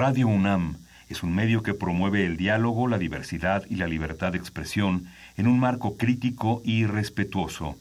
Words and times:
Radio 0.00 0.28
UNAM 0.28 0.78
es 1.10 1.22
un 1.22 1.34
medio 1.34 1.62
que 1.62 1.74
promueve 1.74 2.24
el 2.24 2.38
diálogo, 2.38 2.88
la 2.88 2.96
diversidad 2.96 3.64
y 3.68 3.74
la 3.74 3.86
libertad 3.86 4.32
de 4.32 4.38
expresión 4.38 5.04
en 5.36 5.46
un 5.46 5.60
marco 5.60 5.98
crítico 5.98 6.62
y 6.64 6.86
respetuoso. 6.86 7.76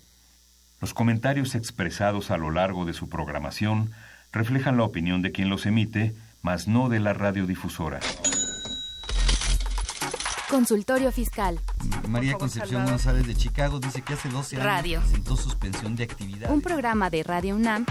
Los 0.82 0.94
comentarios 0.94 1.56
expresados 1.56 2.30
a 2.30 2.36
lo 2.36 2.52
largo 2.52 2.84
de 2.84 2.92
su 2.92 3.08
programación 3.08 3.92
reflejan 4.34 4.76
la 4.76 4.84
opinión 4.84 5.22
de 5.22 5.32
quien 5.32 5.48
los 5.48 5.66
emite, 5.66 6.14
mas 6.42 6.68
no 6.68 6.90
de 6.90 7.00
la 7.00 7.14
radiodifusora. 7.14 8.02
Consultorio 10.50 11.14
Fiscal. 11.14 11.62
María 12.10 12.34
Concepción 12.34 12.86
González 12.86 13.26
de 13.28 13.36
Chicago 13.36 13.80
dice 13.80 14.02
que 14.02 14.16
hace 14.16 14.28
12 14.28 14.58
años 14.58 14.66
Radio. 14.66 15.00
presentó 15.00 15.38
suspensión 15.38 15.96
de 15.96 16.04
actividad. 16.04 16.52
Un 16.52 16.62
programa 16.62 17.10
de 17.10 17.24
Radio 17.24 17.56
UNAM 17.56 17.86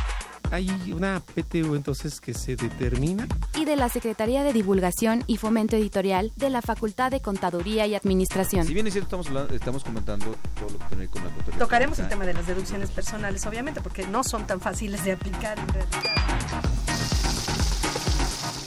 Hay 0.51 0.71
una 0.93 1.21
PTU 1.21 1.75
entonces 1.75 2.21
que 2.21 2.33
se 2.33 2.57
determina. 2.57 3.27
y 3.55 3.65
de 3.65 3.77
la 3.77 3.89
Secretaría 3.89 4.43
de 4.45 4.53
Divulgación 4.53 5.23
y 5.27 5.37
Fomento 5.37 5.77
Editorial 5.77 6.33
de 6.37 6.49
la 6.49 6.63
Facultad 6.63 7.11
de 7.11 7.21
Contaduría 7.21 7.87
y 7.87 7.95
Administración. 7.95 8.67
Si 8.67 8.73
bien 8.73 8.87
es 8.87 8.95
cierto, 8.95 9.07
estamos, 9.09 9.27
hablando- 9.29 9.55
estamos 9.55 9.85
comentando 9.85 10.35
todo 10.59 10.71
lo 10.71 10.79
que 10.79 10.85
tiene 10.87 11.09
con 11.09 11.23
la 11.25 11.29
contabilidad. 11.31 11.59
Tocaremos 11.59 11.99
el 11.99 12.09
tema 12.09 12.25
de 12.25 12.33
las 12.35 12.47
deducciones 12.47 12.91
personales, 12.91 13.45
obviamente, 13.47 13.81
porque 13.83 14.07
no 14.07 14.25
son 14.25 14.47
tan 14.47 14.61
fáciles 14.61 15.05
de 15.05 15.13
aplicar 15.13 15.59
en 15.59 15.69
realidad. 15.69 16.63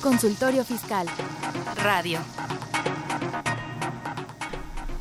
Consultorio 0.02 0.64
Fiscal. 0.64 1.08
Radio. 1.84 2.20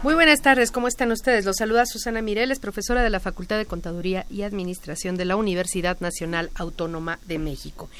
Muy 0.03 0.15
buenas 0.15 0.41
tardes, 0.41 0.71
¿cómo 0.71 0.89
están 0.89 1.13
ustedes? 1.13 1.45
Los 1.45 1.57
saluda 1.57 1.85
Susana 1.85 2.23
Mireles, 2.23 2.59
profesora 2.59 3.03
de 3.03 3.11
la 3.11 3.21
Facultad 3.21 3.59
de 3.59 3.67
Contaduría 3.67 4.25
y 4.31 4.43
Administración 4.43 5.19
de 5.19 5.27
la 5.27 5.37
Universidad 5.37 6.01
Nacional 6.01 6.49
Autónoma 6.55 7.19
de 7.27 7.39
México. 7.39 7.91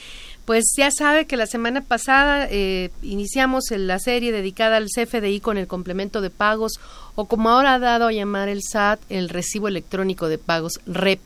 Pues 0.47 0.73
ya 0.79 0.91
sabe 0.91 1.27
que 1.27 1.37
la 1.37 1.47
semana 1.47 1.83
pasada 1.83 2.49
eh, 2.51 2.91
iniciamos 3.03 3.65
la 3.73 3.99
serie 3.99 4.33
dedicada 4.33 4.79
al 4.79 4.87
CFDI 4.87 5.41
con 5.41 5.59
el 5.59 5.67
complemento 5.67 6.23
de 6.23 6.31
pagos 6.31 6.81
o 7.17 7.27
como 7.27 7.51
ahora 7.51 7.75
ha 7.75 7.79
dado 7.79 8.07
a 8.07 8.13
llamar 8.13 8.49
el 8.49 8.63
SAT, 8.63 8.99
el 9.11 9.29
recibo 9.29 9.69
electrónico 9.69 10.31
de 10.31 10.39
pagos 10.39 10.81
REP. 10.87 11.21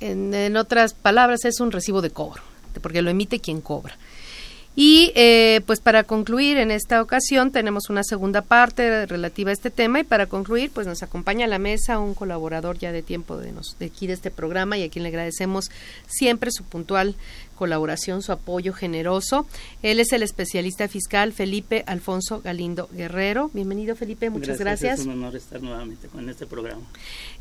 En 0.00 0.56
otras 0.56 0.94
palabras, 0.94 1.44
es 1.44 1.60
un 1.60 1.72
recibo 1.72 2.00
de 2.00 2.08
cobro, 2.08 2.42
porque 2.80 3.02
lo 3.02 3.10
emite 3.10 3.38
quien 3.38 3.60
cobra. 3.60 3.98
Y 4.76 5.12
eh, 5.14 5.60
pues 5.66 5.80
para 5.80 6.02
concluir 6.02 6.56
en 6.56 6.72
esta 6.72 7.00
ocasión 7.00 7.52
tenemos 7.52 7.90
una 7.90 8.02
segunda 8.02 8.42
parte 8.42 9.06
relativa 9.06 9.50
a 9.50 9.52
este 9.52 9.70
tema. 9.70 10.00
Y 10.00 10.04
para 10.04 10.26
concluir 10.26 10.70
pues 10.74 10.86
nos 10.86 11.02
acompaña 11.02 11.44
a 11.44 11.48
la 11.48 11.58
mesa 11.58 11.98
un 12.00 12.14
colaborador 12.14 12.78
ya 12.78 12.90
de 12.90 13.02
tiempo 13.02 13.36
de, 13.36 13.52
nos, 13.52 13.78
de 13.78 13.86
aquí 13.86 14.06
de 14.06 14.14
este 14.14 14.30
programa. 14.30 14.76
Y 14.76 14.82
a 14.82 14.88
quien 14.88 15.04
le 15.04 15.10
agradecemos 15.10 15.70
siempre 16.06 16.50
su 16.50 16.64
puntual 16.64 17.14
colaboración, 17.54 18.22
su 18.22 18.32
apoyo 18.32 18.72
generoso. 18.72 19.46
Él 19.82 20.00
es 20.00 20.12
el 20.12 20.22
especialista 20.22 20.88
fiscal 20.88 21.32
Felipe 21.32 21.84
Alfonso 21.86 22.40
Galindo 22.40 22.88
Guerrero. 22.92 23.50
Bienvenido 23.54 23.96
Felipe, 23.96 24.30
muchas 24.30 24.58
gracias. 24.58 25.00
Es 25.00 25.06
un 25.06 25.12
honor 25.12 25.36
estar 25.36 25.62
nuevamente 25.62 26.08
con 26.08 26.28
este 26.28 26.46
programa. 26.46 26.82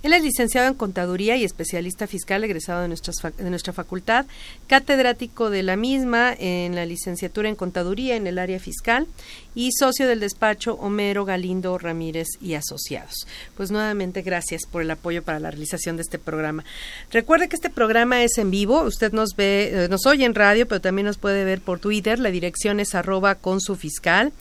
Él 0.01 0.13
es 0.13 0.23
licenciado 0.23 0.67
en 0.67 0.73
Contaduría 0.73 1.35
y 1.35 1.43
especialista 1.43 2.07
fiscal 2.07 2.43
egresado 2.43 2.81
de, 2.81 2.87
nuestras 2.87 3.15
de 3.37 3.49
nuestra 3.49 3.73
facultad, 3.73 4.25
catedrático 4.67 5.49
de 5.49 5.63
la 5.63 5.75
misma 5.75 6.33
en 6.37 6.75
la 6.75 6.85
licenciatura 6.85 7.49
en 7.49 7.55
Contaduría 7.55 8.15
en 8.15 8.27
el 8.27 8.39
área 8.39 8.59
fiscal 8.59 9.07
y 9.55 9.71
socio 9.71 10.07
del 10.07 10.19
despacho 10.19 10.75
Homero 10.75 11.25
Galindo 11.25 11.77
Ramírez 11.77 12.27
y 12.41 12.55
Asociados. 12.55 13.27
Pues 13.55 13.71
nuevamente 13.71 14.21
gracias 14.21 14.61
por 14.69 14.81
el 14.81 14.91
apoyo 14.91 15.23
para 15.23 15.39
la 15.39 15.51
realización 15.51 15.95
de 15.95 16.03
este 16.03 16.19
programa. 16.19 16.63
Recuerde 17.11 17.49
que 17.49 17.55
este 17.55 17.69
programa 17.69 18.23
es 18.23 18.37
en 18.37 18.51
vivo, 18.51 18.81
usted 18.81 19.11
nos 19.13 19.35
ve, 19.35 19.85
eh, 19.85 19.87
nos 19.89 20.05
oye 20.05 20.25
en 20.25 20.35
radio, 20.35 20.67
pero 20.67 20.81
también 20.81 21.05
nos 21.05 21.17
puede 21.17 21.43
ver 21.43 21.61
por 21.61 21.79
Twitter, 21.79 22.19
la 22.19 22.31
dirección 22.31 22.79
es 22.79 22.95
arroba 22.95 23.35
con 23.35 23.61
su 23.61 23.75
fiscal. 23.75 24.31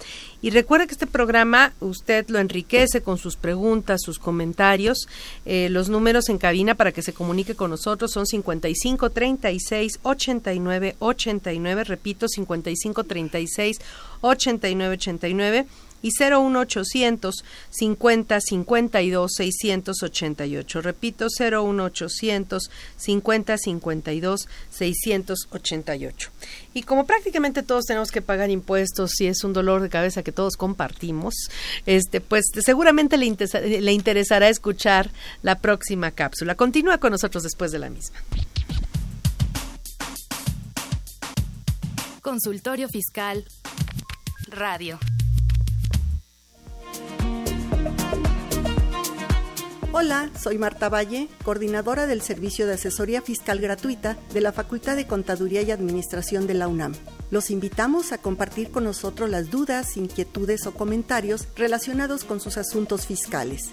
Y 0.42 0.50
recuerde 0.50 0.88
que 0.88 0.92
este 0.92 1.06
programa 1.06 1.72
usted 1.78 2.28
lo 2.28 2.40
enriquece 2.40 3.00
con 3.00 3.16
sus 3.16 3.36
preguntas, 3.36 4.02
sus 4.02 4.18
comentarios. 4.18 5.06
Eh, 5.46 5.68
los 5.70 5.88
números 5.88 6.28
en 6.28 6.38
cabina 6.38 6.74
para 6.74 6.90
que 6.90 7.00
se 7.00 7.12
comunique 7.12 7.54
con 7.54 7.70
nosotros 7.70 8.10
son 8.10 8.26
55 8.26 9.10
36 9.10 10.00
89 10.02 10.96
89, 10.98 11.84
repito, 11.84 12.28
55 12.28 13.04
36 13.04 13.78
89 14.20 14.94
89 14.94 15.66
y 16.02 16.10
01800 16.10 17.44
50 17.70 18.40
52 18.40 19.32
688. 19.32 20.82
Repito, 20.82 21.26
01800 21.38 22.70
50 22.96 23.58
52 23.58 24.48
688. 24.70 26.30
Y 26.74 26.82
como 26.82 27.06
prácticamente 27.06 27.62
todos 27.62 27.84
tenemos 27.84 28.10
que 28.10 28.22
pagar 28.22 28.50
impuestos 28.50 29.20
y 29.20 29.26
es 29.26 29.44
un 29.44 29.52
dolor 29.52 29.82
de 29.82 29.88
cabeza 29.88 30.22
que 30.22 30.32
todos 30.32 30.56
compartimos, 30.56 31.34
este 31.86 32.20
pues 32.20 32.46
seguramente 32.64 33.16
le, 33.16 33.80
le 33.80 33.92
interesará 33.92 34.48
escuchar 34.48 35.10
la 35.42 35.58
próxima 35.58 36.10
cápsula. 36.10 36.54
Continúa 36.54 36.98
con 36.98 37.12
nosotros 37.12 37.42
después 37.42 37.72
de 37.72 37.78
la 37.78 37.90
misma. 37.90 38.18
Consultorio 42.22 42.88
Fiscal. 42.88 43.44
Radio. 44.48 44.98
Hola, 49.94 50.30
soy 50.36 50.58
Marta 50.58 50.88
Valle, 50.88 51.28
coordinadora 51.44 52.06
del 52.06 52.22
Servicio 52.22 52.66
de 52.66 52.74
Asesoría 52.74 53.20
Fiscal 53.22 53.60
Gratuita 53.60 54.16
de 54.32 54.40
la 54.40 54.50
Facultad 54.50 54.96
de 54.96 55.06
Contaduría 55.06 55.62
y 55.62 55.70
Administración 55.70 56.46
de 56.46 56.54
la 56.54 56.66
UNAM. 56.66 56.92
Los 57.30 57.50
invitamos 57.50 58.10
a 58.10 58.18
compartir 58.18 58.70
con 58.70 58.84
nosotros 58.84 59.30
las 59.30 59.50
dudas, 59.50 59.96
inquietudes 59.96 60.66
o 60.66 60.74
comentarios 60.74 61.46
relacionados 61.56 62.24
con 62.24 62.40
sus 62.40 62.56
asuntos 62.56 63.06
fiscales. 63.06 63.70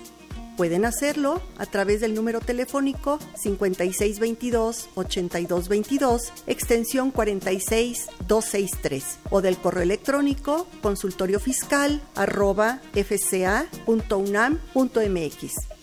Pueden 0.60 0.84
hacerlo 0.84 1.42
a 1.58 1.66
través 1.68 2.02
del 2.02 2.14
número 2.14 2.42
telefónico 2.42 3.18
5622-8222, 3.46 6.34
extensión 6.48 7.12
46263, 7.12 9.20
o 9.30 9.42
del 9.42 9.58
correo 9.58 9.84
electrónico 9.84 10.68
consultoriofiscal 10.82 12.02
arroba 12.14 12.82
fca.unam.mx. 12.92 13.70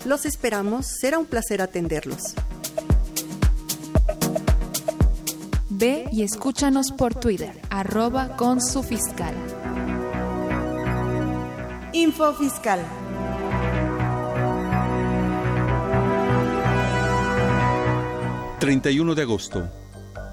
Los 0.04 0.26
esperamos, 0.26 0.84
será 1.00 1.18
un 1.18 1.24
placer 1.24 1.62
atenderlos. 1.62 2.34
Ve 5.70 6.04
y 6.12 6.22
escúchanos 6.22 6.92
por 6.92 7.14
Twitter, 7.14 7.62
arroba 7.70 8.36
con 8.36 8.60
su 8.60 8.82
fiscal. 8.82 9.34
Info 11.94 12.34
Fiscal. 12.34 13.05
...31 18.60 19.14
de 19.14 19.22
agosto... 19.22 19.70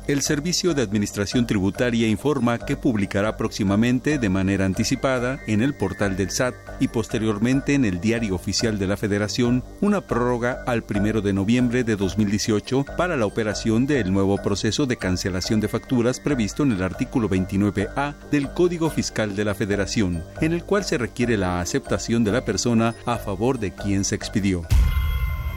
El 0.06 0.22
Servicio 0.22 0.74
de 0.74 0.82
Administración 0.82 1.48
Tributaria 1.48 2.10
informa 2.10 2.58
que 2.58 2.76
publicará 2.76 3.38
próximamente 3.38 4.20
de 4.20 4.28
manera 4.28 4.66
anticipada 4.66 5.40
en 5.48 5.62
el 5.62 5.74
portal 5.76 6.18
del 6.18 6.30
SAT 6.30 6.56
y 6.82 6.90
posteriormente 6.90 7.74
en 7.74 7.86
el 7.86 8.02
Diario 8.02 8.36
Oficial 8.36 8.78
de 8.78 8.88
la 8.88 8.98
Federación 8.98 9.64
una 9.80 10.02
prórroga 10.02 10.62
al 10.68 10.84
1 10.90 11.22
de 11.22 11.32
noviembre 11.32 11.86
de 11.86 11.96
2018 11.96 12.86
para 12.98 13.16
la 13.16 13.26
operación 13.26 13.88
del 13.88 14.12
nuevo 14.12 14.38
proceso 14.40 14.86
de 14.86 14.98
cancelación 14.98 15.62
de 15.62 15.70
facturas 15.70 16.20
previsto 16.20 16.64
en 16.64 16.74
el 16.74 16.84
artículo 16.84 17.30
29A 17.30 18.16
del 18.30 18.52
Código 18.52 18.90
Fiscal 18.90 19.38
de 19.38 19.46
la 19.46 19.56
Federación, 19.56 20.22
en 20.42 20.52
el 20.52 20.66
cual 20.66 20.84
se 20.84 20.98
requiere 20.98 21.38
la 21.38 21.62
aceptación 21.62 22.26
de 22.26 22.34
la 22.34 22.44
persona 22.44 22.94
a 23.06 23.18
favor 23.20 23.58
de 23.58 23.74
quien 23.74 24.04
se 24.04 24.16
expidió. 24.16 24.64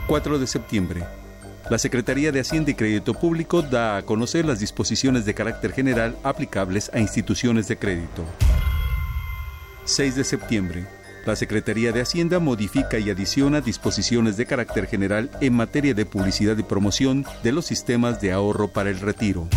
4 0.07 0.39
de 0.39 0.47
septiembre. 0.47 1.16
La 1.69 1.77
Secretaría 1.77 2.31
de 2.31 2.39
Hacienda 2.39 2.71
y 2.71 2.75
Crédito 2.75 3.13
Público 3.13 3.61
da 3.61 3.97
a 3.97 4.03
conocer 4.03 4.45
las 4.45 4.61
disposiciones 4.61 5.25
de 5.25 5.33
carácter 5.33 5.73
general 5.73 6.17
aplicables 6.23 6.89
a 6.93 6.99
instituciones 6.99 7.67
de 7.67 7.77
crédito. 7.77 8.23
6 9.83 10.15
de 10.15 10.23
septiembre. 10.23 10.87
La 11.25 11.35
Secretaría 11.35 11.91
de 11.91 11.99
Hacienda 11.99 12.39
modifica 12.39 12.99
y 12.99 13.09
adiciona 13.09 13.59
disposiciones 13.59 14.37
de 14.37 14.45
carácter 14.45 14.87
general 14.87 15.29
en 15.41 15.55
materia 15.55 15.93
de 15.93 16.05
publicidad 16.05 16.57
y 16.57 16.63
promoción 16.63 17.25
de 17.43 17.51
los 17.51 17.65
sistemas 17.65 18.21
de 18.21 18.31
ahorro 18.31 18.69
para 18.69 18.89
el 18.89 19.01
retiro. 19.01 19.49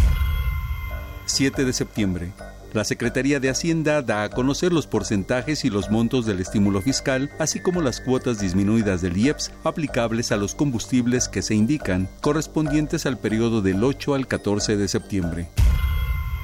7 1.27 1.65
de 1.65 1.73
septiembre. 1.73 2.33
La 2.73 2.85
Secretaría 2.85 3.41
de 3.41 3.51
Hacienda 3.51 4.01
da 4.01 4.23
a 4.23 4.29
conocer 4.29 4.73
los 4.73 4.87
porcentajes 4.87 5.65
y 5.65 5.71
los 5.71 5.91
montos 5.91 6.25
del 6.25 6.39
estímulo 6.39 6.81
fiscal, 6.81 7.29
así 7.41 7.59
como 7.59 7.83
las 7.83 8.01
cuotas 8.01 8.39
disminuidas 8.39 9.03
del 9.03 9.17
IEPS 9.17 9.51
aplicables 9.65 10.31
a 10.31 10.37
los 10.37 10.55
combustibles 10.55 11.29
que 11.29 11.43
se 11.43 11.57
indican, 11.57 12.09
correspondientes 12.21 13.07
al 13.07 13.19
periodo 13.19 13.61
del 13.61 13.83
8 13.83 14.15
al 14.15 14.29
14 14.29 14.77
de 14.77 14.87
septiembre. 14.87 15.49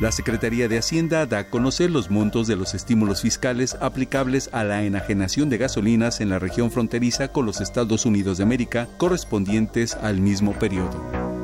La 0.00 0.10
Secretaría 0.10 0.66
de 0.66 0.78
Hacienda 0.78 1.26
da 1.26 1.38
a 1.38 1.48
conocer 1.48 1.92
los 1.92 2.10
montos 2.10 2.48
de 2.48 2.56
los 2.56 2.74
estímulos 2.74 3.22
fiscales 3.22 3.76
aplicables 3.80 4.50
a 4.52 4.64
la 4.64 4.82
enajenación 4.82 5.48
de 5.48 5.58
gasolinas 5.58 6.20
en 6.20 6.28
la 6.28 6.40
región 6.40 6.72
fronteriza 6.72 7.28
con 7.28 7.46
los 7.46 7.60
Estados 7.60 8.04
Unidos 8.04 8.38
de 8.38 8.42
América, 8.42 8.88
correspondientes 8.98 9.94
al 9.94 10.20
mismo 10.20 10.52
periodo. 10.58 11.35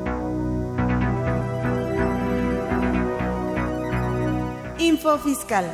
Info 5.03 5.17
Fiscal. 5.17 5.69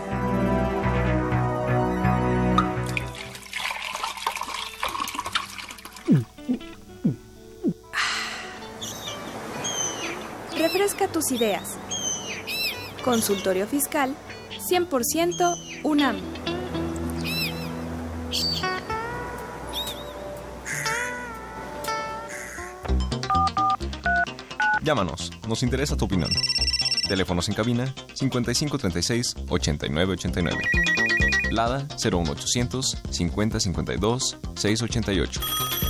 Refresca 10.58 11.08
tus 11.10 11.32
ideas. 11.32 11.78
Consultorio 13.06 13.68
Fiscal 13.68 14.16
100% 14.68 15.84
UNAM. 15.84 16.18
Llámanos, 24.82 25.30
nos 25.48 25.62
interesa 25.62 25.96
tu 25.96 26.06
opinión. 26.06 26.32
Teléfonos 27.10 27.50
en 27.50 27.56
cabina 27.56 27.94
5536 28.14 29.36
8989. 29.50 30.58
Lada 31.50 31.88
01800 31.98 32.98
5052 33.10 34.38
688. 34.56 35.89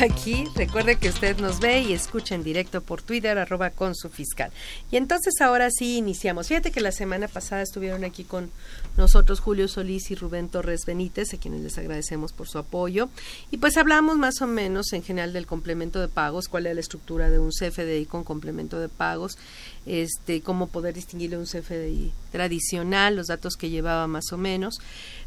Aquí, 0.00 0.44
recuerde 0.54 0.94
que 0.94 1.08
usted 1.08 1.38
nos 1.38 1.58
ve 1.58 1.80
y 1.80 1.92
escucha 1.92 2.36
en 2.36 2.44
directo 2.44 2.80
por 2.80 3.02
Twitter, 3.02 3.36
arroba 3.36 3.70
con 3.70 3.96
su 3.96 4.08
fiscal. 4.08 4.52
Y 4.92 4.96
entonces 4.96 5.40
ahora 5.40 5.70
sí 5.72 5.96
iniciamos. 5.96 6.46
Fíjate 6.46 6.70
que 6.70 6.80
la 6.80 6.92
semana 6.92 7.26
pasada 7.26 7.62
estuvieron 7.62 8.04
aquí 8.04 8.22
con 8.22 8.48
nosotros 8.96 9.40
Julio 9.40 9.66
Solís 9.66 10.12
y 10.12 10.14
Rubén 10.14 10.50
Torres 10.50 10.86
Benítez, 10.86 11.34
a 11.34 11.38
quienes 11.38 11.62
les 11.62 11.78
agradecemos 11.78 12.32
por 12.32 12.46
su 12.46 12.58
apoyo. 12.58 13.08
Y 13.50 13.56
pues 13.56 13.76
hablamos 13.76 14.18
más 14.18 14.40
o 14.40 14.46
menos 14.46 14.92
en 14.92 15.02
general 15.02 15.32
del 15.32 15.46
complemento 15.46 16.00
de 16.00 16.06
pagos, 16.06 16.46
cuál 16.46 16.66
es 16.66 16.74
la 16.74 16.80
estructura 16.80 17.28
de 17.28 17.40
un 17.40 17.50
CFDI 17.50 18.06
con 18.06 18.22
complemento 18.22 18.78
de 18.78 18.88
pagos, 18.88 19.36
este, 19.84 20.42
cómo 20.42 20.68
poder 20.68 20.94
distinguirle 20.94 21.38
un 21.38 21.46
CFDI 21.46 22.12
tradicional, 22.30 23.16
los 23.16 23.26
datos 23.26 23.56
que 23.56 23.70
llevaba 23.70 24.06
más 24.06 24.32
o 24.32 24.38
menos. 24.38 24.80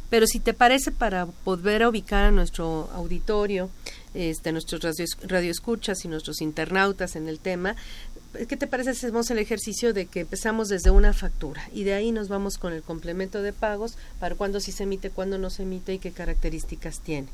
Pero 0.08 0.26
si 0.26 0.40
te 0.40 0.52
parece, 0.52 0.92
para 0.92 1.24
poder 1.24 1.86
ubicar 1.86 2.24
a 2.24 2.30
nuestro 2.30 2.90
auditorio, 2.94 3.70
este, 4.14 4.52
nuestros 4.52 4.82
radio, 4.82 5.04
radioescuchas 5.22 6.04
y 6.04 6.08
nuestros 6.08 6.40
internautas 6.40 7.16
en 7.16 7.28
el 7.28 7.38
tema, 7.38 7.76
¿qué 8.48 8.56
te 8.56 8.66
parece 8.66 8.94
si 8.94 9.06
hacemos 9.06 9.30
el 9.30 9.38
ejercicio 9.38 9.92
de 9.92 10.06
que 10.06 10.20
empezamos 10.20 10.68
desde 10.68 10.90
una 10.90 11.12
factura 11.12 11.68
y 11.72 11.84
de 11.84 11.94
ahí 11.94 12.12
nos 12.12 12.28
vamos 12.28 12.58
con 12.58 12.72
el 12.72 12.82
complemento 12.82 13.42
de 13.42 13.52
pagos 13.52 13.96
para 14.20 14.34
cuándo 14.34 14.60
sí 14.60 14.72
se 14.72 14.84
emite, 14.84 15.10
cuándo 15.10 15.38
no 15.38 15.50
se 15.50 15.62
emite 15.64 15.94
y 15.94 15.98
qué 15.98 16.12
características 16.12 17.00
tiene? 17.00 17.28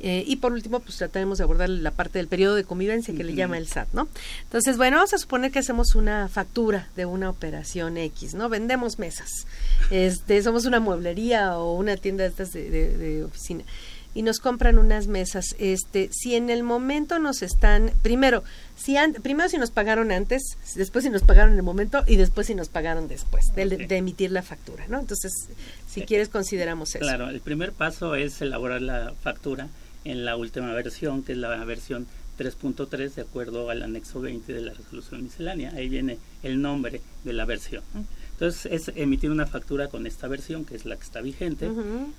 Eh, 0.00 0.22
y 0.26 0.36
por 0.36 0.52
último, 0.52 0.80
pues 0.80 0.96
trataremos 0.96 1.38
de 1.38 1.44
abordar 1.44 1.68
la 1.68 1.90
parte 1.90 2.18
del 2.18 2.28
periodo 2.28 2.54
de 2.54 2.64
convivencia 2.64 3.14
que 3.14 3.24
le 3.24 3.34
llama 3.34 3.58
el 3.58 3.66
SAT, 3.66 3.88
¿no? 3.92 4.08
Entonces, 4.44 4.76
bueno, 4.76 4.96
vamos 4.98 5.12
a 5.12 5.18
suponer 5.18 5.50
que 5.50 5.58
hacemos 5.58 5.96
una 5.96 6.28
factura 6.28 6.88
de 6.94 7.04
una 7.04 7.30
operación 7.30 7.96
X, 7.96 8.34
¿no? 8.34 8.48
Vendemos 8.48 8.98
mesas. 8.98 9.46
Este, 9.90 10.40
somos 10.42 10.66
una 10.66 10.78
mueblería 10.78 11.58
o 11.58 11.74
una 11.74 11.96
tienda 11.96 12.22
de, 12.22 12.30
estas 12.30 12.52
de, 12.52 12.70
de 12.70 13.24
oficina 13.24 13.64
y 14.18 14.22
nos 14.22 14.40
compran 14.40 14.80
unas 14.80 15.06
mesas. 15.06 15.54
Este, 15.60 16.08
si 16.10 16.34
en 16.34 16.50
el 16.50 16.64
momento 16.64 17.20
nos 17.20 17.40
están, 17.42 17.92
primero, 18.02 18.42
si 18.76 18.96
primero 19.22 19.48
si 19.48 19.58
nos 19.58 19.70
pagaron 19.70 20.10
antes, 20.10 20.58
después 20.74 21.04
si 21.04 21.10
nos 21.10 21.22
pagaron 21.22 21.52
en 21.52 21.58
el 21.58 21.62
momento 21.62 22.02
y 22.04 22.16
después 22.16 22.48
si 22.48 22.56
nos 22.56 22.68
pagaron 22.68 23.06
después 23.06 23.54
de, 23.54 23.64
de 23.64 23.96
emitir 23.96 24.32
la 24.32 24.42
factura, 24.42 24.88
¿no? 24.88 24.98
Entonces, 24.98 25.32
si 25.86 26.02
quieres 26.02 26.30
consideramos 26.30 26.96
eso. 26.96 26.98
Claro, 26.98 27.30
el 27.30 27.40
primer 27.40 27.70
paso 27.70 28.16
es 28.16 28.42
elaborar 28.42 28.82
la 28.82 29.14
factura 29.22 29.68
en 30.04 30.24
la 30.24 30.34
última 30.34 30.74
versión, 30.74 31.22
que 31.22 31.30
es 31.30 31.38
la 31.38 31.64
versión 31.64 32.08
3.3 32.40 33.14
de 33.14 33.22
acuerdo 33.22 33.70
al 33.70 33.84
anexo 33.84 34.20
20 34.20 34.52
de 34.52 34.62
la 34.62 34.72
resolución 34.72 35.22
miscelánea. 35.22 35.70
Ahí 35.76 35.88
viene 35.88 36.18
el 36.42 36.60
nombre 36.60 37.02
de 37.22 37.32
la 37.34 37.44
versión. 37.44 37.84
Entonces 38.38 38.70
es 38.70 38.96
emitir 38.96 39.32
una 39.32 39.46
factura 39.46 39.88
con 39.88 40.06
esta 40.06 40.28
versión, 40.28 40.64
que 40.64 40.76
es 40.76 40.86
la 40.86 40.94
que 40.94 41.02
está 41.02 41.20
vigente, 41.20 41.68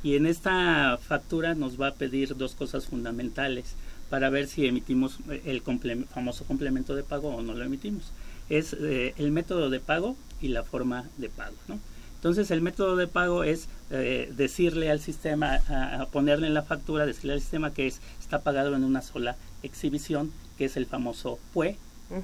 y 0.04 0.18
en 0.18 0.26
esta 0.26 0.98
factura 0.98 1.56
nos 1.56 1.80
va 1.80 1.88
a 1.88 1.94
pedir 1.94 2.36
dos 2.36 2.56
cosas 2.56 2.88
fundamentales 2.88 3.76
para 4.10 4.30
ver 4.30 4.48
si 4.48 4.66
emitimos 4.66 5.20
el 5.46 5.62
famoso 5.62 6.44
complemento 6.44 6.94
de 6.94 7.04
pago 7.04 7.30
o 7.30 7.42
no 7.42 7.54
lo 7.54 7.64
emitimos. 7.64 8.12
Es 8.50 8.74
eh, 8.74 9.14
el 9.18 9.32
método 9.32 9.70
de 9.70 9.80
pago 9.80 10.18
y 10.42 10.50
la 10.50 10.64
forma 10.64 11.06
de 11.16 11.30
pago. 11.30 11.56
¿no? 11.70 11.80
Entonces 12.16 12.52
el 12.52 12.60
método 12.60 12.98
de 12.98 13.08
pago 13.08 13.46
es 13.46 13.70
eh, 13.90 14.30
decirle 14.36 14.92
al 14.92 15.00
sistema, 15.00 15.62
a, 15.70 16.06
ponerle 16.12 16.48
en 16.48 16.54
la 16.54 16.64
factura, 16.64 17.06
decirle 17.06 17.32
al 17.32 17.40
sistema 17.40 17.74
que 17.74 17.88
es, 17.88 18.02
está 18.20 18.42
pagado 18.42 18.76
en 18.76 18.84
una 18.84 19.02
sola 19.02 19.38
exhibición, 19.64 20.34
que 20.58 20.66
es 20.66 20.76
el 20.76 20.86
famoso 20.86 21.40
PUE, 21.54 21.78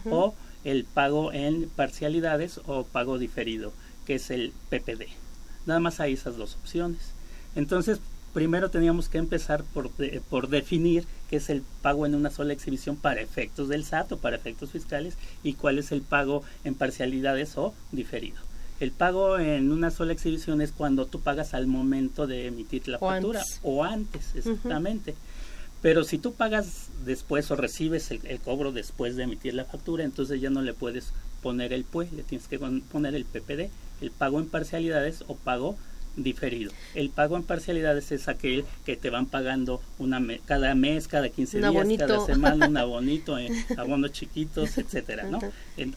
o 0.09 0.33
el 0.65 0.83
pago 0.83 1.31
en 1.31 1.69
parcialidades 1.69 2.59
o 2.65 2.83
pago 2.83 3.19
diferido, 3.19 3.71
que 4.05 4.15
es 4.15 4.29
el 4.29 4.53
PPD. 4.69 5.07
Nada 5.65 5.79
más 5.79 5.99
hay 5.99 6.13
esas 6.13 6.37
dos 6.37 6.55
opciones. 6.55 6.99
Entonces, 7.55 7.99
primero 8.33 8.69
teníamos 8.69 9.09
que 9.09 9.17
empezar 9.17 9.63
por, 9.63 9.89
por 10.29 10.49
definir 10.49 11.05
qué 11.29 11.37
es 11.37 11.49
el 11.49 11.63
pago 11.81 12.05
en 12.05 12.15
una 12.15 12.29
sola 12.29 12.53
exhibición 12.53 12.97
para 12.97 13.21
efectos 13.21 13.69
del 13.69 13.85
SAT 13.85 14.11
o 14.11 14.17
para 14.17 14.35
efectos 14.35 14.71
fiscales 14.71 15.15
y 15.43 15.53
cuál 15.53 15.79
es 15.79 15.91
el 15.91 16.01
pago 16.01 16.43
en 16.63 16.75
parcialidades 16.75 17.57
o 17.57 17.73
diferido. 17.91 18.37
El 18.79 18.91
pago 18.91 19.39
en 19.39 19.71
una 19.71 19.89
sola 19.89 20.11
exhibición 20.11 20.61
es 20.61 20.73
cuando 20.73 21.05
tú 21.05 21.21
pagas 21.21 21.53
al 21.53 21.65
momento 21.65 22.27
de 22.27 22.47
emitir 22.47 22.87
la 22.89 22.99
factura 22.99 23.41
o 23.63 23.85
antes, 23.85 24.35
exactamente. 24.35 25.15
Pero 25.81 26.03
si 26.03 26.17
tú 26.17 26.33
pagas 26.33 26.89
después 27.05 27.49
o 27.51 27.55
recibes 27.55 28.11
el, 28.11 28.39
cobro 28.41 28.71
después 28.73 29.15
de 29.15 29.23
emitir 29.23 29.53
la 29.53 29.65
factura, 29.65 30.03
entonces 30.03 30.41
ya 30.41 30.49
no 30.49 30.61
le 30.61 30.73
puedes 30.73 31.13
poner 31.41 31.71
el 31.71 31.85
PUE, 31.85 32.09
le 32.13 32.23
tienes 32.23 32.47
que 32.47 32.59
poner 32.59 33.15
el 33.15 33.23
PPD, 33.23 33.69
el 34.05 34.11
pago 34.11 34.39
en 34.39 34.47
parcialidades 34.47 35.23
o 35.27 35.35
pago 35.35 35.75
diferido. 36.15 36.71
El 36.93 37.09
pago 37.09 37.35
en 37.35 37.43
parcialidades 37.43 38.11
es 38.11 38.27
aquel 38.27 38.63
que 38.85 38.95
te 38.95 39.09
van 39.09 39.25
pagando 39.25 39.81
una 39.99 40.21
cada 40.45 40.73
mes, 40.75 41.07
cada 41.07 41.27
15 41.29 41.57
días, 41.57 41.87
cada 41.97 42.25
semana, 42.25 42.67
un 42.67 42.77
abonito, 42.85 43.37
eh, 43.37 43.49
abonos 43.77 44.11
chiquitos, 44.13 44.77
etcétera, 44.77 45.23
¿no? 45.25 45.39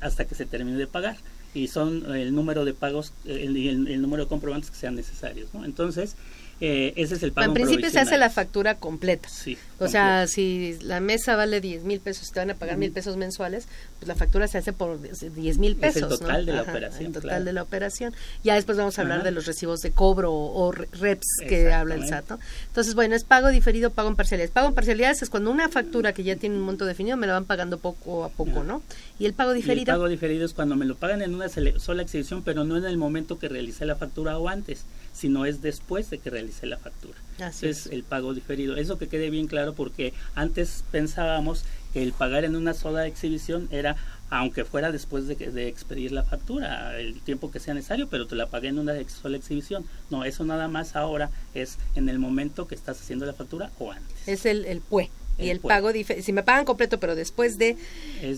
hasta 0.00 0.24
que 0.24 0.34
se 0.34 0.46
termine 0.46 0.76
de 0.76 0.86
pagar 0.86 1.16
y 1.54 1.68
son 1.68 2.14
el 2.14 2.34
número 2.34 2.64
de 2.64 2.74
pagos 2.74 3.12
el, 3.24 3.56
el, 3.56 3.88
el 3.88 4.02
número 4.02 4.24
de 4.24 4.28
comprobantes 4.28 4.70
que 4.70 4.76
sean 4.76 4.94
necesarios, 4.94 5.54
¿no? 5.54 5.64
Entonces, 5.64 6.16
eh, 6.60 6.92
ese 6.96 7.14
es 7.14 7.22
el 7.22 7.32
pago. 7.32 7.46
En 7.46 7.54
principio 7.54 7.90
se 7.90 8.00
hace 8.00 8.18
la 8.18 8.30
factura 8.30 8.76
completa. 8.76 9.28
Sí, 9.28 9.56
o 9.78 9.88
sea, 9.88 10.26
si 10.26 10.76
la 10.80 11.00
mesa 11.00 11.36
vale 11.36 11.60
10 11.60 11.84
mil 11.84 12.00
pesos, 12.00 12.32
te 12.32 12.40
van 12.40 12.50
a 12.50 12.54
pagar 12.54 12.76
mil 12.76 12.90
pesos 12.90 13.16
mensuales, 13.16 13.68
pues 13.98 14.08
la 14.08 14.16
factura 14.16 14.48
se 14.48 14.58
hace 14.58 14.72
por 14.72 14.98
10 15.00 15.58
mil 15.58 15.76
pesos. 15.76 15.96
Es 15.96 16.02
el 16.02 16.18
total 16.18 16.46
de 16.46 16.52
la 16.52 16.62
operación. 16.62 17.06
El 17.06 17.12
total 17.12 17.44
de 17.44 17.52
la 17.52 17.62
operación. 17.62 18.14
Ya 18.42 18.54
después 18.54 18.76
vamos 18.76 18.98
a 18.98 19.02
hablar 19.02 19.22
de 19.22 19.30
los 19.30 19.46
recibos 19.46 19.80
de 19.80 19.92
cobro 19.92 20.32
o, 20.32 20.72
reps 20.72 21.26
que 21.48 21.72
habla 21.72 21.94
el 21.94 22.08
SAT. 22.08 22.32
Entonces, 22.66 22.94
bueno, 22.94 23.14
es 23.14 23.24
pago 23.24 23.48
diferido, 23.48 23.90
pago 23.90 24.08
en 24.08 24.16
parcialidades. 24.16 24.50
Pago 24.50 24.68
en 24.68 24.74
parcialidades 24.74 25.22
es 25.22 25.30
cuando 25.30 25.50
una 25.50 25.68
factura 25.68 26.12
que 26.12 26.24
ya 26.24 26.36
tiene 26.36 26.56
un 26.56 26.62
monto 26.62 26.84
definido 26.84 27.16
me 27.16 27.26
la 27.26 27.34
van 27.34 27.44
pagando 27.44 27.78
poco 27.78 28.24
a 28.24 28.30
poco, 28.30 28.64
¿no? 28.64 28.82
Y 29.18 29.26
el 29.26 29.34
pago 29.34 29.52
diferido. 29.52 29.92
el 29.92 29.98
pago 29.98 30.08
diferido 30.08 30.44
es 30.44 30.54
cuando 30.54 30.76
me 30.76 30.84
lo 30.84 30.94
pagan 30.94 31.22
en 31.22 31.34
una 31.34 31.48
sola 31.48 32.02
exhibición, 32.02 32.42
pero 32.42 32.64
no 32.64 32.76
en 32.76 32.84
el 32.84 32.96
momento 32.96 33.38
que 33.38 33.48
realicé 33.48 33.84
la 33.84 33.96
factura 33.96 34.38
o 34.38 34.48
antes 34.48 34.84
sino 35.18 35.46
es 35.46 35.62
después 35.62 36.10
de 36.10 36.18
que 36.18 36.30
realicé 36.30 36.66
la 36.66 36.78
factura. 36.78 37.18
Así 37.40 37.66
es. 37.66 37.86
el 37.86 38.04
pago 38.04 38.34
diferido. 38.34 38.76
Eso 38.76 38.98
que 38.98 39.08
quede 39.08 39.30
bien 39.30 39.48
claro 39.48 39.74
porque 39.74 40.14
antes 40.36 40.84
pensábamos 40.92 41.64
que 41.92 42.02
el 42.04 42.12
pagar 42.12 42.44
en 42.44 42.54
una 42.54 42.72
sola 42.72 43.06
exhibición 43.06 43.68
era 43.72 43.96
aunque 44.30 44.64
fuera 44.64 44.92
después 44.92 45.26
de, 45.26 45.34
de, 45.34 45.68
expedir 45.68 46.12
la 46.12 46.22
factura, 46.22 46.98
el 46.98 47.18
tiempo 47.22 47.50
que 47.50 47.60
sea 47.60 47.72
necesario, 47.72 48.08
pero 48.08 48.26
te 48.26 48.36
la 48.36 48.46
pagué 48.46 48.68
en 48.68 48.78
una 48.78 48.92
sola 49.08 49.38
exhibición. 49.38 49.86
No, 50.10 50.24
eso 50.24 50.44
nada 50.44 50.68
más 50.68 50.96
ahora 50.96 51.30
es 51.54 51.78
en 51.96 52.10
el 52.10 52.18
momento 52.18 52.68
que 52.68 52.74
estás 52.74 53.00
haciendo 53.00 53.24
la 53.24 53.32
factura 53.32 53.70
o 53.78 53.90
antes. 53.90 54.28
Es 54.28 54.44
el, 54.44 54.66
el 54.66 54.82
PUE 54.82 55.10
y 55.38 55.50
el 55.50 55.60
pago 55.60 55.90
si 55.92 56.32
me 56.32 56.42
pagan 56.42 56.64
completo 56.64 56.98
pero 56.98 57.14
después 57.14 57.58
de 57.58 57.76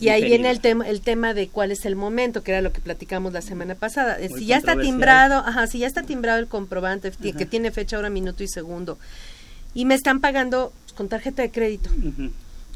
y 0.01 0.09
ahí 0.09 0.25
viene 0.25 0.51
el 0.51 0.61
tema 0.61 0.89
el 0.89 1.01
tema 1.01 1.35
de 1.35 1.49
cuál 1.49 1.73
es 1.73 1.85
el 1.85 1.97
momento 1.97 2.43
que 2.43 2.53
era 2.53 2.61
lo 2.61 2.73
que 2.73 2.81
platicamos 2.81 3.33
la 3.33 3.41
semana 3.41 3.75
pasada. 3.75 4.19
Eh, 4.21 4.29
si 4.29 4.47
ya 4.47 4.59
está 4.59 4.77
timbrado 4.77 5.39
ajá 5.39 5.67
si 5.67 5.79
ya 5.79 5.87
está 5.87 6.03
timbrado 6.03 6.39
el 6.39 6.47
comprobante 6.47 7.11
que 7.11 7.47
tiene 7.47 7.71
fecha 7.71 7.99
hora 7.99 8.11
minuto 8.11 8.43
y 8.43 8.49
segundo 8.49 8.99
y 9.75 9.85
me 9.85 9.95
están 9.95 10.21
pagando 10.21 10.73
con 10.97 11.09
tarjeta 11.09 11.43
de 11.43 11.51
crédito. 11.51 11.91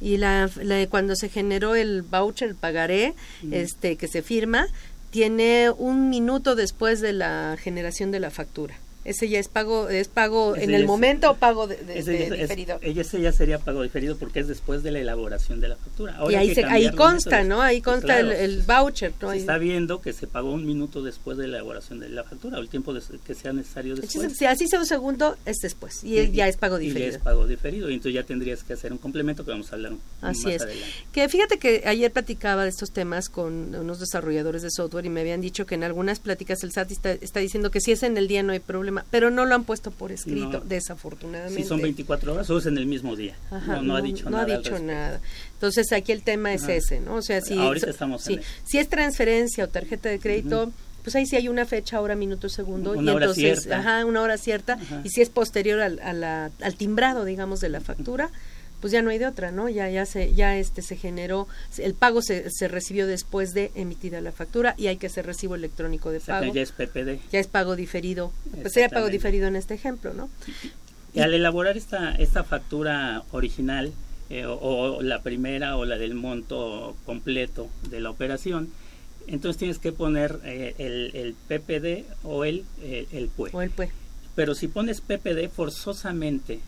Y 0.00 0.16
la, 0.16 0.50
cuando 0.90 1.16
se 1.16 1.28
generó 1.28 1.74
el 1.74 2.02
voucher 2.02 2.48
el 2.48 2.54
pagaré 2.54 3.14
este 3.50 3.96
que 3.96 4.08
se 4.08 4.22
firma 4.22 4.66
tiene 5.10 5.70
un 5.70 6.08
minuto 6.10 6.56
después 6.56 7.00
de 7.00 7.12
la 7.12 7.56
generación 7.60 8.10
de 8.10 8.20
la 8.20 8.30
factura 8.30 8.74
Ese 9.04 9.28
ya 9.28 9.38
es 9.38 9.48
pago, 9.48 9.88
es 9.88 10.08
pago 10.08 10.54
Ese 10.56 10.64
en 10.64 10.74
el 10.74 10.82
es- 10.82 10.86
momento 10.86 11.30
o 11.30 11.34
pago 11.36 11.66
de, 11.66 11.76
de- 11.76 11.98
Ese 11.98 12.10
de 12.12 12.18
ya 12.20 12.24
es- 12.34 12.40
diferido. 12.42 12.78
ese 12.82 13.20
ya 13.20 13.32
sería 13.32 13.58
pago 13.58 13.82
diferido 13.82 14.16
porque 14.16 14.40
es 14.40 14.48
después 14.48 14.82
de 14.82 14.90
la 14.92 15.00
elaboración 15.00 15.60
de 15.60 15.68
la 15.68 15.76
factura. 15.76 16.16
Ahora 16.16 16.32
y 16.32 16.36
ahí, 16.36 16.54
se, 16.54 16.64
ahí 16.64 16.90
consta. 16.92 17.44
¿no? 17.44 17.60
Ahí 17.60 17.76
Sí, 17.76 17.82
consta 17.82 18.06
claro. 18.20 18.30
el, 18.32 18.36
el 18.38 18.62
voucher, 18.62 19.12
¿no? 19.20 19.30
Se 19.30 19.36
está 19.38 19.58
viendo 19.58 20.00
que 20.00 20.12
se 20.12 20.26
pagó 20.26 20.52
un 20.52 20.64
minuto 20.66 21.02
después 21.02 21.36
de 21.38 21.48
la 21.48 21.56
elaboración 21.58 22.00
de 22.00 22.08
la 22.08 22.24
factura 22.24 22.58
o 22.58 22.60
el 22.60 22.68
tiempo 22.68 22.94
que 23.26 23.34
sea 23.34 23.52
necesario 23.52 23.94
después. 23.96 24.36
Si 24.36 24.44
así 24.46 24.68
sea 24.68 24.78
un 24.80 24.86
segundo, 24.86 25.36
es 25.44 25.58
después. 25.58 26.02
Y, 26.04 26.30
ya 26.32 26.48
es 26.48 26.56
pago 26.56 26.78
Y 26.80 26.84
ya 26.88 26.94
diferido. 26.94 27.16
es 27.16 27.22
pago 27.22 27.46
diferido. 27.46 27.90
Y 27.90 27.94
entonces 27.94 28.14
ya 28.14 28.22
tendrías 28.24 28.62
que 28.64 28.72
hacer 28.72 28.92
un 28.92 28.98
complemento 28.98 29.44
que 29.44 29.50
vamos 29.50 29.70
a 29.72 29.76
hablar 29.76 29.92
Así 30.22 30.44
más 30.44 30.54
es. 30.54 30.62
adelante. 30.62 30.86
Que 31.12 31.28
fíjate 31.28 31.58
que 31.58 31.82
ayer 31.86 32.10
platicaba 32.10 32.62
de 32.64 32.70
estos 32.70 32.90
temas 32.92 33.28
con 33.28 33.74
unos 33.74 34.00
desarrolladores 34.00 34.62
de 34.62 34.70
software 34.70 35.04
y 35.06 35.10
me 35.10 35.20
habían 35.20 35.40
dicho 35.40 35.66
que 35.66 35.74
en 35.74 35.84
algunas 35.84 36.20
pláticas 36.20 36.62
el 36.64 36.72
SAT 36.72 36.90
está, 36.92 37.12
está 37.12 37.40
diciendo 37.40 37.70
que 37.70 37.80
si 37.80 37.92
es 37.92 38.02
en 38.02 38.16
el 38.16 38.28
día 38.28 38.42
no 38.42 38.52
hay 38.52 38.60
problema, 38.60 38.93
pero 39.10 39.30
no 39.30 39.44
lo 39.44 39.54
han 39.54 39.64
puesto 39.64 39.90
por 39.90 40.12
escrito, 40.12 40.48
No. 40.48 40.60
desafortunadamente. 40.60 41.62
Si 41.62 41.68
son 41.68 41.80
24 41.82 42.34
horas 42.34 42.48
o 42.50 42.58
es 42.58 42.66
en 42.66 42.78
el 42.78 42.86
mismo 42.86 43.16
día. 43.16 43.34
Ajá, 43.50 43.76
no, 43.76 43.82
no 43.82 43.96
ha 43.96 44.00
dicho 44.02 44.24
no 44.24 44.30
nada. 44.38 44.52
ha 44.52 44.56
al 44.56 44.62
dicho 44.62 44.78
nada. 44.78 45.20
Entonces 45.54 45.92
aquí 45.92 46.12
el 46.12 46.22
tema 46.22 46.52
es 46.52 46.64
Ajá. 46.64 46.74
ese, 46.74 47.00
¿no? 47.00 47.16
O 47.16 47.22
sea, 47.22 47.40
si, 47.40 47.58
Ahorita 47.58 47.90
estamos 47.90 48.22
sí, 48.22 48.38
si 48.64 48.78
es 48.78 48.88
transferencia 48.88 49.64
o 49.64 49.68
tarjeta 49.68 50.08
de 50.08 50.18
crédito, 50.18 50.72
pues 51.02 51.14
ahí 51.16 51.26
sí 51.26 51.36
hay 51.36 51.48
una 51.48 51.66
fecha, 51.66 52.00
hora, 52.00 52.14
minuto, 52.16 52.48
segundo. 52.48 52.92
Una 52.92 53.12
y 53.12 53.14
hora 53.14 53.24
entonces, 53.26 53.60
cierta. 53.64 53.78
ajá, 53.80 54.04
una 54.06 54.22
hora 54.22 54.38
cierta. 54.38 54.74
Ajá. 54.74 55.00
Y 55.04 55.10
si 55.10 55.20
es 55.20 55.28
posterior 55.30 55.80
al, 55.80 55.98
a 56.00 56.12
la- 56.14 56.50
al 56.62 56.74
timbrado, 56.76 57.24
digamos, 57.26 57.60
de 57.60 57.68
la 57.68 57.80
factura, 57.80 58.30
pues 58.84 58.92
ya 58.92 59.00
no 59.00 59.08
hay 59.08 59.16
de 59.16 59.26
otra, 59.26 59.50
¿no? 59.50 59.70
Ya, 59.70 59.88
ya 59.88 60.04
se, 60.04 60.34
ya 60.34 60.58
este 60.58 60.82
se 60.82 60.96
generó, 60.96 61.48
el 61.78 61.94
pago 61.94 62.20
se, 62.20 62.50
se 62.50 62.68
recibió 62.68 63.06
después 63.06 63.54
de 63.54 63.72
emitida 63.74 64.20
la 64.20 64.30
factura 64.30 64.74
y 64.76 64.88
hay 64.88 64.98
que 64.98 65.06
hacer 65.06 65.24
recibo 65.24 65.54
electrónico 65.54 66.10
de 66.10 66.18
O 66.18 66.20
sea, 66.20 66.40
que 66.40 66.48
pago. 66.48 66.54
ya 66.54 66.60
es 66.60 66.72
PPD. 66.72 67.18
Ya 67.32 67.40
es 67.40 67.46
pago 67.46 67.76
diferido. 67.76 68.30
Pues 68.60 68.74
sería 68.74 68.90
pago 68.90 69.08
diferido 69.08 69.48
en 69.48 69.56
este 69.56 69.72
ejemplo, 69.72 70.12
¿no? 70.12 70.28
Y 71.14 71.20
al 71.20 71.32
elaborar 71.32 71.78
esta, 71.78 72.14
esta 72.14 72.44
factura 72.44 73.22
original, 73.30 73.90
eh, 74.28 74.44
o, 74.44 74.58
o 74.58 75.00
la 75.02 75.22
primera 75.22 75.78
o 75.78 75.86
la 75.86 75.96
del 75.96 76.14
monto 76.14 76.94
completo 77.06 77.70
de 77.88 78.00
la 78.00 78.10
operación, 78.10 78.68
entonces 79.26 79.56
tienes 79.56 79.78
que 79.78 79.92
poner 79.92 80.40
eh, 80.44 80.74
el, 80.76 81.10
el 81.14 81.32
PPD 81.32 82.04
o 82.22 82.44
el, 82.44 82.66
eh, 82.82 83.06
el 83.12 83.28
PUE. 83.28 83.48
O 83.54 83.62
el 83.62 83.70
PUE. 83.70 83.88
Pero 84.34 84.54
si 84.54 84.68
pones 84.68 85.00
PPD 85.00 85.48
forzosamente 85.48 86.60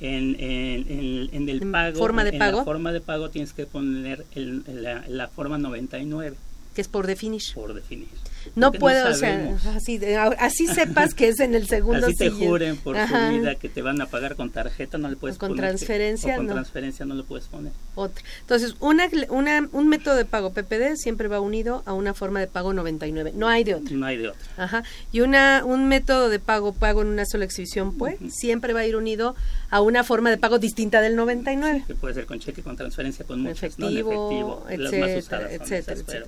en, 0.00 0.36
en, 0.40 0.86
en- 0.88 1.28
en 1.32 1.48
el 1.48 1.70
pago, 1.70 1.98
forma 1.98 2.24
de 2.24 2.30
en 2.30 2.38
pago. 2.38 2.58
la 2.58 2.64
forma 2.64 2.92
de 2.92 3.00
pago 3.00 3.30
tienes 3.30 3.52
que 3.52 3.66
poner 3.66 4.24
el- 4.34 4.64
la, 4.66 5.04
la 5.08 5.28
forma 5.28 5.58
99 5.58 6.36
Que 6.74 6.80
es 6.80 6.88
por 6.88 7.06
definir. 7.06 7.42
por 7.54 7.74
definir. 7.74 8.08
No 8.56 8.72
puedo, 8.72 9.08
o 9.10 9.14
sea, 9.14 9.56
así, 9.76 10.00
así 10.38 10.66
sepas 10.66 11.14
que 11.14 11.28
es 11.28 11.40
en 11.40 11.54
el 11.54 11.66
segundo 11.68 12.06
Así 12.06 12.16
te 12.16 12.30
juren 12.30 12.76
por 12.76 12.96
Ajá. 12.96 13.28
tu 13.30 13.36
vida 13.38 13.54
que 13.54 13.68
te 13.68 13.82
van 13.82 14.00
a 14.00 14.06
pagar 14.06 14.36
con 14.36 14.50
tarjeta, 14.50 14.98
no 14.98 15.08
le 15.08 15.16
puedes 15.16 15.36
O 15.36 15.40
con 15.40 15.48
poner 15.50 15.64
que- 15.64 15.68
transferencia, 15.76 16.34
o 16.34 16.36
con 16.38 16.46
no. 16.46 16.52
transferencia 16.54 17.04
no 17.06 17.14
lo 17.14 17.24
puedes 17.24 17.46
poner. 17.46 17.72
Otra. 17.94 18.22
Entonces, 18.40 18.74
una, 18.80 19.08
una, 19.28 19.68
un 19.72 19.88
método 19.88 20.16
de 20.16 20.24
pago 20.24 20.52
PPD 20.52 20.96
siempre 20.96 21.28
va 21.28 21.40
unido 21.40 21.82
a 21.86 21.92
una 21.92 22.14
forma 22.14 22.40
de 22.40 22.46
pago 22.46 22.72
99. 22.72 23.32
No 23.34 23.48
hay 23.48 23.64
de 23.64 23.74
otra. 23.74 23.94
No 23.96 24.06
hay 24.06 24.16
de 24.16 24.28
otra. 24.28 24.40
Ajá. 24.56 24.82
Y 25.12 25.20
una, 25.20 25.62
un 25.64 25.86
método 25.88 26.28
de 26.28 26.38
pago 26.38 26.72
pago 26.72 27.02
en 27.02 27.08
una 27.08 27.24
sola 27.26 27.44
exhibición, 27.44 27.96
pues, 27.96 28.16
siempre 28.30 28.72
va 28.72 28.80
a 28.80 28.86
ir 28.86 28.96
unido 28.96 29.34
a 29.70 29.80
una 29.80 30.02
forma 30.02 30.30
de 30.30 30.38
pago 30.38 30.58
distinta 30.58 31.00
del 31.00 31.14
99. 31.16 31.84
Que 31.86 31.94
puede 31.94 32.14
ser 32.14 32.26
con 32.26 32.40
cheque, 32.40 32.62
con 32.62 32.76
transferencia, 32.76 33.24
con 33.24 33.40
muchas, 33.40 33.78
¿no? 33.78 33.86
Efectivo, 33.88 34.64
efectivo, 34.68 34.82
las 34.82 34.92
más 35.00 35.10
etcétera, 35.10 35.52
etcétera, 35.52 36.00
pero-. 36.06 36.26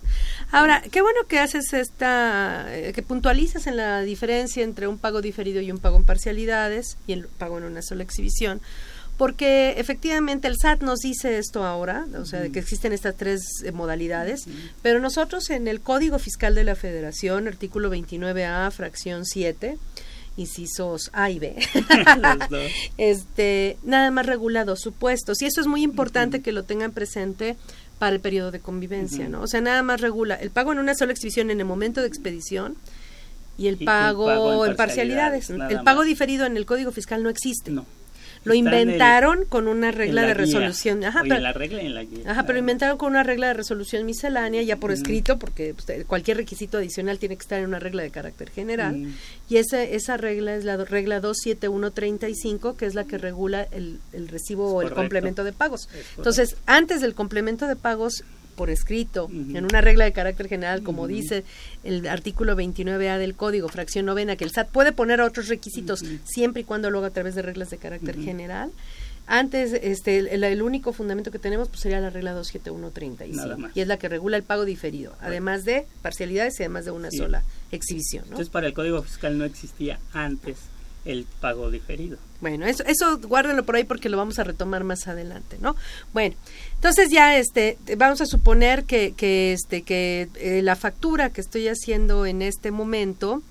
Ahora, 0.52 0.82
qué 0.90 1.00
bueno 1.02 1.20
que 1.28 1.38
haces 1.40 1.72
esta, 2.02 2.66
eh, 2.76 2.92
que 2.92 3.02
puntualizas 3.02 3.68
en 3.68 3.76
la 3.76 4.02
diferencia 4.02 4.64
entre 4.64 4.88
un 4.88 4.98
pago 4.98 5.22
diferido 5.22 5.60
y 5.60 5.70
un 5.70 5.78
pago 5.78 5.96
en 5.96 6.04
parcialidades 6.04 6.96
y 7.06 7.12
el 7.12 7.28
pago 7.28 7.58
en 7.58 7.64
una 7.64 7.80
sola 7.80 8.02
exhibición, 8.02 8.60
porque 9.16 9.74
efectivamente 9.78 10.48
el 10.48 10.56
SAT 10.56 10.82
nos 10.82 10.98
dice 10.98 11.38
esto 11.38 11.64
ahora, 11.64 12.06
o 12.18 12.24
sea, 12.24 12.40
de 12.40 12.50
que 12.50 12.58
existen 12.58 12.92
estas 12.92 13.16
tres 13.16 13.62
eh, 13.64 13.70
modalidades, 13.70 14.46
pero 14.82 14.98
nosotros 14.98 15.48
en 15.50 15.68
el 15.68 15.80
Código 15.80 16.18
Fiscal 16.18 16.56
de 16.56 16.64
la 16.64 16.74
Federación, 16.74 17.46
artículo 17.46 17.88
29A, 17.94 18.72
fracción 18.72 19.24
7, 19.24 19.78
incisos 20.36 21.10
A 21.12 21.30
y 21.30 21.38
B, 21.38 21.54
este, 22.96 23.76
nada 23.84 24.10
más 24.10 24.26
regula 24.26 24.64
dos 24.64 24.80
supuestos. 24.80 25.40
Y 25.42 25.46
eso 25.46 25.60
es 25.60 25.68
muy 25.68 25.82
importante 25.82 26.40
que 26.40 26.52
lo 26.52 26.64
tengan 26.64 26.90
presente 26.90 27.56
para 28.02 28.16
el 28.16 28.20
periodo 28.20 28.50
de 28.50 28.58
convivencia, 28.58 29.28
¿no? 29.28 29.42
O 29.42 29.46
sea, 29.46 29.60
nada 29.60 29.80
más 29.84 30.00
regula 30.00 30.34
el 30.34 30.50
pago 30.50 30.72
en 30.72 30.80
una 30.80 30.92
sola 30.92 31.12
exhibición 31.12 31.52
en 31.52 31.60
el 31.60 31.66
momento 31.66 32.00
de 32.00 32.08
expedición 32.08 32.74
y 33.56 33.68
el 33.68 33.76
Y 33.76 33.78
el 33.78 33.84
pago, 33.84 34.26
pago 34.26 34.64
en 34.64 34.72
en 34.72 34.76
parcialidades. 34.76 35.50
El 35.50 35.84
pago 35.84 36.00
más. 36.00 36.06
diferido 36.08 36.44
en 36.44 36.56
el 36.56 36.66
Código 36.66 36.90
Fiscal 36.90 37.22
no 37.22 37.28
existe. 37.28 37.70
No. 37.70 37.86
Lo 38.44 38.52
el- 38.52 38.58
inventaron 38.58 39.44
con 39.44 39.68
una 39.68 39.90
regla 39.90 40.22
de 40.22 40.34
resolución. 40.34 41.04
Ajá, 41.04 41.22
pero- 41.22 41.36
en 41.36 41.42
la 41.42 41.52
regla 41.52 41.82
en 41.82 41.94
la 41.94 42.04
guía. 42.04 42.30
Ajá, 42.30 42.44
pero 42.44 42.58
inventaron 42.58 42.98
con 42.98 43.10
una 43.10 43.22
regla 43.22 43.48
de 43.48 43.54
resolución 43.54 44.04
miscelánea 44.04 44.62
ya 44.62 44.76
por 44.76 44.92
escrito, 44.92 45.38
porque 45.38 45.74
pues, 45.74 46.04
cualquier 46.06 46.38
requisito 46.38 46.78
adicional 46.78 47.18
tiene 47.18 47.36
que 47.36 47.42
estar 47.42 47.58
en 47.60 47.66
una 47.66 47.78
regla 47.78 48.02
de 48.02 48.10
carácter 48.10 48.50
general. 48.50 48.96
Mm. 48.96 49.14
Y 49.48 49.56
esa, 49.56 49.82
esa 49.82 50.16
regla 50.16 50.54
es 50.56 50.64
la 50.64 50.76
regla 50.76 51.20
27135, 51.20 52.76
que 52.76 52.86
es 52.86 52.94
la 52.94 53.04
que 53.04 53.18
regula 53.18 53.66
el, 53.70 54.00
el 54.12 54.28
recibo 54.28 54.72
o 54.72 54.82
el 54.82 54.90
complemento 54.90 55.44
de 55.44 55.52
pagos. 55.52 55.88
Entonces, 56.16 56.56
antes 56.66 57.00
del 57.00 57.14
complemento 57.14 57.66
de 57.66 57.76
pagos 57.76 58.24
por 58.52 58.70
escrito, 58.70 59.28
en 59.30 59.64
una 59.64 59.80
regla 59.80 60.04
de 60.04 60.12
carácter 60.12 60.48
general, 60.48 60.82
como 60.82 61.06
dice 61.06 61.44
el 61.84 62.06
artículo 62.06 62.54
29A 62.56 63.18
del 63.18 63.34
Código, 63.34 63.68
fracción 63.68 64.06
novena, 64.06 64.36
que 64.36 64.44
el 64.44 64.50
SAT 64.50 64.68
puede 64.70 64.92
poner 64.92 65.20
otros 65.20 65.48
requisitos 65.48 66.04
siempre 66.24 66.62
y 66.62 66.64
cuando 66.64 66.90
lo 66.90 66.98
haga 66.98 67.08
a 67.08 67.12
través 67.12 67.34
de 67.34 67.42
reglas 67.42 67.70
de 67.70 67.78
carácter 67.78 68.18
general. 68.20 68.70
Antes, 69.28 69.72
este, 69.72 70.18
el, 70.18 70.42
el 70.42 70.62
único 70.62 70.92
fundamento 70.92 71.30
que 71.30 71.38
tenemos 71.38 71.68
pues, 71.68 71.80
sería 71.80 72.00
la 72.00 72.10
regla 72.10 72.32
27135 72.32 73.36
Nada 73.36 73.56
más. 73.56 73.76
y 73.76 73.80
es 73.80 73.86
la 73.86 73.96
que 73.96 74.08
regula 74.08 74.36
el 74.36 74.42
pago 74.42 74.64
diferido, 74.64 75.14
además 75.20 75.64
de 75.64 75.86
parcialidades 76.02 76.58
y 76.58 76.64
además 76.64 76.84
de 76.86 76.90
una 76.90 77.08
Sí. 77.10 77.18
sola 77.18 77.44
exhibición. 77.70 78.22
¿no? 78.24 78.30
Entonces, 78.32 78.48
para 78.50 78.66
el 78.66 78.72
Código 78.74 79.00
Fiscal 79.02 79.38
no 79.38 79.44
existía 79.44 80.00
antes 80.12 80.56
el 81.04 81.26
pago 81.40 81.70
diferido. 81.70 82.18
Bueno, 82.40 82.66
eso, 82.66 82.84
eso 82.84 83.18
guárdenlo 83.18 83.64
por 83.64 83.76
ahí 83.76 83.84
porque 83.84 84.08
lo 84.08 84.16
vamos 84.16 84.38
a 84.38 84.44
retomar 84.44 84.84
más 84.84 85.08
adelante, 85.08 85.58
¿no? 85.60 85.76
Bueno, 86.12 86.36
entonces 86.74 87.10
ya 87.10 87.36
este, 87.36 87.78
vamos 87.96 88.20
a 88.20 88.26
suponer 88.26 88.84
que, 88.84 89.14
que 89.16 89.52
este, 89.52 89.82
que 89.82 90.28
eh, 90.36 90.62
la 90.62 90.76
factura 90.76 91.30
que 91.30 91.40
estoy 91.40 91.68
haciendo 91.68 92.26
en 92.26 92.42
este 92.42 92.70
momento, 92.70 93.42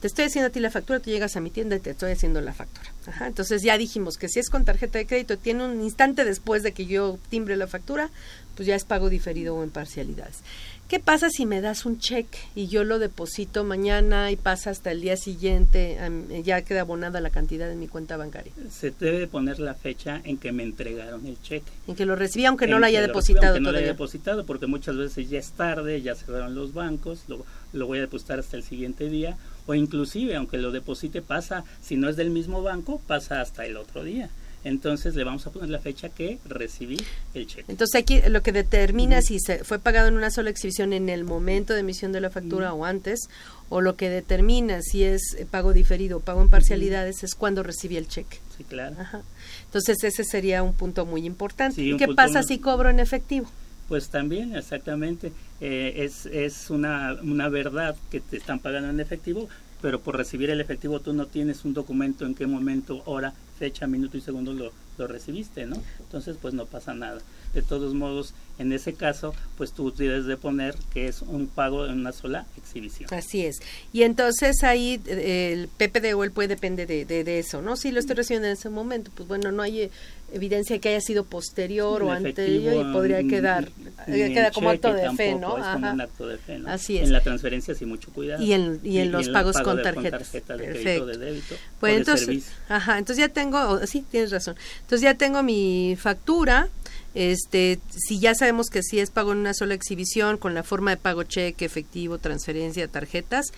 te 0.00 0.06
estoy 0.06 0.26
haciendo 0.26 0.48
a 0.48 0.50
ti 0.50 0.60
la 0.60 0.70
factura, 0.70 1.00
tú 1.00 1.10
llegas 1.10 1.36
a 1.36 1.40
mi 1.40 1.50
tienda 1.50 1.76
y 1.76 1.80
te 1.80 1.90
estoy 1.90 2.12
haciendo 2.12 2.40
la 2.40 2.52
factura. 2.52 2.92
Ajá, 3.06 3.26
entonces 3.26 3.62
ya 3.62 3.76
dijimos 3.78 4.16
que 4.16 4.28
si 4.28 4.38
es 4.38 4.50
con 4.50 4.64
tarjeta 4.64 4.98
de 4.98 5.06
crédito, 5.06 5.38
tiene 5.38 5.64
un 5.64 5.80
instante 5.82 6.24
después 6.24 6.62
de 6.62 6.72
que 6.72 6.86
yo 6.86 7.18
timbre 7.30 7.56
la 7.56 7.66
factura, 7.66 8.10
pues 8.58 8.66
ya 8.66 8.74
es 8.74 8.82
pago 8.82 9.08
diferido 9.08 9.54
o 9.54 9.62
en 9.62 9.70
parcialidades. 9.70 10.40
¿Qué 10.88 10.98
pasa 10.98 11.30
si 11.30 11.46
me 11.46 11.60
das 11.60 11.86
un 11.86 12.00
cheque 12.00 12.38
y 12.56 12.66
yo 12.66 12.82
lo 12.82 12.98
deposito 12.98 13.62
mañana 13.62 14.32
y 14.32 14.36
pasa 14.36 14.70
hasta 14.70 14.90
el 14.90 15.00
día 15.00 15.16
siguiente, 15.16 15.96
ya 16.42 16.62
queda 16.62 16.80
abonada 16.80 17.20
la 17.20 17.30
cantidad 17.30 17.70
en 17.70 17.78
mi 17.78 17.86
cuenta 17.86 18.16
bancaria? 18.16 18.52
Se 18.68 18.90
debe 18.90 19.20
de 19.20 19.28
poner 19.28 19.60
la 19.60 19.74
fecha 19.74 20.20
en 20.24 20.38
que 20.38 20.50
me 20.50 20.64
entregaron 20.64 21.24
el 21.26 21.40
cheque. 21.40 21.70
En 21.86 21.94
que 21.94 22.04
lo 22.04 22.16
recibí, 22.16 22.46
aunque 22.46 22.66
no 22.66 22.76
En 22.76 22.80
lo 22.80 22.86
haya 22.88 23.00
depositado 23.00 23.46
aunque 23.46 23.60
no 23.60 23.70
lo 23.70 23.78
haya 23.78 23.84
todavía. 23.84 23.92
depositado, 23.92 24.44
porque 24.44 24.66
muchas 24.66 24.96
veces 24.96 25.30
ya 25.30 25.38
es 25.38 25.52
tarde, 25.52 26.02
ya 26.02 26.16
cerraron 26.16 26.56
los 26.56 26.74
bancos, 26.74 27.20
lo, 27.28 27.46
lo 27.72 27.86
voy 27.86 27.98
a 27.98 28.00
depositar 28.00 28.40
hasta 28.40 28.56
el 28.56 28.64
siguiente 28.64 29.08
día, 29.08 29.36
o 29.66 29.74
inclusive, 29.74 30.34
aunque 30.34 30.58
lo 30.58 30.72
deposite, 30.72 31.22
pasa, 31.22 31.62
si 31.80 31.96
no 31.96 32.08
es 32.08 32.16
del 32.16 32.30
mismo 32.30 32.60
banco, 32.62 33.00
pasa 33.06 33.40
hasta 33.40 33.64
el 33.66 33.76
otro 33.76 34.02
día. 34.02 34.30
Entonces 34.64 35.14
le 35.14 35.24
vamos 35.24 35.46
a 35.46 35.50
poner 35.50 35.70
la 35.70 35.78
fecha 35.78 36.08
que 36.08 36.38
recibí 36.46 36.96
el 37.34 37.46
cheque. 37.46 37.64
Entonces 37.68 38.00
aquí 38.00 38.20
lo 38.28 38.42
que 38.42 38.52
determina 38.52 39.22
si 39.22 39.38
se 39.38 39.62
fue 39.64 39.78
pagado 39.78 40.08
en 40.08 40.14
una 40.14 40.30
sola 40.30 40.50
exhibición 40.50 40.92
en 40.92 41.08
el 41.08 41.24
momento 41.24 41.74
de 41.74 41.80
emisión 41.80 42.12
de 42.12 42.20
la 42.20 42.28
factura 42.30 42.72
o 42.74 42.84
antes, 42.84 43.28
o 43.68 43.80
lo 43.80 43.96
que 43.96 44.10
determina 44.10 44.82
si 44.82 45.04
es 45.04 45.34
eh, 45.38 45.46
pago 45.48 45.72
diferido 45.72 46.18
o 46.18 46.20
pago 46.20 46.42
en 46.42 46.48
parcialidades 46.48 47.22
es 47.22 47.34
cuando 47.34 47.62
recibí 47.62 47.96
el 47.96 48.08
cheque. 48.08 48.38
Sí, 48.56 48.64
claro. 48.64 48.96
Ajá. 48.98 49.22
Entonces 49.66 50.02
ese 50.02 50.24
sería 50.24 50.62
un 50.62 50.74
punto 50.74 51.06
muy 51.06 51.24
importante. 51.24 51.76
Sí, 51.76 51.92
¿Y 51.92 51.96
qué 51.96 52.08
pasa 52.08 52.40
muy- 52.40 52.48
si 52.48 52.58
cobro 52.58 52.90
en 52.90 52.98
efectivo? 53.00 53.48
Pues 53.88 54.08
también, 54.10 54.54
exactamente, 54.54 55.32
eh, 55.62 55.94
es, 56.04 56.26
es 56.26 56.68
una, 56.68 57.16
una 57.22 57.48
verdad 57.48 57.96
que 58.10 58.20
te 58.20 58.36
están 58.36 58.58
pagando 58.58 58.90
en 58.90 59.00
efectivo, 59.00 59.48
pero 59.80 60.00
por 60.00 60.16
recibir 60.16 60.50
el 60.50 60.60
efectivo 60.60 61.00
tú 61.00 61.12
no 61.12 61.26
tienes 61.26 61.64
un 61.64 61.74
documento 61.74 62.26
en 62.26 62.34
qué 62.34 62.46
momento, 62.46 63.02
hora, 63.06 63.32
fecha, 63.58 63.86
minuto 63.86 64.16
y 64.16 64.20
segundo 64.20 64.52
lo, 64.52 64.72
lo 64.96 65.06
recibiste, 65.06 65.66
¿no? 65.66 65.76
Entonces, 66.00 66.36
pues 66.40 66.54
no 66.54 66.66
pasa 66.66 66.94
nada. 66.94 67.20
De 67.54 67.62
todos 67.62 67.94
modos, 67.94 68.34
en 68.58 68.72
ese 68.72 68.92
caso, 68.92 69.34
pues 69.56 69.72
tú 69.72 69.92
tienes 69.92 70.26
de 70.26 70.36
poner 70.36 70.74
que 70.92 71.06
es 71.06 71.22
un 71.22 71.46
pago 71.46 71.86
en 71.86 71.92
una 71.92 72.12
sola 72.12 72.44
exhibición. 72.56 73.08
Así 73.12 73.46
es. 73.46 73.60
Y 73.92 74.02
entonces 74.02 74.64
ahí 74.64 75.00
eh, 75.06 75.52
el 75.52 75.68
PPD 75.68 76.14
o 76.14 76.24
el 76.24 76.32
PUE 76.32 76.48
depende 76.48 76.84
de, 76.84 77.04
de, 77.04 77.38
eso, 77.38 77.62
¿no? 77.62 77.76
Si 77.76 77.92
lo 77.92 78.00
estoy 78.00 78.16
recibiendo 78.16 78.48
en 78.48 78.54
ese 78.54 78.68
momento, 78.68 79.12
pues 79.14 79.28
bueno, 79.28 79.52
no 79.52 79.62
hay 79.62 79.82
eh, 79.82 79.90
evidencia 80.32 80.78
que 80.80 80.88
haya 80.88 81.00
sido 81.00 81.24
posterior 81.24 82.02
o 82.02 82.10
anterior 82.10 82.86
y 82.86 82.92
podría 82.92 83.22
quedar 83.22 83.70
eh, 84.08 84.32
queda 84.32 84.50
como 84.50 84.70
acto 84.70 84.92
de 84.92 85.10
fe, 85.12 85.36
¿no? 85.36 85.56
Es 85.56 85.64
como 85.64 85.90
un 85.92 86.00
acto 86.00 86.26
de 86.26 86.38
fe, 86.38 86.58
¿no? 86.58 86.68
Así 86.68 86.98
es. 86.98 87.04
En 87.04 87.12
la 87.12 87.20
transferencia 87.20 87.74
sí 87.74 87.86
mucho 87.86 88.10
cuidado. 88.12 88.42
Y 88.42 88.52
en, 88.52 88.80
y 88.82 88.98
en 88.98 89.12
los 89.12 89.28
pagos 89.28 89.56
con, 89.60 89.80
tarjeta. 89.82 90.18
tarjeta 90.18 90.56
de 90.56 90.70
crédito, 90.70 91.06
de 91.06 91.16
débito, 91.16 91.54
pues 91.78 91.96
entonces, 91.96 92.50
ajá, 92.68 92.98
entonces 92.98 93.24
ya 93.24 93.32
tengo, 93.32 93.86
sí, 93.86 94.04
tienes 94.10 94.32
razón. 94.32 94.56
Entonces 94.80 95.02
ya 95.02 95.14
tengo 95.14 95.42
mi 95.42 95.96
factura, 95.98 96.68
este, 97.14 97.80
si 97.90 98.18
ya 98.18 98.34
sabemos 98.34 98.68
que 98.68 98.82
si 98.82 99.00
es 99.00 99.10
pago 99.10 99.32
en 99.32 99.38
una 99.38 99.54
sola 99.54 99.74
exhibición 99.74 100.36
con 100.36 100.54
la 100.54 100.62
forma 100.62 100.90
de 100.90 100.96
pago 100.96 101.22
cheque, 101.22 101.64
efectivo, 101.64 102.18
transferencia, 102.18 102.86
tarjetas, 102.88 103.52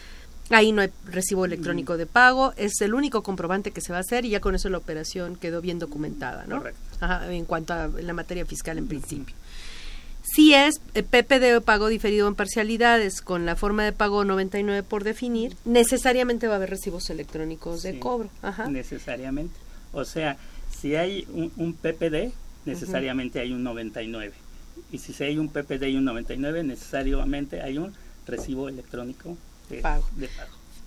ahí 0.50 0.72
no 0.72 0.82
hay 0.82 0.90
recibo 1.06 1.44
electrónico 1.44 1.96
de 1.96 2.06
pago, 2.06 2.52
es 2.56 2.80
el 2.80 2.94
único 2.94 3.22
comprobante 3.22 3.70
que 3.70 3.80
se 3.80 3.92
va 3.92 3.98
a 3.98 4.02
hacer 4.02 4.24
y 4.24 4.30
ya 4.30 4.40
con 4.40 4.54
eso 4.54 4.68
la 4.68 4.78
operación 4.78 5.36
quedó 5.36 5.60
bien 5.60 5.78
documentada, 5.78 6.44
¿no? 6.46 6.58
Correcto. 6.58 6.80
Ajá, 7.00 7.32
en 7.32 7.44
cuanto 7.44 7.72
a 7.72 7.88
la 7.88 8.12
materia 8.12 8.44
fiscal 8.44 8.78
en 8.78 8.88
principio. 8.88 9.34
Si 10.22 10.54
es 10.54 10.80
eh, 10.94 11.02
PPD 11.02 11.56
o 11.56 11.60
pago 11.62 11.88
diferido 11.88 12.28
en 12.28 12.34
parcialidades 12.34 13.22
con 13.22 13.46
la 13.46 13.56
forma 13.56 13.84
de 13.84 13.92
pago 13.92 14.24
99 14.24 14.82
por 14.82 15.02
definir, 15.02 15.56
necesariamente 15.64 16.46
va 16.46 16.54
a 16.54 16.56
haber 16.56 16.70
recibos 16.70 17.08
electrónicos 17.10 17.82
de 17.82 17.98
cobro. 17.98 18.28
Ajá. 18.42 18.68
Necesariamente. 18.68 19.54
O 19.92 20.04
sea, 20.04 20.36
si 20.78 20.94
hay 20.94 21.26
un, 21.32 21.52
un 21.56 21.72
PPD, 21.72 22.32
necesariamente 22.64 23.40
hay 23.40 23.52
un 23.52 23.62
99. 23.62 24.32
Y 24.92 24.98
si 24.98 25.22
hay 25.22 25.38
un 25.38 25.48
PPD 25.48 25.84
y 25.88 25.96
un 25.96 26.04
99, 26.04 26.64
necesariamente 26.64 27.62
hay 27.62 27.78
un 27.78 27.92
recibo 28.26 28.68
electrónico 28.68 29.36
de 29.68 29.80
pago. 29.80 30.04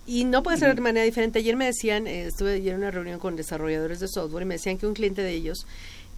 Y 0.06 0.24
no 0.24 0.42
puede 0.42 0.58
ser 0.58 0.74
de 0.74 0.80
manera 0.80 1.04
diferente. 1.04 1.38
Ayer 1.38 1.56
me 1.56 1.64
decían, 1.64 2.06
eh, 2.06 2.26
estuve 2.26 2.54
ayer 2.54 2.74
en 2.74 2.80
una 2.80 2.90
reunión 2.90 3.18
con 3.18 3.36
desarrolladores 3.36 4.00
de 4.00 4.08
software 4.08 4.42
y 4.42 4.46
me 4.46 4.54
decían 4.56 4.76
que 4.76 4.86
un 4.86 4.94
cliente 4.94 5.22
de 5.22 5.32
ellos 5.32 5.66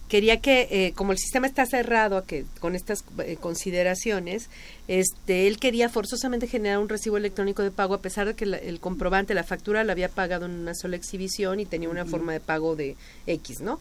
quería 0.07 0.39
que, 0.39 0.67
eh, 0.71 0.93
como 0.93 1.11
el 1.11 1.17
sistema 1.17 1.47
está 1.47 1.65
cerrado 1.65 2.17
a 2.17 2.25
que 2.25 2.45
con 2.59 2.75
estas 2.75 3.03
eh, 3.19 3.37
consideraciones, 3.39 4.49
este, 4.87 5.47
él 5.47 5.59
quería 5.59 5.89
forzosamente 5.89 6.47
generar 6.47 6.79
un 6.79 6.89
recibo 6.89 7.17
electrónico 7.17 7.61
de 7.61 7.71
pago 7.71 7.93
a 7.93 8.01
pesar 8.01 8.27
de 8.27 8.35
que 8.35 8.45
el 8.45 8.79
comprobante, 8.79 9.33
la 9.33 9.43
factura, 9.43 9.83
la 9.83 9.91
había 9.91 10.09
pagado 10.09 10.45
en 10.45 10.51
una 10.51 10.73
sola 10.75 10.95
exhibición 10.95 11.59
y 11.59 11.65
tenía 11.65 11.89
una 11.89 12.05
forma 12.05 12.31
de 12.31 12.39
pago 12.39 12.75
de 12.75 12.95
X, 13.25 13.59
¿no? 13.61 13.79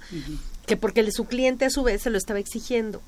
Que 0.66 0.76
porque 0.76 1.10
su 1.12 1.24
cliente 1.24 1.64
a 1.64 1.70
su 1.70 1.82
vez 1.82 2.02
se 2.02 2.10
lo 2.10 2.18
estaba 2.18 2.38
exigiendo 2.38 3.00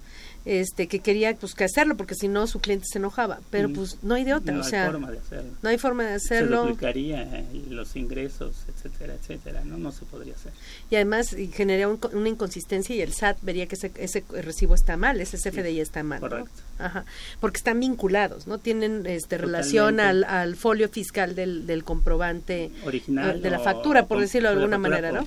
este 0.44 0.86
que 0.86 1.00
quería 1.00 1.34
pues 1.34 1.54
que 1.54 1.64
hacerlo 1.64 1.96
porque 1.96 2.14
si 2.14 2.28
no 2.28 2.46
su 2.46 2.60
cliente 2.60 2.86
se 2.90 2.98
enojaba. 2.98 3.40
Pero 3.50 3.70
pues 3.72 3.98
no 4.02 4.14
hay 4.14 4.24
de 4.24 4.34
otra 4.34 4.54
no 4.54 4.60
o 4.60 4.64
sea 4.64 4.86
hay 4.86 4.90
forma 4.92 5.10
de 5.10 5.18
hacerlo. 5.18 5.50
no 5.62 5.68
hay 5.68 5.78
forma 5.78 6.04
de 6.04 6.14
hacerlo. 6.14 6.62
se 6.62 6.68
duplicaría 6.68 7.22
eh, 7.22 7.44
los 7.70 7.96
ingresos 7.96 8.56
etcétera 8.68 9.14
etcétera 9.14 9.64
no 9.64 9.78
no 9.78 9.92
se 9.92 10.04
podría 10.04 10.34
hacer. 10.34 10.52
Y 10.90 10.96
además 10.96 11.36
generaría 11.52 11.88
una 11.88 12.28
inconsistencia 12.28 12.94
y 12.94 13.00
el 13.00 13.12
SAT 13.12 13.38
vería 13.42 13.66
que 13.66 13.74
ese, 13.74 13.92
ese 13.96 14.24
recibo 14.30 14.74
está 14.74 14.96
mal 14.96 15.20
ese 15.20 15.36
CFDI 15.36 15.80
está 15.80 16.02
mal 16.02 16.20
correcto. 16.20 16.50
Ajá, 16.78 17.04
porque 17.40 17.58
están 17.58 17.80
vinculados 17.80 18.46
no 18.46 18.58
tienen 18.58 19.06
este 19.06 19.38
relación 19.38 20.00
al, 20.00 20.24
al 20.24 20.56
folio 20.56 20.88
fiscal 20.88 21.34
del, 21.34 21.66
del 21.66 21.84
comprobante 21.84 22.70
original 22.84 23.42
de 23.42 23.50
la 23.50 23.58
factura 23.58 24.06
por 24.06 24.20
decirlo 24.20 24.48
de 24.48 24.54
alguna 24.56 24.78
manera 24.78 25.12
no 25.12 25.26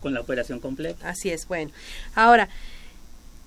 con 0.00 0.14
la 0.14 0.20
operación 0.20 0.60
completa. 0.60 1.08
Así 1.08 1.30
es 1.30 1.46
bueno. 1.46 1.70
Ahora 2.14 2.48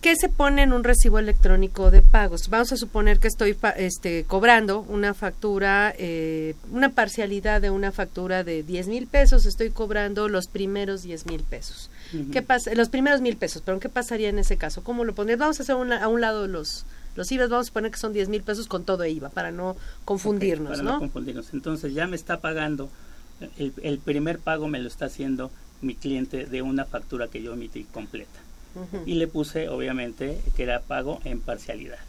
¿Qué 0.01 0.15
se 0.15 0.29
pone 0.29 0.63
en 0.63 0.73
un 0.73 0.83
recibo 0.83 1.19
electrónico 1.19 1.91
de 1.91 2.01
pagos? 2.01 2.49
Vamos 2.49 2.71
a 2.71 2.77
suponer 2.77 3.19
que 3.19 3.27
estoy 3.27 3.55
este, 3.77 4.23
cobrando 4.23 4.79
una 4.79 5.13
factura, 5.13 5.93
eh, 5.95 6.55
una 6.71 6.89
parcialidad 6.89 7.61
de 7.61 7.69
una 7.69 7.91
factura 7.91 8.43
de 8.43 8.63
10 8.63 8.87
mil 8.87 9.05
pesos, 9.05 9.45
estoy 9.45 9.69
cobrando 9.69 10.27
los 10.27 10.47
primeros 10.47 11.03
10 11.03 11.27
mil 11.27 11.43
pesos. 11.43 11.91
¿Qué 12.31 12.41
pasa? 12.41 12.73
Los 12.73 12.89
primeros 12.89 13.21
mil 13.21 13.37
pesos, 13.37 13.61
pero 13.63 13.79
¿qué 13.79 13.89
pasaría 13.89 14.29
en 14.29 14.39
ese 14.39 14.57
caso? 14.57 14.83
¿Cómo 14.83 15.05
lo 15.05 15.13
pondrías? 15.13 15.37
Vamos 15.37 15.59
a 15.59 15.63
hacer 15.63 15.75
a 15.75 16.07
un 16.07 16.21
lado 16.21 16.47
los, 16.47 16.85
los 17.15 17.31
IVA, 17.31 17.45
vamos 17.45 17.69
a 17.69 17.73
poner 17.73 17.91
que 17.91 17.99
son 17.99 18.11
10 18.11 18.27
mil 18.29 18.41
pesos 18.41 18.65
con 18.65 18.83
todo 18.83 19.05
IVA, 19.05 19.29
para 19.29 19.51
no 19.51 19.77
confundirnos, 20.03 20.79
para 20.79 20.93
¿no? 20.93 20.97
confundirnos. 20.97 21.53
Entonces 21.53 21.93
ya 21.93 22.07
me 22.07 22.15
está 22.15 22.39
pagando, 22.39 22.89
el, 23.59 23.71
el 23.83 23.99
primer 23.99 24.39
pago 24.39 24.67
me 24.67 24.79
lo 24.79 24.87
está 24.87 25.05
haciendo 25.05 25.51
mi 25.83 25.93
cliente 25.93 26.47
de 26.47 26.63
una 26.63 26.85
factura 26.85 27.27
que 27.27 27.43
yo 27.43 27.53
emití 27.53 27.83
completa 27.83 28.40
y 29.05 29.15
le 29.15 29.27
puse 29.27 29.69
obviamente 29.69 30.39
que 30.55 30.63
era 30.63 30.81
pago 30.81 31.19
en 31.25 31.41
parcialidades. 31.41 32.05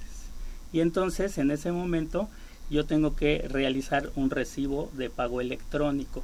Y 0.72 0.80
entonces 0.80 1.38
en 1.38 1.50
ese 1.50 1.72
momento 1.72 2.28
yo 2.70 2.86
tengo 2.86 3.14
que 3.14 3.46
realizar 3.48 4.10
un 4.16 4.30
recibo 4.30 4.90
de 4.94 5.10
pago 5.10 5.40
electrónico. 5.40 6.22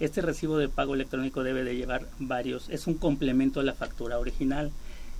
Este 0.00 0.20
recibo 0.20 0.58
de 0.58 0.68
pago 0.68 0.94
electrónico 0.94 1.42
debe 1.42 1.64
de 1.64 1.76
llevar 1.76 2.06
varios, 2.18 2.68
es 2.68 2.86
un 2.86 2.94
complemento 2.94 3.60
a 3.60 3.62
la 3.62 3.74
factura 3.74 4.18
original. 4.18 4.70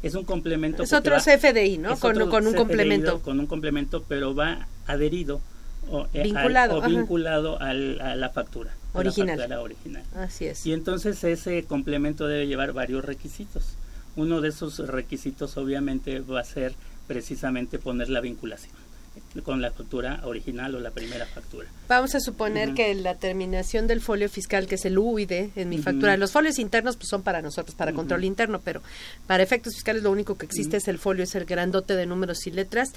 Es 0.00 0.15
un 0.15 0.25
complemento. 0.25 0.85
Es 0.85 0.93
otro 0.93 1.17
CFDI, 1.17 1.79
¿no? 1.79 1.99
Con, 1.99 2.29
con, 2.29 2.47
un 2.47 2.55
complemento. 2.55 3.21
Con 3.21 3.41
un 3.41 3.49
complemento, 3.49 4.05
pero 4.07 4.33
va 4.33 4.69
adherido 4.87 5.41
o 5.91 6.07
eh, 6.12 6.23
vinculado, 6.23 6.81
vinculado 6.83 7.61
a 7.61 7.75
la 7.75 8.29
factura. 8.31 8.71
Original. 8.93 9.49
La 9.49 9.61
original. 9.61 10.02
Así 10.15 10.47
es. 10.47 10.65
Y 10.67 10.73
entonces 10.73 11.23
ese 11.25 11.65
complemento 11.65 12.26
debe 12.26 12.47
llevar 12.47 12.73
varios 12.73 13.04
requisitos. 13.04 13.75
Uno 14.19 14.41
de 14.41 14.49
esos 14.49 14.78
requisitos 14.78 15.57
obviamente 15.57 16.21
va 16.21 16.41
a 16.41 16.45
ser 16.45 16.75
precisamente 17.07 17.78
poner 17.78 18.11
la 18.11 18.21
vinculación 18.21 18.75
con 19.43 19.61
la 19.61 19.71
factura 19.71 20.21
original 20.25 20.75
o 20.75 20.81
la 20.81 20.91
primera 20.91 21.26
factura. 21.26 21.67
Vamos 21.89 22.15
a 22.15 22.21
suponer 22.21 22.75
que 22.75 22.95
la 22.95 23.15
terminación 23.15 23.87
del 23.87 24.00
folio 24.00 24.28
fiscal, 24.28 24.67
que 24.67 24.76
es 24.76 24.85
el 24.85 24.99
UID 24.99 25.50
en 25.57 25.69
mi 25.69 25.78
factura, 25.78 26.17
los 26.17 26.33
folios 26.33 26.59
internos 26.59 26.97
pues 26.97 27.09
son 27.09 27.23
para 27.23 27.43
nosotros, 27.43 27.75
para 27.75 27.93
control 27.93 28.25
interno, 28.25 28.61
pero 28.61 28.83
para 29.26 29.43
efectos 29.43 29.75
fiscales 29.75 30.02
lo 30.02 30.11
único 30.11 30.37
que 30.37 30.47
existe 30.47 30.76
es 30.76 30.89
el 30.89 30.99
folio, 30.99 31.25
es 31.25 31.35
el 31.35 31.45
grandote 31.45 31.97
de 31.97 32.07
números 32.07 32.47
y 32.47 32.50
letras, 32.50 32.93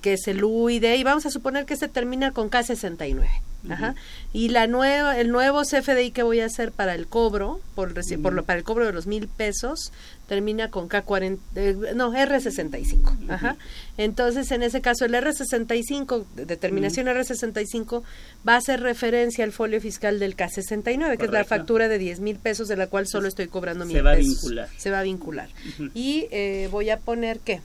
que 0.00 0.14
es 0.14 0.28
el 0.28 0.42
UID, 0.42 0.94
y 0.94 1.04
vamos 1.04 1.26
a 1.26 1.30
suponer 1.30 1.64
que 1.64 1.76
se 1.76 1.88
termina 1.88 2.32
con 2.32 2.50
K69. 2.50 3.28
Ajá. 3.70 3.94
Y 4.34 4.50
la 4.50 4.66
nueva, 4.66 5.18
el 5.18 5.30
nuevo 5.30 5.62
CFDI 5.62 6.10
que 6.10 6.22
voy 6.22 6.40
a 6.40 6.46
hacer 6.46 6.70
para 6.70 6.94
el 6.94 7.06
cobro, 7.06 7.60
por, 7.74 7.94
por 8.20 8.32
lo, 8.34 8.44
para 8.44 8.58
el 8.58 8.64
cobro 8.64 8.84
de 8.84 8.92
los 8.92 9.06
mil 9.06 9.26
pesos, 9.26 9.90
termina 10.26 10.70
con 10.70 10.88
K40, 10.88 11.38
eh, 11.54 11.76
no, 11.94 12.12
R65. 12.12 13.30
Ajá. 13.30 13.56
Entonces, 13.96 14.50
en 14.50 14.62
ese 14.62 14.80
caso, 14.80 15.04
el 15.04 15.14
R65, 15.14 16.24
determinación 16.34 17.06
R65, 17.06 18.02
va 18.46 18.54
a 18.54 18.56
hacer 18.58 18.80
referencia 18.80 19.44
al 19.44 19.52
folio 19.52 19.80
fiscal 19.80 20.18
del 20.18 20.36
K69, 20.36 21.18
que 21.18 21.26
es 21.26 21.30
la 21.30 21.44
factura 21.44 21.88
de 21.88 21.98
10 21.98 22.20
mil 22.20 22.36
pesos, 22.36 22.68
de 22.68 22.76
la 22.76 22.86
cual 22.86 23.06
solo 23.06 23.28
estoy 23.28 23.48
cobrando 23.48 23.84
mil 23.84 24.02
pesos. 24.02 24.04
Se 24.04 24.10
va 24.10 24.12
a 24.12 24.16
vincular. 24.16 24.68
Se 24.76 24.90
va 24.90 25.00
a 25.00 25.02
vincular. 25.02 25.48
Y 25.94 26.26
eh, 26.30 26.68
voy 26.70 26.90
a 26.90 26.98
poner, 26.98 27.40
¿qué? 27.40 27.60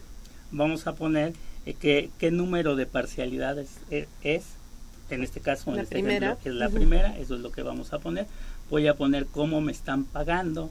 Vamos 0.52 0.88
a 0.88 0.96
poner 0.96 1.34
eh, 1.66 1.74
que, 1.74 2.10
qué 2.18 2.32
número 2.32 2.76
de 2.76 2.86
parcialidades 2.86 3.70
es 4.24 4.44
en 5.10 5.24
este 5.24 5.40
caso, 5.40 5.74
en 5.74 5.80
este 5.80 5.96
primera. 5.96 6.38
es 6.44 6.54
la 6.54 6.70
primera, 6.70 7.18
eso 7.18 7.36
es 7.36 7.42
lo 7.42 7.52
que 7.52 7.64
vamos 7.64 7.94
a 7.94 8.00
poner. 8.00 8.28
Voy 8.70 8.88
a 8.88 8.96
poner 8.96 9.26
cómo 9.26 9.62
me 9.62 9.72
están 9.72 10.06
pagando. 10.06 10.70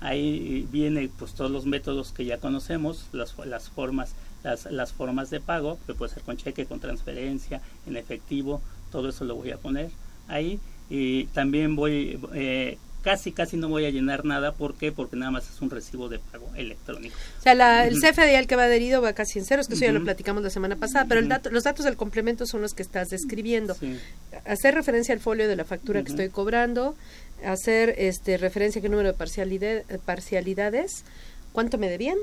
Ahí 0.00 0.66
viene 0.72 1.10
pues 1.18 1.34
todos 1.34 1.50
los 1.50 1.66
métodos 1.66 2.12
que 2.12 2.24
ya 2.24 2.38
conocemos, 2.38 3.06
las, 3.12 3.36
las 3.44 3.68
formas, 3.68 4.14
las, 4.42 4.64
las 4.66 4.92
formas 4.92 5.30
de 5.30 5.40
pago, 5.40 5.78
que 5.86 5.94
puede 5.94 6.12
ser 6.12 6.22
con 6.22 6.36
cheque, 6.36 6.64
con 6.64 6.80
transferencia, 6.80 7.60
en 7.86 7.96
efectivo, 7.96 8.62
todo 8.90 9.10
eso 9.10 9.24
lo 9.24 9.36
voy 9.36 9.50
a 9.50 9.58
poner 9.58 9.90
ahí. 10.28 10.58
Y 10.88 11.26
también 11.26 11.76
voy, 11.76 12.18
eh, 12.34 12.78
casi 13.02 13.32
casi 13.32 13.56
no 13.56 13.68
voy 13.68 13.84
a 13.84 13.90
llenar 13.90 14.24
nada. 14.24 14.52
¿Por 14.52 14.74
qué? 14.74 14.92
Porque 14.92 15.16
nada 15.16 15.30
más 15.30 15.48
es 15.48 15.60
un 15.60 15.70
recibo 15.70 16.08
de 16.08 16.18
pago 16.18 16.50
electrónico. 16.56 17.16
O 17.38 17.42
sea, 17.42 17.54
la, 17.54 17.86
el 17.86 18.00
CFDI 18.00 18.34
al 18.34 18.46
que 18.46 18.56
va 18.56 18.64
adherido 18.64 19.00
va 19.00 19.12
casi 19.12 19.38
en 19.38 19.44
ceros, 19.44 19.68
que 19.68 19.74
eso 19.74 19.84
ya 19.84 19.92
lo 19.92 20.02
platicamos 20.02 20.42
la 20.42 20.50
semana 20.50 20.76
pasada, 20.76 21.06
pero 21.08 21.20
el 21.20 21.28
dato, 21.28 21.50
los 21.50 21.64
datos 21.64 21.84
del 21.84 21.96
complemento 21.96 22.46
son 22.46 22.60
los 22.60 22.74
que 22.74 22.82
estás 22.82 23.08
describiendo. 23.08 23.76
Hacer 24.44 24.74
referencia 24.74 25.14
al 25.14 25.20
folio 25.20 25.48
de 25.48 25.56
la 25.56 25.64
factura 25.64 26.02
que 26.02 26.10
estoy 26.10 26.28
cobrando, 26.28 26.96
hacer 27.44 27.94
este 27.98 28.36
referencia 28.36 28.80
a 28.80 28.82
qué 28.82 28.88
número 28.88 29.08
de 29.08 29.18
parcialidad, 29.18 29.82
parcialidades, 30.04 31.04
cuánto 31.52 31.78
me 31.78 31.88
debían. 31.88 32.18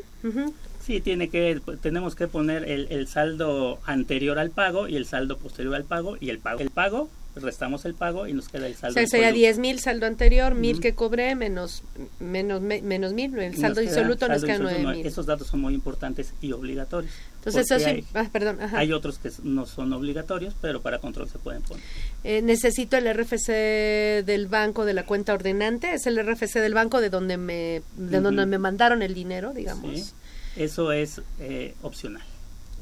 Sí, 0.83 1.01
tiene 1.01 1.29
que, 1.29 1.59
tenemos 1.81 2.15
que 2.15 2.27
poner 2.27 2.69
el, 2.69 2.87
el 2.89 3.07
saldo 3.07 3.79
anterior 3.85 4.39
al 4.39 4.51
pago 4.51 4.87
y 4.87 4.95
el 4.95 5.05
saldo 5.05 5.37
posterior 5.37 5.75
al 5.75 5.83
pago 5.83 6.17
y 6.19 6.29
el 6.29 6.39
pago. 6.39 6.59
El 6.59 6.69
pago 6.69 7.09
restamos 7.41 7.85
el 7.85 7.93
pago 7.93 8.27
y 8.27 8.33
nos 8.33 8.49
queda 8.49 8.67
el 8.67 8.75
saldo. 8.75 8.91
O 8.91 8.93
sea, 8.93 9.07
sería 9.07 9.31
10 9.31 9.59
mil 9.59 9.79
saldo 9.79 10.05
anterior, 10.05 10.55
mil 10.55 10.79
que 10.79 10.93
cobré 10.93 11.35
menos 11.35 11.83
menos 12.19 12.61
menos 12.61 13.13
mil, 13.13 13.37
el 13.37 13.57
saldo 13.57 13.81
disoluto 13.81 14.27
nos 14.27 14.43
queda 14.43 14.59
9 14.59 14.79
mil. 14.79 15.05
Esos 15.05 15.25
datos 15.25 15.47
son 15.47 15.61
muy 15.61 15.73
importantes 15.73 16.33
y 16.41 16.51
obligatorios. 16.51 17.13
Entonces, 17.37 17.71
eso 17.71 17.89
sí, 17.89 18.03
ah, 18.13 18.27
perdón. 18.31 18.59
Hay 18.73 18.91
otros 18.91 19.19
que 19.19 19.31
no 19.43 19.65
son 19.65 19.93
obligatorios, 19.93 20.55
pero 20.59 20.81
para 20.81 20.99
control 20.99 21.29
se 21.29 21.39
pueden 21.39 21.61
poner. 21.61 21.83
Eh, 22.23 22.41
necesito 22.41 22.97
el 22.97 23.13
RFC 23.13 24.23
del 24.25 24.47
banco 24.47 24.83
de 24.83 24.93
la 24.93 25.05
cuenta 25.05 25.33
ordenante, 25.33 25.93
es 25.93 26.07
el 26.07 26.17
RFC 26.17 26.55
del 26.55 26.73
banco 26.73 26.99
de 26.99 27.09
donde 27.09 27.37
me 27.37 27.81
de 27.95 28.19
donde 28.19 28.45
me 28.45 28.57
mandaron 28.57 29.01
el 29.01 29.13
dinero, 29.13 29.53
digamos. 29.53 30.13
Eso 30.55 30.91
es 30.91 31.21
eh, 31.39 31.75
opcional. 31.83 32.23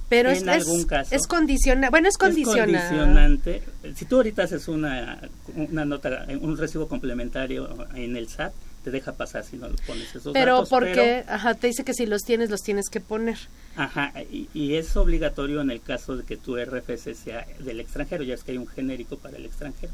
Pero 0.10 0.30
en 0.30 0.36
es, 0.36 0.48
algún 0.48 0.84
caso. 0.86 1.16
es 1.16 1.26
condiciona, 1.28 1.90
bueno, 1.90 2.08
es 2.08 2.18
condiciona. 2.18 2.78
Es 2.78 2.90
condicionante. 2.90 3.64
Si 3.96 4.06
tú 4.06 4.18
ahorita 4.18 4.44
haces 4.44 4.68
una, 4.68 5.20
una 5.56 5.86
nota, 5.86 6.28
un 6.42 6.58
recibo 6.58 6.88
complementario 6.88 7.88
en 7.96 8.16
el 8.16 8.28
SAT, 8.28 8.54
te 8.86 8.92
deja 8.92 9.14
pasar 9.14 9.44
si 9.44 9.58
no 9.58 9.68
pones 9.88 10.16
esos 10.16 10.32
pero 10.32 10.58
datos. 10.58 10.70
porque, 10.70 11.26
ajá, 11.28 11.56
te 11.56 11.68
dice 11.68 11.84
que 11.84 11.96
si 11.96 12.06
los 12.06 12.22
tienes, 12.22 12.52
los 12.52 12.62
tienes 12.62 12.88
que 12.88 13.00
poner. 13.00 13.36
Ajá, 13.76 14.14
y, 14.32 14.48
y, 14.54 14.76
es 14.76 14.96
obligatorio 14.96 15.60
en 15.62 15.72
el 15.72 15.82
caso 15.82 16.16
de 16.16 16.24
que 16.24 16.38
tu 16.38 16.56
RFC 16.56 17.16
sea 17.16 17.48
del 17.60 17.80
extranjero, 17.80 18.24
ya 18.24 18.36
es 18.36 18.44
que 18.44 18.52
hay 18.52 18.60
un 18.60 18.68
genérico 18.68 19.18
para 19.18 19.38
el 19.38 19.46
extranjero. 19.46 19.92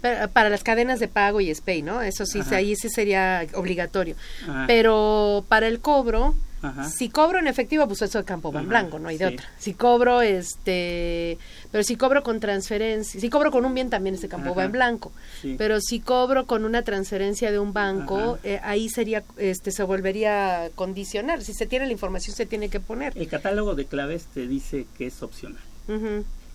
Para, 0.00 0.28
para 0.28 0.48
las 0.48 0.62
cadenas 0.62 1.00
de 1.00 1.08
pago 1.08 1.40
y 1.40 1.52
SPAY, 1.52 1.82
¿no? 1.82 2.02
Eso 2.02 2.24
sí, 2.24 2.38
Ajá. 2.38 2.56
ahí 2.56 2.76
sí 2.76 2.88
sería 2.88 3.44
obligatorio. 3.54 4.14
Ajá. 4.44 4.64
Pero 4.68 5.44
para 5.48 5.66
el 5.66 5.80
cobro, 5.80 6.36
Ajá. 6.62 6.88
si 6.88 7.08
cobro 7.08 7.38
en 7.38 7.46
efectivo, 7.46 7.86
pues 7.86 8.02
eso 8.02 8.18
de 8.18 8.24
campo 8.24 8.52
va 8.52 8.60
en 8.60 8.66
Ajá, 8.66 8.80
blanco, 8.82 8.98
no 8.98 9.08
hay 9.08 9.16
de 9.18 9.28
sí. 9.28 9.34
otra. 9.34 9.48
Si 9.58 9.74
cobro, 9.74 10.22
este, 10.22 11.38
pero 11.70 11.82
si 11.84 11.96
cobro 11.96 12.22
con 12.22 12.40
transferencia, 12.40 13.20
si 13.20 13.30
cobro 13.30 13.50
con 13.50 13.64
un 13.64 13.74
bien 13.74 13.90
también 13.90 14.14
este 14.14 14.28
campo 14.28 14.54
va 14.54 14.64
en 14.64 14.72
blanco. 14.72 15.12
sí. 15.40 15.54
Pero 15.56 15.80
si 15.80 16.00
cobro 16.00 16.46
con 16.46 16.64
una 16.64 16.82
transferencia 16.82 17.50
de 17.50 17.58
un 17.58 17.72
banco, 17.72 18.38
eh, 18.44 18.60
ahí 18.62 18.88
sería, 18.88 19.22
este, 19.36 19.70
se 19.72 19.82
volvería 19.82 20.70
condicional. 20.74 21.42
Si 21.42 21.52
se 21.54 21.66
tiene 21.66 21.86
la 21.86 21.92
información, 21.92 22.36
se 22.36 22.46
tiene 22.46 22.68
que 22.68 22.80
poner. 22.80 23.16
El 23.16 23.28
catálogo 23.28 23.74
de 23.74 23.86
claves 23.86 24.24
te 24.34 24.46
dice 24.46 24.86
que 24.96 25.06
es 25.06 25.22
opcional. 25.22 25.62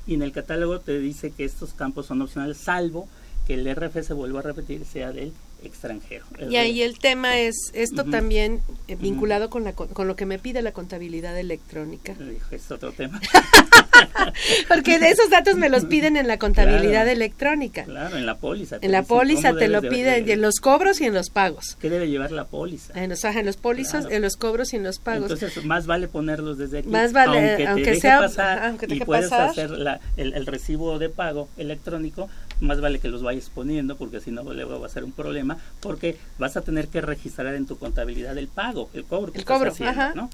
Y 0.08 0.14
en 0.14 0.22
el 0.22 0.32
catálogo 0.32 0.80
te 0.80 1.00
dice 1.00 1.32
que 1.32 1.44
estos 1.46 1.74
campos 1.74 2.06
son 2.06 2.22
opcionales, 2.22 2.58
salvo 2.58 3.08
que 3.48 3.56
el 3.56 3.76
RFC, 3.76 4.14
vuelvo 4.14 4.40
a 4.40 4.42
repetir, 4.42 4.86
sea 4.86 5.12
del 5.12 5.34
extranjero. 5.68 6.26
Y 6.50 6.56
ahí 6.58 6.82
el 6.82 7.00
tema 7.00 7.38
es 7.40 7.72
esto 7.74 8.06
también 8.06 8.62
eh, 8.88 8.96
vinculado 8.96 9.50
con, 9.50 9.64
la, 9.64 9.74
con, 9.74 10.08
lo 10.08 10.16
que 10.16 10.26
me 10.26 10.40
pide 10.40 10.62
la 10.62 10.72
contabilidad 10.72 11.38
electrónica. 11.38 12.16
Es 12.52 12.72
otro 12.72 12.92
tema. 12.92 13.22
Porque 14.68 15.00
de 15.00 15.10
esos 15.10 15.30
datos 15.30 15.56
me 15.56 15.70
los 15.70 15.86
piden 15.86 16.18
en 16.18 16.28
la 16.28 16.38
contabilidad 16.38 17.04
Claro. 17.04 17.10
electrónica. 17.12 17.84
Claro, 17.84 18.18
en 18.18 18.26
la 18.26 18.36
póliza. 18.38 18.78
En 18.82 18.92
la 18.92 19.04
póliza 19.04 19.54
te 19.56 19.68
lo 19.68 19.82
piden, 19.82 20.30
en 20.30 20.42
los 20.42 20.56
cobros 20.60 21.02
y 21.02 21.06
en 21.06 21.14
los 21.14 21.30
pagos. 21.30 21.78
¿Qué 21.80 21.90
debe 21.90 22.08
llevar 22.10 22.32
la 22.32 22.46
póliza? 22.46 22.94
En 23.02 23.10
los, 23.10 23.24
en 23.24 23.46
los 23.46 23.58
pólizos, 23.58 24.02
Claro. 24.02 24.16
en 24.16 24.22
los 24.22 24.36
cobros 24.36 24.74
y 24.74 24.78
en 24.78 24.84
los 24.84 25.00
pagos. 25.00 25.32
Entonces, 25.32 25.64
más 25.66 25.86
vale 25.88 26.08
ponerlos 26.08 26.58
desde 26.58 26.80
aquí. 26.80 26.90
Más 26.90 27.14
vale, 27.14 27.38
aunque, 27.50 27.64
te 27.64 27.68
aunque 27.68 27.86
deje 27.92 28.02
sea- 28.02 28.20
pasar 28.20 28.64
aunque 28.66 28.88
te 28.88 28.96
y 28.96 29.00
puedes 29.00 29.30
pasar. 29.30 29.50
hacer 29.50 29.70
la- 29.72 30.00
el, 30.18 30.34
el 30.34 30.46
recibo 30.46 31.00
de 31.00 31.10
pago 31.10 31.50
electrónico, 31.58 32.30
más 32.60 32.80
vale 32.82 33.00
que 33.00 33.08
los 33.10 33.22
vayas 33.24 33.50
poniendo 33.54 33.98
porque 33.98 34.20
si 34.22 34.32
no 34.32 34.44
luego 34.44 34.80
va 34.80 34.88
a 34.88 34.90
ser 34.90 35.04
un 35.04 35.12
problema 35.12 35.58
porque 35.82 36.18
vas 36.38 36.56
a 36.56 36.62
tener 36.62 36.88
que 36.88 37.02
registrar 37.02 37.54
en 37.56 37.66
tu 37.66 37.78
contabilidad 37.78 38.38
el 38.38 38.48
pago, 38.48 38.90
el 38.94 39.04
cobro 39.04 39.32
que 39.32 39.40
El 39.40 39.42
estás 39.42 39.58
cobro, 39.58 39.72
haciendo, 39.72 39.92
ajá. 40.02 40.14
¿no? 40.16 40.30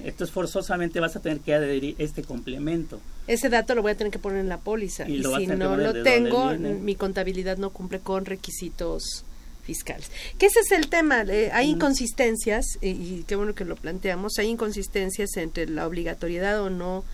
Entonces 0.00 0.30
forzosamente 0.32 1.00
vas 1.00 1.16
a 1.16 1.20
tener 1.20 1.40
que 1.40 1.54
adherir 1.54 1.94
este 1.98 2.22
complemento. 2.22 3.00
Ese 3.26 3.48
dato 3.48 3.74
lo 3.74 3.82
voy 3.82 3.92
a 3.92 3.96
tener 3.96 4.12
que 4.12 4.18
poner 4.18 4.40
en 4.40 4.48
la 4.48 4.58
póliza. 4.58 5.08
Y 5.08 5.22
si 5.22 5.46
no 5.46 5.76
lo 5.76 6.02
tengo, 6.02 6.52
mi 6.54 6.94
contabilidad 6.94 7.56
no 7.56 7.70
cumple 7.70 8.00
con 8.00 8.24
requisitos 8.24 9.24
fiscales. 9.64 10.10
Que 10.38 10.46
ese 10.46 10.60
es 10.60 10.70
el 10.70 10.88
tema. 10.88 11.22
eh, 11.22 11.50
hay 11.52 11.70
inconsistencias, 11.70 12.78
eh, 12.82 12.90
y 12.90 13.24
qué 13.26 13.34
bueno 13.36 13.54
que 13.54 13.64
lo 13.64 13.74
planteamos, 13.76 14.38
hay 14.38 14.46
inconsistencias 14.48 15.36
entre 15.36 15.68
la 15.68 15.86
obligatoriedad 15.86 16.62
o 16.62 16.70
no 16.70 17.04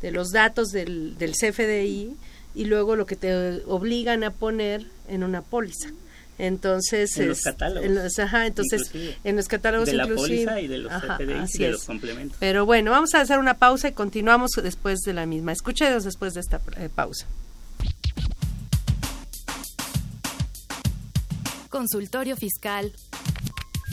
de 0.00 0.10
los 0.10 0.30
datos 0.30 0.70
del, 0.70 1.18
del 1.18 1.32
CFDI 1.32 2.16
y 2.54 2.64
luego 2.64 2.96
lo 2.96 3.04
que 3.04 3.16
te 3.16 3.62
obligan 3.66 4.24
a 4.24 4.30
poner 4.30 4.86
en 5.08 5.22
una 5.22 5.42
póliza. 5.42 5.90
Entonces, 6.38 7.16
En 7.18 7.28
los 7.28 7.40
catálogos, 7.42 7.84
en 7.84 7.94
los- 7.96 8.18
ajá, 8.18 8.46
entonces, 8.46 8.82
inclusive. 8.86 9.16
en 9.24 9.36
los 9.36 9.48
catálogos 9.48 9.86
de 9.88 9.94
la 9.94 10.04
inclusive. 10.04 10.28
póliza 10.46 10.60
y 10.60 10.68
de 10.68 10.78
los 10.78 10.92
Ajá, 10.92 11.16
CFDIs 11.18 11.36
así 11.40 11.58
y 11.58 11.60
de 11.62 11.66
es. 11.66 11.72
los 11.72 11.84
complementos. 11.84 12.36
Pero 12.38 12.64
bueno, 12.64 12.90
vamos 12.92 13.14
a 13.14 13.20
hacer 13.20 13.38
una 13.38 13.54
pausa 13.58 13.88
y 13.88 13.92
continuamos 13.92 14.52
después 14.62 15.00
de 15.00 15.12
la 15.14 15.26
misma. 15.26 15.52
Escúchenos 15.52 16.04
después 16.04 16.34
de 16.34 16.40
esta 16.40 16.60
eh, 16.76 16.88
pausa. 16.94 17.26
Consultorio 21.70 22.36
Fiscal 22.36 22.92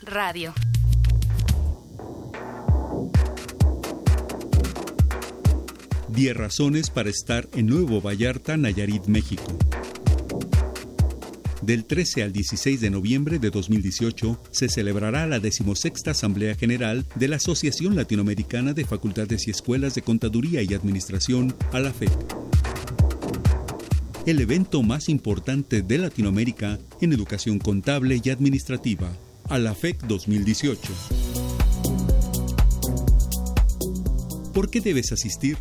Radio. 0.03 0.53
Diez 6.09 6.35
razones 6.35 6.89
para 6.89 7.09
estar 7.09 7.47
en 7.53 7.67
Nuevo 7.67 8.01
Vallarta, 8.01 8.55
Nayarit, 8.57 9.05
México. 9.07 9.43
Del 11.65 11.85
13 11.85 12.21
al 12.21 12.31
16 12.31 12.79
de 12.79 12.91
noviembre 12.91 13.39
de 13.39 13.49
2018 13.49 14.39
se 14.51 14.69
celebrará 14.69 15.25
la 15.25 15.39
decimosexta 15.39 16.11
Asamblea 16.11 16.53
General 16.53 17.03
de 17.15 17.27
la 17.27 17.37
Asociación 17.37 17.95
Latinoamericana 17.95 18.73
de 18.73 18.85
Facultades 18.85 19.47
y 19.47 19.49
Escuelas 19.49 19.95
de 19.95 20.03
Contaduría 20.03 20.61
y 20.61 20.75
Administración, 20.75 21.55
ALAFEC. 21.71 22.11
El 24.27 24.41
evento 24.41 24.83
más 24.83 25.09
importante 25.09 25.81
de 25.81 25.97
Latinoamérica 25.97 26.77
en 27.01 27.13
educación 27.13 27.57
contable 27.57 28.21
y 28.23 28.29
administrativa, 28.29 29.11
ALAFEC 29.49 30.03
2018. 30.03 30.93
¿Por 34.53 34.69
qué 34.69 34.81
debes 34.81 35.11
asistir? 35.11 35.57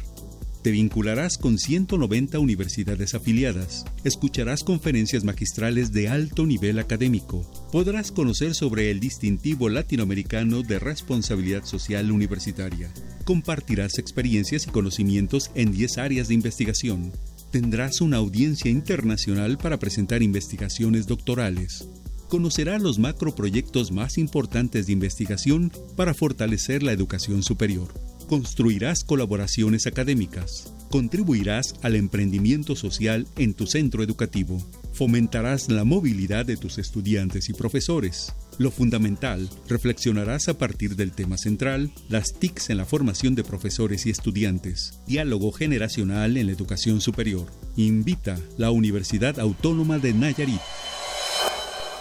Te 0.64 0.70
vincularás 0.70 1.36
con 1.36 1.58
190 1.58 2.38
universidades 2.38 3.14
afiliadas, 3.14 3.84
escucharás 4.02 4.64
conferencias 4.64 5.22
magistrales 5.22 5.92
de 5.92 6.08
alto 6.08 6.46
nivel 6.46 6.78
académico, 6.78 7.42
podrás 7.70 8.10
conocer 8.10 8.54
sobre 8.54 8.90
el 8.90 8.98
distintivo 8.98 9.68
latinoamericano 9.68 10.62
de 10.62 10.78
responsabilidad 10.78 11.66
social 11.66 12.10
universitaria, 12.10 12.90
compartirás 13.26 13.98
experiencias 13.98 14.66
y 14.66 14.70
conocimientos 14.70 15.50
en 15.54 15.70
10 15.70 15.98
áreas 15.98 16.28
de 16.28 16.34
investigación, 16.34 17.12
tendrás 17.50 18.00
una 18.00 18.16
audiencia 18.16 18.70
internacional 18.70 19.58
para 19.58 19.78
presentar 19.78 20.22
investigaciones 20.22 21.06
doctorales, 21.06 21.86
conocerá 22.30 22.78
los 22.78 22.98
macroproyectos 22.98 23.92
más 23.92 24.16
importantes 24.16 24.86
de 24.86 24.94
investigación 24.94 25.70
para 25.94 26.14
fortalecer 26.14 26.82
la 26.82 26.92
educación 26.92 27.42
superior. 27.42 28.13
Construirás 28.26 29.04
colaboraciones 29.04 29.86
académicas, 29.86 30.72
contribuirás 30.90 31.74
al 31.82 31.94
emprendimiento 31.94 32.74
social 32.74 33.26
en 33.36 33.52
tu 33.52 33.66
centro 33.66 34.02
educativo, 34.02 34.66
fomentarás 34.94 35.68
la 35.68 35.84
movilidad 35.84 36.46
de 36.46 36.56
tus 36.56 36.78
estudiantes 36.78 37.50
y 37.50 37.52
profesores. 37.52 38.32
Lo 38.56 38.70
fundamental, 38.70 39.50
reflexionarás 39.68 40.48
a 40.48 40.56
partir 40.56 40.96
del 40.96 41.12
tema 41.12 41.36
central, 41.36 41.92
las 42.08 42.32
TICs 42.32 42.70
en 42.70 42.78
la 42.78 42.86
formación 42.86 43.34
de 43.34 43.44
profesores 43.44 44.06
y 44.06 44.10
estudiantes, 44.10 45.00
diálogo 45.06 45.52
generacional 45.52 46.38
en 46.38 46.46
la 46.46 46.52
educación 46.52 47.02
superior. 47.02 47.50
Invita 47.76 48.38
la 48.56 48.70
Universidad 48.70 49.38
Autónoma 49.38 49.98
de 49.98 50.14
Nayarit. 50.14 50.60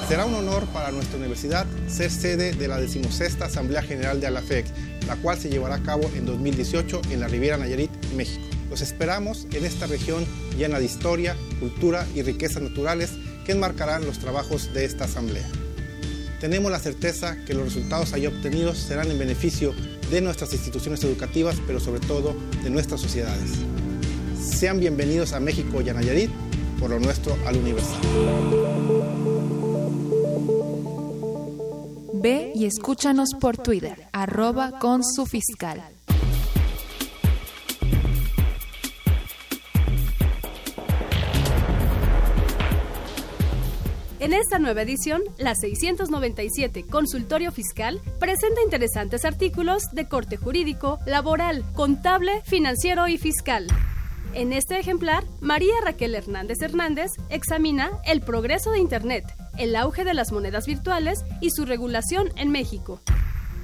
Será 0.08 0.26
un 0.26 0.36
honor 0.36 0.66
para 0.68 0.92
nuestra 0.92 1.18
universidad 1.18 1.66
ser 1.88 2.12
sede 2.12 2.54
de 2.54 2.68
la 2.68 2.80
decimosexta 2.80 3.46
Asamblea 3.46 3.82
General 3.82 4.20
de 4.20 4.28
ALAFEC, 4.28 4.68
la 5.08 5.16
cual 5.18 5.38
se 5.38 5.50
llevará 5.50 5.76
a 5.76 5.84
cabo 5.84 6.10
en 6.16 6.26
2018 6.26 7.02
en 7.12 7.20
la 7.20 7.28
Riviera 7.28 7.58
Nayarit, 7.58 7.92
México. 8.16 8.44
Los 8.70 8.82
esperamos 8.82 9.48
en 9.54 9.66
esta 9.66 9.88
región 9.88 10.26
llena 10.58 10.80
de 10.80 10.86
historia, 10.86 11.36
cultura 11.60 12.08
y 12.16 12.22
riquezas 12.22 12.62
naturales 12.62 13.12
que 13.46 13.54
enmarcarán 13.54 14.06
los 14.06 14.20
trabajos 14.20 14.74
de 14.74 14.86
esta 14.86 15.06
asamblea. 15.06 15.48
Tenemos 16.40 16.72
la 16.72 16.80
certeza 16.80 17.38
que 17.46 17.54
los 17.54 17.66
resultados 17.66 18.14
allí 18.14 18.26
obtenidos 18.26 18.78
serán 18.78 19.12
en 19.12 19.20
beneficio 19.20 19.74
de 20.10 20.22
nuestras 20.22 20.54
instituciones 20.54 21.04
educativas, 21.04 21.58
pero 21.68 21.80
sobre 21.80 22.00
todo 22.00 22.36
de 22.64 22.70
nuestras 22.70 23.00
sociedades. 23.00 23.52
Sean 24.42 24.80
bienvenidos 24.80 25.34
a 25.34 25.40
México 25.40 25.82
y 25.82 25.90
a 25.90 25.94
Nayarit, 25.94 26.32
por 26.80 26.90
lo 26.90 27.00
nuestro 27.00 27.38
al 27.46 27.58
universal. 27.58 28.02
Ve 32.14 32.52
y 32.54 32.66
escúchanos 32.66 33.30
por 33.40 33.58
Twitter, 33.58 34.08
arroba 34.12 34.80
con 34.80 35.04
su 35.04 35.26
fiscal. 35.26 35.82
En 44.22 44.34
esta 44.34 44.60
nueva 44.60 44.84
edición, 44.84 45.24
la 45.40 45.56
697 45.56 46.86
Consultorio 46.86 47.52
Fiscal 47.52 48.00
presenta 48.20 48.62
interesantes 48.62 49.26
artículos 49.26 49.90
de 49.94 50.08
corte 50.08 50.38
jurídico, 50.38 51.00
laboral, 51.08 51.66
contable, 51.74 52.44
financiero 52.46 53.08
y 53.08 53.18
fiscal. 53.18 53.66
En 54.36 54.54
este 54.54 54.78
ejemplar, 54.78 55.24
María 55.40 55.74
Raquel 55.84 56.14
Hernández 56.14 56.62
Hernández 56.62 57.14
examina 57.30 58.00
el 58.06 58.22
progreso 58.22 58.70
de 58.70 58.78
Internet, 58.78 59.26
el 59.58 59.76
auge 59.76 60.04
de 60.04 60.14
las 60.14 60.32
monedas 60.32 60.68
virtuales 60.68 61.26
y 61.42 61.50
su 61.50 61.66
regulación 61.66 62.32
en 62.36 62.52
México. 62.52 63.02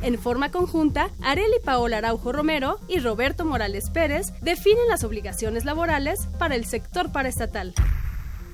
En 0.02 0.18
forma 0.18 0.50
conjunta, 0.50 1.12
Areli 1.22 1.60
Paola 1.64 2.00
Araujo 2.00 2.32
Romero 2.32 2.80
y 2.88 2.98
Roberto 2.98 3.46
Morales 3.46 3.92
Pérez 3.92 4.34
definen 4.42 4.88
las 4.90 5.04
obligaciones 5.04 5.66
laborales 5.66 6.18
para 6.40 6.56
el 6.56 6.66
sector 6.66 7.12
paraestatal. 7.12 7.76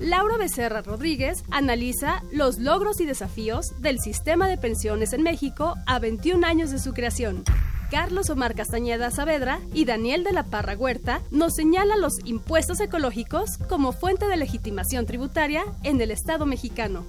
Laura 0.00 0.36
Becerra 0.36 0.82
Rodríguez 0.82 1.44
analiza 1.50 2.22
los 2.32 2.58
logros 2.58 3.00
y 3.00 3.06
desafíos 3.06 3.80
del 3.80 4.00
sistema 4.00 4.48
de 4.48 4.58
pensiones 4.58 5.12
en 5.12 5.22
México 5.22 5.74
a 5.86 5.98
21 5.98 6.46
años 6.46 6.70
de 6.70 6.78
su 6.78 6.92
creación. 6.92 7.44
Carlos 7.90 8.28
Omar 8.28 8.54
Castañeda 8.56 9.10
Saavedra 9.10 9.60
y 9.72 9.84
Daniel 9.84 10.24
de 10.24 10.32
la 10.32 10.42
Parra 10.44 10.76
Huerta 10.76 11.22
nos 11.30 11.54
señalan 11.54 12.00
los 12.00 12.14
impuestos 12.24 12.80
ecológicos 12.80 13.58
como 13.68 13.92
fuente 13.92 14.26
de 14.26 14.36
legitimación 14.36 15.06
tributaria 15.06 15.64
en 15.84 16.00
el 16.00 16.10
Estado 16.10 16.44
mexicano. 16.44 17.04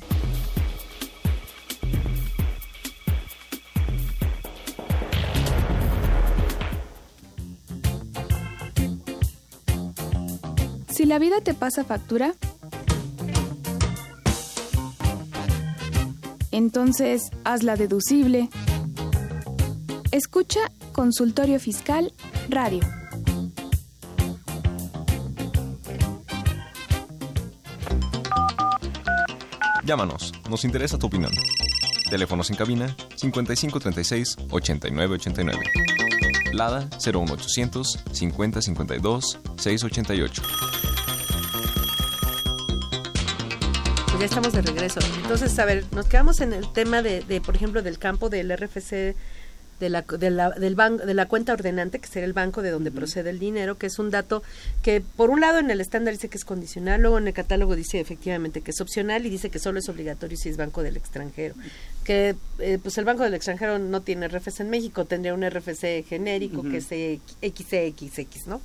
la 11.08 11.20
vida 11.20 11.40
te 11.42 11.54
pasa 11.54 11.86
factura, 11.86 12.34
entonces 16.52 17.30
hazla 17.46 17.78
deducible. 17.78 18.50
Escucha 20.12 20.60
Consultorio 20.92 21.60
Fiscal 21.60 22.12
Radio. 22.50 22.82
Llámanos, 29.86 30.34
nos 30.50 30.66
interesa 30.66 30.98
tu 30.98 31.08
opinión. 31.08 31.32
Teléfonos 32.10 32.50
en 32.50 32.58
cabina 32.58 32.94
5536 33.16 34.36
8989. 34.50 35.60
Lada 36.52 36.90
01800 37.00 38.00
5052 38.12 39.40
688. 39.58 40.42
Ya 44.20 44.26
estamos 44.26 44.54
de 44.54 44.62
regreso. 44.62 45.00
Entonces, 45.22 45.58
a 45.60 45.66
ver, 45.66 45.86
nos 45.92 46.08
quedamos 46.08 46.42
en 46.42 46.54
el 46.54 46.72
tema 46.74 47.02
de, 47.02 47.22
de 47.22 47.40
por 47.40 47.56
ejemplo, 47.56 47.84
del 47.84 48.00
campo 48.00 48.30
del 48.30 48.56
RFC 48.56 49.16
de 49.80 49.90
la, 49.90 50.02
de 50.02 50.30
la, 50.32 50.50
del 50.52 50.76
banco, 50.76 51.06
de 51.06 51.14
la 51.14 51.28
cuenta 51.28 51.54
ordenante, 51.54 52.00
que 52.00 52.08
será 52.08 52.26
el 52.26 52.34
banco 52.34 52.62
de 52.62 52.72
donde 52.72 52.92
procede 52.92 53.30
el 53.30 53.40
dinero, 53.40 53.78
que 53.78 53.88
es 53.88 54.00
un 54.00 54.10
dato 54.10 54.42
que 54.82 55.02
por 55.02 55.30
un 55.30 55.40
lado 55.40 55.60
en 55.60 55.70
el 55.70 55.82
estándar 55.82 56.14
dice 56.14 56.30
que 56.30 56.38
es 56.38 56.46
condicional, 56.46 57.02
luego 57.02 57.18
en 57.18 57.28
el 57.28 57.34
catálogo 57.34 57.76
dice 57.76 58.00
efectivamente 58.00 58.62
que 58.62 58.72
es 58.72 58.82
opcional 58.82 59.26
y 59.26 59.30
dice 59.30 59.50
que 59.50 59.60
solo 59.60 59.80
es 59.80 59.88
obligatorio 59.90 60.38
si 60.38 60.50
es 60.50 60.58
banco 60.58 60.82
del 60.82 60.98
extranjero. 60.98 61.56
Que 62.04 62.36
eh, 62.60 62.80
pues 62.82 62.98
el 62.98 63.06
banco 63.06 63.24
del 63.24 63.34
extranjero 63.34 63.78
no 63.78 64.02
tiene 64.02 64.28
RFC 64.28 64.62
en 64.62 64.70
México, 64.70 65.06
tendría 65.06 65.34
un 65.34 65.48
RFC 65.48 66.06
genérico 66.08 66.64
que 66.64 66.78
es 66.78 66.88
XCXX, 67.42 68.48
¿no? 68.48 68.62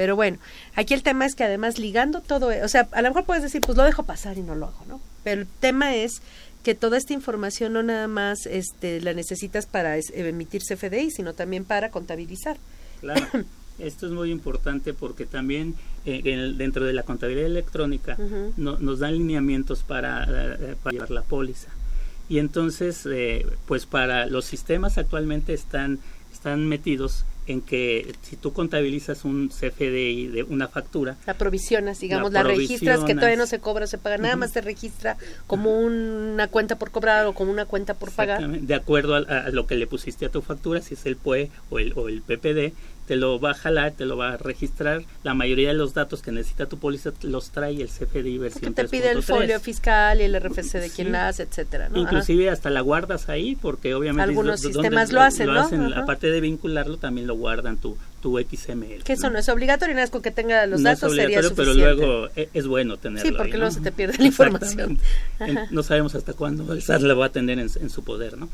Pero 0.00 0.16
bueno, 0.16 0.38
aquí 0.76 0.94
el 0.94 1.02
tema 1.02 1.26
es 1.26 1.34
que 1.34 1.44
además 1.44 1.78
ligando 1.78 2.22
todo, 2.22 2.48
o 2.64 2.68
sea, 2.68 2.88
a 2.92 3.02
lo 3.02 3.08
mejor 3.08 3.26
puedes 3.26 3.42
decir, 3.42 3.60
pues 3.60 3.76
lo 3.76 3.84
dejo 3.84 4.04
pasar 4.04 4.38
y 4.38 4.40
no 4.40 4.54
lo 4.54 4.68
hago, 4.68 4.82
¿no? 4.88 4.98
Pero 5.24 5.42
el 5.42 5.46
tema 5.46 5.94
es 5.94 6.22
que 6.64 6.74
toda 6.74 6.96
esta 6.96 7.12
información 7.12 7.74
no 7.74 7.82
nada 7.82 8.08
más 8.08 8.46
este, 8.46 9.02
la 9.02 9.12
necesitas 9.12 9.66
para 9.66 9.98
emitir 9.98 10.62
CFDI, 10.62 11.10
sino 11.10 11.34
también 11.34 11.66
para 11.66 11.90
contabilizar. 11.90 12.56
Claro, 13.00 13.26
esto 13.78 14.06
es 14.06 14.12
muy 14.12 14.30
importante 14.30 14.94
porque 14.94 15.26
también 15.26 15.74
eh, 16.06 16.54
dentro 16.56 16.86
de 16.86 16.94
la 16.94 17.02
contabilidad 17.02 17.44
electrónica 17.44 18.16
no, 18.56 18.78
nos 18.78 19.00
dan 19.00 19.18
lineamientos 19.18 19.82
para, 19.82 20.24
eh, 20.24 20.76
para, 20.82 20.94
llevar 20.94 21.10
la 21.10 21.22
póliza. 21.24 21.68
Y 22.30 22.38
entonces, 22.38 23.04
eh, 23.04 23.46
pues 23.66 23.84
para 23.84 24.24
los 24.24 24.46
sistemas 24.46 24.96
actualmente 24.96 25.52
están, 25.52 25.98
están 26.32 26.66
metidos 26.66 27.26
en 27.50 27.60
que 27.60 28.14
si 28.22 28.36
tú 28.36 28.52
contabilizas 28.52 29.24
un 29.24 29.48
CFDI 29.48 30.28
de 30.28 30.42
una 30.44 30.68
factura, 30.68 31.16
la 31.26 31.34
provisionas, 31.34 32.00
digamos, 32.00 32.32
la, 32.32 32.42
registras 32.42 33.04
que 33.04 33.14
todavía 33.14 33.36
no 33.36 33.46
se 33.46 33.58
cobra, 33.58 33.86
se 33.86 33.98
paga, 33.98 34.18
nada 34.18 34.36
más 34.36 34.52
se 34.52 34.60
registra 34.60 35.16
como 35.46 35.80
una 35.80 36.48
cuenta 36.48 36.76
por 36.76 36.90
cobrar 36.90 37.26
o 37.26 37.34
como 37.34 37.50
una 37.50 37.66
cuenta 37.66 37.94
por 37.94 38.12
pagar. 38.12 38.48
De 38.48 38.74
acuerdo 38.74 39.16
a, 39.16 39.50
lo 39.50 39.66
que 39.66 39.74
le 39.74 39.86
pusiste 39.86 40.26
a 40.26 40.28
tu 40.30 40.42
factura, 40.42 40.80
si 40.80 40.94
es 40.94 41.06
el 41.06 41.16
PUE 41.16 41.50
o 41.70 41.78
el, 41.78 41.92
o 41.96 42.08
el 42.08 42.22
PPD, 42.22 42.72
te 43.10 43.16
lo 43.16 43.40
va 43.40 43.50
a 43.50 43.54
jalar, 43.54 43.90
te 43.90 44.06
lo 44.06 44.16
va 44.16 44.34
a 44.34 44.36
registrar. 44.36 45.02
La 45.24 45.34
mayoría 45.34 45.66
de 45.66 45.74
los 45.74 45.94
datos 45.94 46.22
que 46.22 46.30
necesita 46.30 46.66
tu 46.66 46.78
póliza 46.78 47.10
los 47.22 47.50
trae 47.50 47.82
el 47.82 47.88
CFDI 47.88 48.38
versión 48.38 48.72
Porque 48.72 48.82
te 48.84 48.88
pide 48.88 49.10
el 49.10 49.24
folio 49.24 49.58
fiscal 49.58 50.20
y 50.20 50.22
el 50.22 50.40
RFC 50.40 50.74
de 50.74 50.90
quien 50.90 51.10
la 51.10 51.26
hace, 51.26 51.42
etcétera. 51.42 51.88
¿no? 51.88 51.98
Inclusive 51.98 52.50
hasta 52.50 52.70
la 52.70 52.82
guardas 52.82 53.28
ahí 53.28 53.56
porque 53.56 53.96
obviamente 53.96 54.22
algunos 54.22 54.60
sistemas 54.60 55.10
lo 55.10 55.22
hacen, 55.22 55.48
¿no? 55.48 55.96
aparte 55.96 56.30
de 56.30 56.40
vincularlo 56.40 56.98
también 56.98 57.26
lo 57.26 57.34
guardan 57.34 57.78
tu 57.78 57.98
tu 58.22 58.38
XML. 58.38 59.02
Que 59.02 59.14
eso 59.14 59.28
no, 59.30 59.38
es 59.38 59.48
obligatorio, 59.48 59.94
nada 59.94 60.04
más 60.04 60.10
con 60.10 60.22
que 60.22 60.30
tenga 60.30 60.64
los 60.66 60.82
datos 60.82 61.12
sería 61.16 61.42
suficiente. 61.42 61.54
pero 61.56 61.74
luego 61.74 62.28
e, 62.36 62.48
es, 62.52 62.66
bueno 62.66 62.98
tenerlo 62.98 63.28
Sí, 63.28 63.34
porque 63.34 63.54
ahí, 63.54 63.58
luego 63.58 63.72
se 63.72 63.80
te 63.80 63.90
pierde 63.90 64.18
la 64.18 64.26
información. 64.26 64.98
no 65.70 65.82
sabemos 65.82 66.14
hasta 66.14 66.34
cuándo 66.34 66.72
el 66.72 66.82
SAT 66.82 67.00
la 67.00 67.14
va 67.14 67.26
a 67.26 67.32
tener 67.32 67.58
en, 67.58 67.70
en 67.74 67.90
su 67.90 68.04
poder, 68.04 68.38
¿no? 68.38 68.48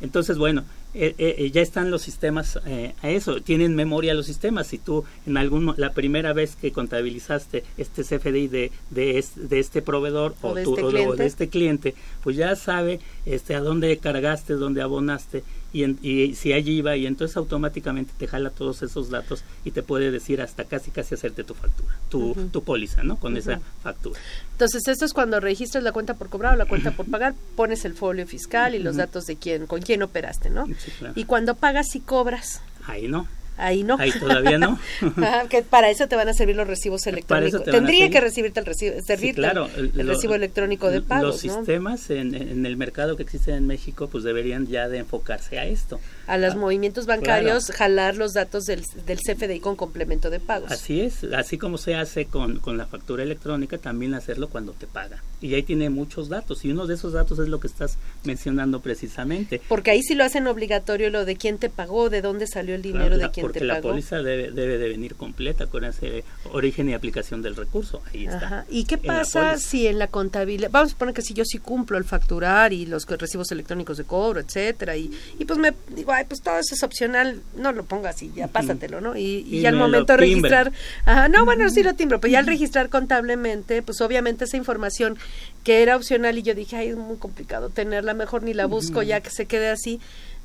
Entonces, 0.00 0.38
bueno, 0.38 0.64
eh, 0.92 1.14
eh, 1.18 1.50
ya 1.52 1.62
están 1.62 1.90
los 1.90 2.02
sistemas 2.02 2.58
eh, 2.66 2.94
a 3.02 3.10
eso, 3.10 3.40
tienen 3.40 3.76
memoria 3.76 4.12
los 4.14 4.26
sistemas. 4.26 4.66
Si 4.66 4.78
tú 4.78 5.04
en 5.26 5.36
algún 5.36 5.72
la 5.76 5.92
primera 5.92 6.32
vez 6.32 6.56
que 6.56 6.72
contabilizaste 6.72 7.64
este 7.78 8.02
CFDI 8.02 8.48
de, 8.48 8.72
de, 8.90 9.18
este, 9.18 9.40
de 9.40 9.58
este 9.60 9.82
proveedor 9.82 10.34
o, 10.42 10.54
de, 10.54 10.64
tu, 10.64 10.74
este 10.74 11.06
o 11.06 11.14
de 11.14 11.26
este 11.26 11.48
cliente, 11.48 11.94
pues 12.22 12.36
ya 12.36 12.56
sabe 12.56 13.00
este 13.24 13.54
a 13.54 13.60
dónde 13.60 13.96
cargaste, 13.98 14.54
dónde 14.54 14.82
abonaste 14.82 15.44
y, 15.72 15.84
y 16.06 16.34
si 16.34 16.52
allí 16.52 16.78
iba 16.78 16.96
y 16.96 17.06
entonces 17.06 17.36
automáticamente 17.36 18.12
te 18.18 18.26
jala 18.26 18.50
todos 18.50 18.82
esos 18.82 19.10
datos 19.10 19.44
y 19.64 19.70
te 19.70 19.82
puede 19.82 20.10
decir 20.10 20.42
hasta 20.42 20.64
casi 20.64 20.90
casi 20.90 21.14
hacerte 21.14 21.44
tu 21.44 21.54
factura, 21.54 21.94
tu, 22.08 22.34
tu 22.50 22.62
póliza, 22.64 23.04
¿no? 23.04 23.16
Con 23.16 23.36
esa 23.36 23.60
factura. 23.82 24.18
Entonces 24.52 24.82
esto 24.88 25.04
es 25.04 25.12
cuando 25.12 25.38
registras 25.38 25.84
la 25.84 25.92
cuenta 25.92 26.14
por 26.14 26.28
cobrar 26.28 26.54
o 26.54 26.56
la 26.56 26.66
cuenta 26.66 26.90
por 26.90 27.08
pagar, 27.08 27.34
pones 27.54 27.84
el 27.84 27.94
folio 27.94 28.26
fiscal 28.26 28.74
y 28.74 28.78
los 28.78 28.96
datos 28.96 29.26
de 29.26 29.36
quién, 29.36 29.66
con 29.66 29.80
quién 29.80 30.02
operaste, 30.02 30.50
¿no? 30.50 30.66
Y 31.14 31.24
cuando 31.24 31.54
pagas 31.54 31.94
y 31.94 32.00
cobras. 32.00 32.62
Ahí 32.86 33.08
no. 33.08 33.26
Ahí 33.60 33.84
no. 33.84 33.96
Ahí 33.98 34.10
todavía 34.12 34.58
no. 34.58 34.78
que 35.50 35.62
para 35.62 35.90
eso 35.90 36.08
te 36.08 36.16
van 36.16 36.28
a 36.28 36.34
servir 36.34 36.56
los 36.56 36.66
recibos 36.66 37.06
electrónicos. 37.06 37.62
Tendría 37.64 38.08
que 38.08 38.20
recibirte 38.20 38.60
el 38.60 38.66
recibo, 38.66 38.94
servirte 39.02 39.42
claro, 39.42 39.68
el, 39.76 40.06
recibo 40.06 40.34
electrónico 40.34 40.90
de 40.90 41.02
pago. 41.02 41.26
Los 41.26 41.40
sistemas 41.40 42.08
en, 42.08 42.34
en, 42.34 42.64
el 42.64 42.76
mercado 42.78 43.16
que 43.16 43.22
existen 43.22 43.54
en 43.56 43.66
México, 43.66 44.08
pues 44.08 44.24
deberían 44.24 44.66
ya 44.66 44.88
de 44.88 44.98
enfocarse 44.98 45.58
a 45.58 45.66
esto. 45.66 46.00
A 46.30 46.38
los 46.38 46.56
movimientos 46.56 47.06
bancarios, 47.06 47.70
jalar 47.70 48.16
los 48.16 48.34
datos 48.34 48.64
del, 48.64 48.84
del 49.06 49.18
CFDI 49.18 49.60
con 49.60 49.76
complemento 49.76 50.30
de 50.30 50.40
pagos. 50.40 50.70
Así 50.70 51.00
es, 51.00 51.24
así 51.24 51.58
como 51.58 51.78
se 51.78 51.94
hace 51.94 52.26
con, 52.26 52.58
con 52.58 52.78
la 52.78 52.86
factura 52.86 53.22
electrónica, 53.22 53.78
también 53.78 54.14
hacerlo 54.14 54.48
cuando 54.48 54.72
te 54.72 54.86
paga. 54.86 55.22
Y 55.40 55.54
ahí 55.54 55.62
tiene 55.62 55.88
muchos 55.90 56.28
datos, 56.28 56.64
y 56.64 56.70
uno 56.70 56.86
de 56.86 56.94
esos 56.94 57.14
datos 57.14 57.38
es 57.38 57.48
lo 57.48 57.60
que 57.60 57.66
estás 57.66 57.96
mencionando 58.24 58.80
precisamente. 58.80 59.60
Porque 59.68 59.90
ahí 59.90 60.02
sí 60.02 60.14
lo 60.14 60.24
hacen 60.24 60.46
obligatorio 60.46 61.10
lo 61.10 61.24
de 61.24 61.36
quién 61.36 61.58
te 61.58 61.70
pagó, 61.70 62.10
de 62.10 62.20
dónde 62.20 62.46
salió 62.46 62.74
el 62.74 62.82
dinero, 62.82 63.16
de 63.16 63.30
quién 63.30 63.46
porque 63.46 63.64
la 63.64 63.80
póliza 63.80 64.22
debe, 64.22 64.50
debe, 64.50 64.78
de 64.78 64.88
venir 64.88 65.14
completa 65.14 65.66
con 65.66 65.84
ese 65.84 66.24
origen 66.52 66.88
y 66.90 66.94
aplicación 66.94 67.42
del 67.42 67.56
recurso. 67.56 68.02
Ahí 68.12 68.26
está. 68.26 68.66
¿Y 68.68 68.84
qué 68.84 68.98
pasa 68.98 69.56
si 69.58 69.86
en 69.86 69.98
la 69.98 70.08
contabilidad, 70.08 70.70
vamos 70.70 70.90
a 70.90 70.92
suponer 70.92 71.14
que 71.14 71.22
si 71.22 71.34
yo 71.34 71.44
sí 71.44 71.58
cumplo 71.58 71.96
el 71.98 72.04
facturar 72.04 72.72
y 72.72 72.86
los 72.86 73.06
recibos 73.06 73.50
electrónicos 73.50 73.96
de 73.96 74.04
cobro, 74.04 74.40
etcétera, 74.40 74.96
y, 74.96 75.10
y 75.38 75.44
pues 75.44 75.58
me 75.58 75.72
digo, 75.94 76.12
ay, 76.20 76.26
pues 76.28 76.42
todo 76.42 76.58
eso 76.58 76.74
es 76.74 76.82
opcional, 76.82 77.40
no 77.56 77.72
lo 77.72 77.84
pongas 77.84 78.22
y 78.22 78.30
ya 78.32 78.46
pásatelo, 78.46 79.00
¿no? 79.00 79.16
Y, 79.16 79.46
y, 79.48 79.64
al 79.64 79.74
momento 79.74 80.12
de 80.12 80.18
registrar, 80.18 80.70
ajá, 81.06 81.28
no, 81.28 81.46
bueno, 81.46 81.68
sí 81.70 81.82
lo 81.82 81.94
timbro, 81.94 82.20
pero 82.20 82.32
ya 82.32 82.40
al 82.40 82.46
registrar 82.46 82.90
contablemente, 82.90 83.80
pues 83.82 84.02
obviamente 84.02 84.44
esa 84.44 84.58
información 84.58 85.16
que 85.64 85.82
era 85.82 85.96
opcional 85.96 86.36
y 86.36 86.42
yo 86.42 86.54
dije, 86.54 86.76
ay, 86.76 86.88
es 86.88 86.96
muy 86.96 87.16
complicado 87.16 87.70
tenerla, 87.70 88.12
mejor 88.12 88.42
ni 88.42 88.52
la 88.52 88.66
busco 88.66 89.02
ya 89.02 89.20
que 89.20 89.30
se 89.30 89.46
quede 89.46 89.70
así 89.70 89.98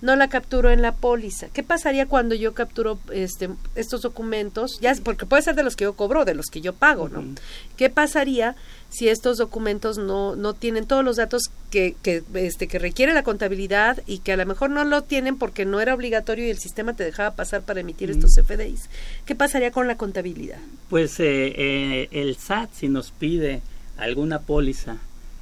no 0.06 0.16
la 0.16 0.30
capturo 0.30 0.70
en 0.70 0.84
la 0.84 0.94
póliza. 0.94 1.48
¿Qué 1.52 1.64
pasaría 1.64 2.06
cuando 2.06 2.36
yo 2.36 2.54
capturo 2.54 3.00
este, 3.12 3.50
estos 3.74 4.04
documentos? 4.04 4.80
Ya, 4.80 4.94
porque 5.04 5.26
puede 5.26 5.42
ser 5.42 5.56
de 5.56 5.64
los 5.64 5.76
que 5.76 5.86
yo 5.86 5.94
cobro, 5.96 6.26
de 6.26 6.36
los 6.36 6.46
que 6.48 6.62
yo 6.62 6.74
pago, 6.74 7.10
¿no? 7.10 7.26
¿Qué 7.76 7.90
pasaría 7.90 8.56
si 8.90 9.10
estos 9.10 9.40
documentos 9.40 9.98
no, 9.98 10.36
no 10.36 10.54
tienen 10.54 10.86
todos 10.86 11.04
los 11.04 11.16
datos 11.16 11.50
que, 11.72 11.96
que, 12.04 12.24
este, 12.36 12.68
que 12.68 12.78
requiere 12.78 13.14
la 13.14 13.24
contabilidad 13.24 14.02
y 14.06 14.20
que 14.20 14.34
a 14.34 14.38
lo 14.38 14.46
mejor 14.46 14.70
no 14.70 14.86
lo 14.86 15.02
tienen 15.02 15.38
porque 15.38 15.66
no 15.66 15.82
era 15.82 15.96
obligatorio 15.96 16.46
y 16.46 16.52
el 16.52 16.60
sistema 16.60 16.96
te 16.96 17.04
dejaba 17.04 17.32
pasar 17.32 17.64
para 17.64 17.80
emitir 17.80 18.12
estos 18.12 18.36
CFDIs. 18.36 18.90
¿Qué 19.26 19.34
pasaría 19.34 19.72
con 19.72 19.88
la 19.88 19.98
contabilidad? 19.98 20.60
Pues 20.90 21.20
eh, 21.20 21.54
eh, 21.58 22.10
el 22.12 22.36
SAT, 22.36 22.70
si 22.74 22.90
nos 22.90 23.10
pide 23.10 23.64
alguna 23.98 24.40
póliza 24.40 24.98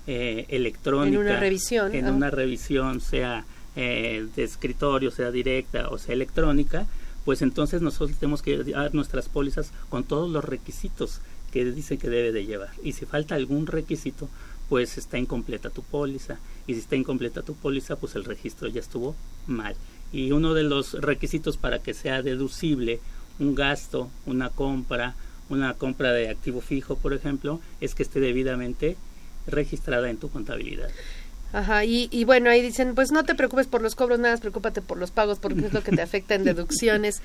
eh, 0.08 0.45
electrónica. 0.47 1.17
En 1.17 1.21
una 1.21 1.38
revisión. 1.38 1.93
En 1.93 2.06
ah. 2.06 2.12
una 2.13 2.32
revisión, 2.32 3.02
sea 3.02 3.45
eh, 3.76 4.28
de 4.36 4.44
escritorio, 4.44 5.12
sea 5.12 5.32
directa 5.32 5.90
o 5.90 5.98
sea 5.98 6.14
electrónica, 6.14 6.86
pues 7.26 7.42
entonces 7.42 7.82
nosotros 7.82 8.18
tenemos 8.18 8.42
que 8.42 8.64
dar 8.64 8.94
nuestras 8.94 9.30
pólizas 9.30 9.72
con 9.90 10.04
todos 10.04 10.30
los 10.30 10.44
requisitos 10.44 11.22
que 11.52 11.66
dicen 11.66 11.98
que 11.98 12.10
debe 12.10 12.32
de 12.32 12.46
llevar. 12.46 12.72
Y 12.84 12.94
si 12.94 13.06
falta 13.06 13.36
algún 13.36 13.68
requisito, 13.68 14.28
pues 14.70 14.98
está 14.98 15.18
incompleta 15.18 15.70
tu 15.70 15.84
póliza. 15.84 16.40
Y 16.68 16.74
si 16.74 16.80
está 16.80 16.96
incompleta 16.96 17.44
tu 17.44 17.54
póliza, 17.54 17.96
pues 17.96 18.16
el 18.16 18.26
registro 18.26 18.68
ya 18.68 18.80
estuvo 18.80 19.16
mal. 19.48 19.76
Y 20.12 20.32
uno 20.32 20.54
de 20.54 20.64
los 20.64 20.94
requisitos 20.94 21.58
para 21.58 21.80
que 21.80 21.94
sea 21.94 22.22
deducible 22.22 23.00
un 23.40 23.56
gasto, 23.56 24.10
una 24.26 24.50
compra, 24.50 25.16
una 25.50 25.74
compra 25.74 26.12
de 26.12 26.30
activo 26.30 26.62
fijo, 26.62 26.98
por 26.98 27.14
ejemplo, 27.14 27.60
es 27.82 27.96
que 27.96 28.04
esté 28.04 28.20
debidamente 28.20 28.98
registrada 29.48 30.10
en 30.10 30.18
tu 30.18 30.30
contabilidad. 30.30 30.90
Ajá, 31.54 31.86
y, 31.86 32.10
y 32.12 32.24
bueno, 32.26 32.50
ahí 32.50 32.63
dicen, 32.63 32.96
pues 32.96 33.12
no 33.12 33.24
te 33.24 33.36
preocupes 33.36 33.68
por 33.68 33.84
los 33.84 33.94
cobros, 33.94 34.20
nada, 34.20 34.38
preocúpate 34.38 34.82
por 34.82 34.98
los 34.98 35.12
pagos 35.12 35.38
porque 35.38 35.68
es 35.68 35.74
lo 35.74 35.84
que 35.84 35.92
te 35.92 36.02
afecta 36.02 36.34
en 36.34 36.44
deducciones, 36.44 37.22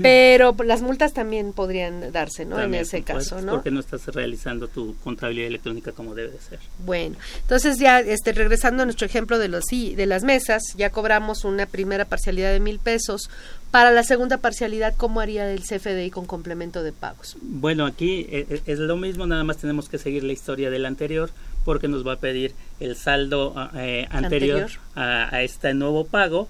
pero 0.00 0.54
las 0.64 0.82
multas 0.82 1.12
también 1.12 1.52
podrían 1.52 2.12
darse, 2.12 2.44
¿no? 2.44 2.56
También, 2.56 2.82
en 2.82 2.86
ese 2.86 3.02
pues, 3.02 3.28
caso, 3.28 3.42
¿no? 3.42 3.54
Porque 3.54 3.72
no 3.72 3.80
estás 3.80 4.06
realizando 4.06 4.68
tu 4.68 4.94
contabilidad 5.02 5.48
electrónica 5.48 5.90
como 5.90 6.14
debe 6.14 6.30
de 6.30 6.38
ser. 6.38 6.60
Bueno, 6.84 7.16
entonces 7.42 7.78
ya 7.80 7.98
este, 7.98 8.32
regresando 8.32 8.84
a 8.84 8.86
nuestro 8.86 9.04
ejemplo 9.04 9.38
de, 9.40 9.48
los, 9.48 9.64
de 9.64 10.06
las 10.06 10.22
mesas, 10.22 10.62
ya 10.76 10.90
cobramos 10.90 11.44
una 11.44 11.66
primera 11.66 12.04
parcialidad 12.04 12.52
de 12.52 12.60
mil 12.60 12.78
pesos. 12.78 13.28
Para 13.72 13.90
la 13.90 14.04
segunda 14.04 14.38
parcialidad, 14.38 14.94
¿cómo 14.96 15.20
haría 15.20 15.50
el 15.52 15.62
CFDI 15.62 16.10
con 16.10 16.24
complemento 16.24 16.84
de 16.84 16.92
pagos? 16.92 17.36
Bueno, 17.42 17.84
aquí 17.84 18.26
eh, 18.30 18.62
es 18.64 18.78
lo 18.78 18.96
mismo, 18.96 19.26
nada 19.26 19.42
más 19.42 19.58
tenemos 19.58 19.88
que 19.88 19.98
seguir 19.98 20.22
la 20.22 20.32
historia 20.32 20.70
del 20.70 20.86
anterior 20.86 21.30
porque 21.66 21.88
nos 21.88 22.06
va 22.06 22.12
a 22.12 22.16
pedir 22.16 22.54
el 22.78 22.94
saldo 22.94 23.52
eh, 23.74 24.06
anterior, 24.10 24.62
Anterior. 24.62 24.70
A, 24.94 25.34
a 25.34 25.42
este 25.42 25.74
nuevo 25.74 26.06
pago, 26.06 26.48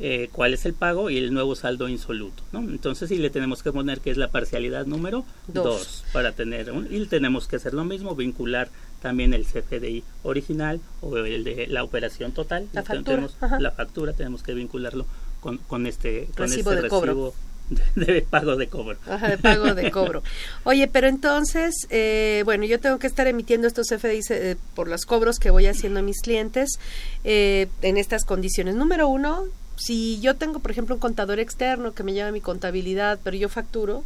eh, 0.00 0.28
cuál 0.32 0.54
es 0.54 0.66
el 0.66 0.74
pago 0.74 1.08
y 1.08 1.18
el 1.18 1.32
nuevo 1.32 1.54
saldo 1.54 1.88
insoluto. 1.88 2.42
¿no? 2.50 2.58
Entonces, 2.58 3.08
sí 3.08 3.16
le 3.16 3.30
tenemos 3.30 3.62
que 3.62 3.72
poner 3.72 4.00
que 4.00 4.10
es 4.10 4.16
la 4.16 4.30
parcialidad 4.32 4.84
número 4.84 5.24
Dos. 5.46 6.02
2 6.02 6.04
para 6.12 6.32
tener 6.32 6.72
un, 6.72 6.88
y 6.90 7.06
tenemos 7.06 7.46
que 7.46 7.56
hacer 7.56 7.74
lo 7.74 7.84
mismo, 7.84 8.16
vincular 8.16 8.68
también 9.00 9.34
el 9.34 9.46
CFDI 9.46 10.02
original 10.24 10.80
o 11.00 11.16
el 11.16 11.44
de 11.44 11.68
la 11.68 11.84
operación 11.84 12.32
total. 12.32 12.68
La 12.72 12.82
factura, 12.82 13.04
tenemos 13.04 13.36
la 13.60 13.70
factura, 13.70 14.12
tenemos 14.14 14.42
que 14.42 14.52
vincularlo 14.52 15.06
con, 15.40 15.58
con 15.58 15.86
este, 15.86 16.26
con 16.36 16.48
Recibo 16.48 16.72
este 16.72 16.82
de 16.82 16.88
cobro. 16.88 17.34
De, 17.68 18.04
de 18.14 18.22
pago 18.22 18.56
de 18.56 18.68
cobro. 18.68 18.96
Ajá, 19.06 19.28
de 19.28 19.38
pago 19.38 19.74
de 19.74 19.90
cobro. 19.92 20.22
Oye, 20.64 20.88
pero 20.88 21.08
entonces, 21.08 21.74
eh, 21.90 22.42
bueno, 22.44 22.64
yo 22.64 22.78
tengo 22.80 22.98
que 22.98 23.06
estar 23.06 23.26
emitiendo 23.26 23.66
estos 23.66 23.88
CFDIs 23.88 24.30
eh, 24.30 24.56
por 24.74 24.88
los 24.88 25.04
cobros 25.04 25.38
que 25.38 25.50
voy 25.50 25.66
haciendo 25.66 26.00
a 26.00 26.02
mis 26.02 26.20
clientes 26.22 26.78
eh, 27.24 27.68
en 27.82 27.96
estas 27.96 28.24
condiciones. 28.24 28.74
Número 28.74 29.08
uno, 29.08 29.44
si 29.76 30.20
yo 30.20 30.36
tengo, 30.36 30.60
por 30.60 30.70
ejemplo, 30.70 30.94
un 30.94 31.00
contador 31.00 31.38
externo 31.40 31.92
que 31.94 32.02
me 32.02 32.12
lleva 32.12 32.30
mi 32.32 32.40
contabilidad, 32.40 33.18
pero 33.22 33.36
yo 33.36 33.48
facturo, 33.48 34.04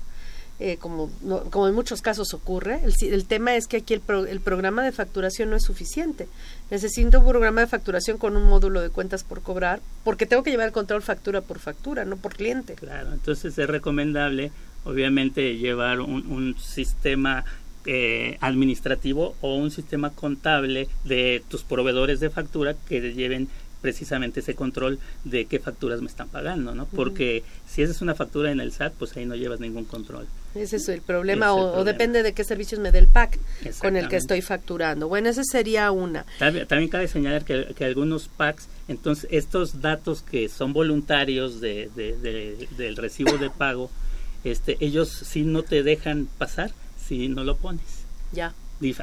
eh, 0.59 0.77
como, 0.79 1.11
no- 1.23 1.45
como 1.45 1.69
en 1.69 1.75
muchos 1.75 2.03
casos 2.03 2.35
ocurre, 2.35 2.81
el, 2.85 2.93
el 3.13 3.25
tema 3.25 3.55
es 3.57 3.67
que 3.67 3.79
aquí 3.79 3.95
el, 3.95 4.01
pro- 4.01 4.27
el 4.27 4.41
programa 4.41 4.83
de 4.85 4.93
facturación 4.93 5.49
no 5.51 5.57
es 5.57 5.63
suficiente. 5.63 6.29
Necesito 6.71 7.21
un 7.21 7.27
programa 7.27 7.63
de 7.63 7.67
facturación 7.67 8.17
con 8.17 8.37
un 8.37 8.45
módulo 8.45 8.81
de 8.81 8.91
cuentas 8.91 9.25
por 9.25 9.43
cobrar, 9.43 9.81
porque 10.05 10.27
tengo 10.27 10.43
que 10.43 10.51
llevar 10.51 10.67
el 10.67 10.73
control 10.73 11.03
factura 11.03 11.41
por 11.41 11.59
factura, 11.59 12.05
no 12.05 12.17
por 12.17 12.37
cliente. 12.37 12.75
Claro, 12.75 13.13
entonces 13.13 13.59
es 13.59 13.69
recomendable, 13.69 14.53
obviamente, 14.85 15.57
llevar 15.57 16.01
un, 16.01 16.27
un 16.29 16.57
sistema 16.59 17.45
eh, 17.87 18.37
administrativo 18.41 19.35
o 19.41 19.57
un 19.57 19.71
sistema 19.71 20.11
contable 20.11 20.89
de 21.05 21.43
tus 21.49 21.63
proveedores 21.63 22.21
de 22.21 22.29
factura 22.29 22.77
que 22.87 23.01
lleven 23.15 23.49
precisamente 23.81 24.41
ese 24.41 24.55
control 24.55 24.99
de 25.25 25.47
qué 25.47 25.59
facturas 25.59 26.01
me 26.03 26.09
están 26.09 26.29
pagando, 26.29 26.75
¿no? 26.75 26.87
Porque 26.87 27.43
si 27.67 27.81
esa 27.81 27.93
es 27.93 28.03
una 28.03 28.15
factura 28.15 28.53
en 28.53 28.61
el 28.61 28.73
SAT, 28.73 28.93
pues 28.99 29.17
ahí 29.17 29.25
no 29.25 29.35
llevas 29.35 29.61
ningún 29.61 29.87
control. 29.87 30.27
Ese 30.55 30.77
es 30.77 30.89
el 30.89 31.01
problema, 31.01 31.47
es 31.47 31.53
el 31.53 31.59
o, 31.59 31.63
o 31.63 31.73
problema. 31.73 31.93
depende 31.93 32.23
de 32.23 32.33
qué 32.33 32.43
servicios 32.45 32.81
me 32.81 32.91
dé 32.91 32.99
el 32.99 33.07
PAC 33.09 33.39
con 33.79 33.97
el 33.97 34.09
que 34.09 34.17
estoy 34.17 34.43
facturando. 34.43 35.07
Bueno, 35.09 35.29
esa 35.29 35.43
sería 35.45 35.91
una. 35.93 36.27
También, 36.39 36.67
también 36.67 36.91
cabe 36.91 37.07
señalar 37.09 37.45
que, 37.45 37.73
que 37.77 37.85
algunos 37.85 38.29
packs, 38.29 38.67
entonces 38.89 39.29
estos 39.31 39.81
datos 39.81 40.23
que 40.23 40.49
son 40.49 40.73
voluntarios 40.73 41.61
de, 41.61 41.89
de- 41.95 42.17
de- 42.17 42.69
del 42.77 42.97
recibo 42.97 43.39
de 43.39 43.49
pago, 43.51 43.91
este, 44.43 44.77
ellos 44.81 45.09
sí 45.11 45.43
no 45.43 45.63
te 45.63 45.83
dejan 45.83 46.29
pasar 46.39 46.73
si 47.07 47.29
no 47.29 47.45
lo 47.45 47.57
pones. 47.57 47.85
Ya. 48.33 48.53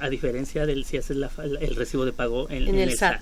A 0.01 0.09
diferencia 0.09 0.65
del 0.65 0.85
si 0.85 0.97
haces 0.97 1.15
la 1.17 1.29
el 1.61 1.75
recibo 1.75 2.03
de 2.03 2.11
pago 2.11 2.49
en, 2.49 2.63
En 2.67 2.75
en 2.75 2.79
el 2.89 2.97
SAT. 2.97 3.21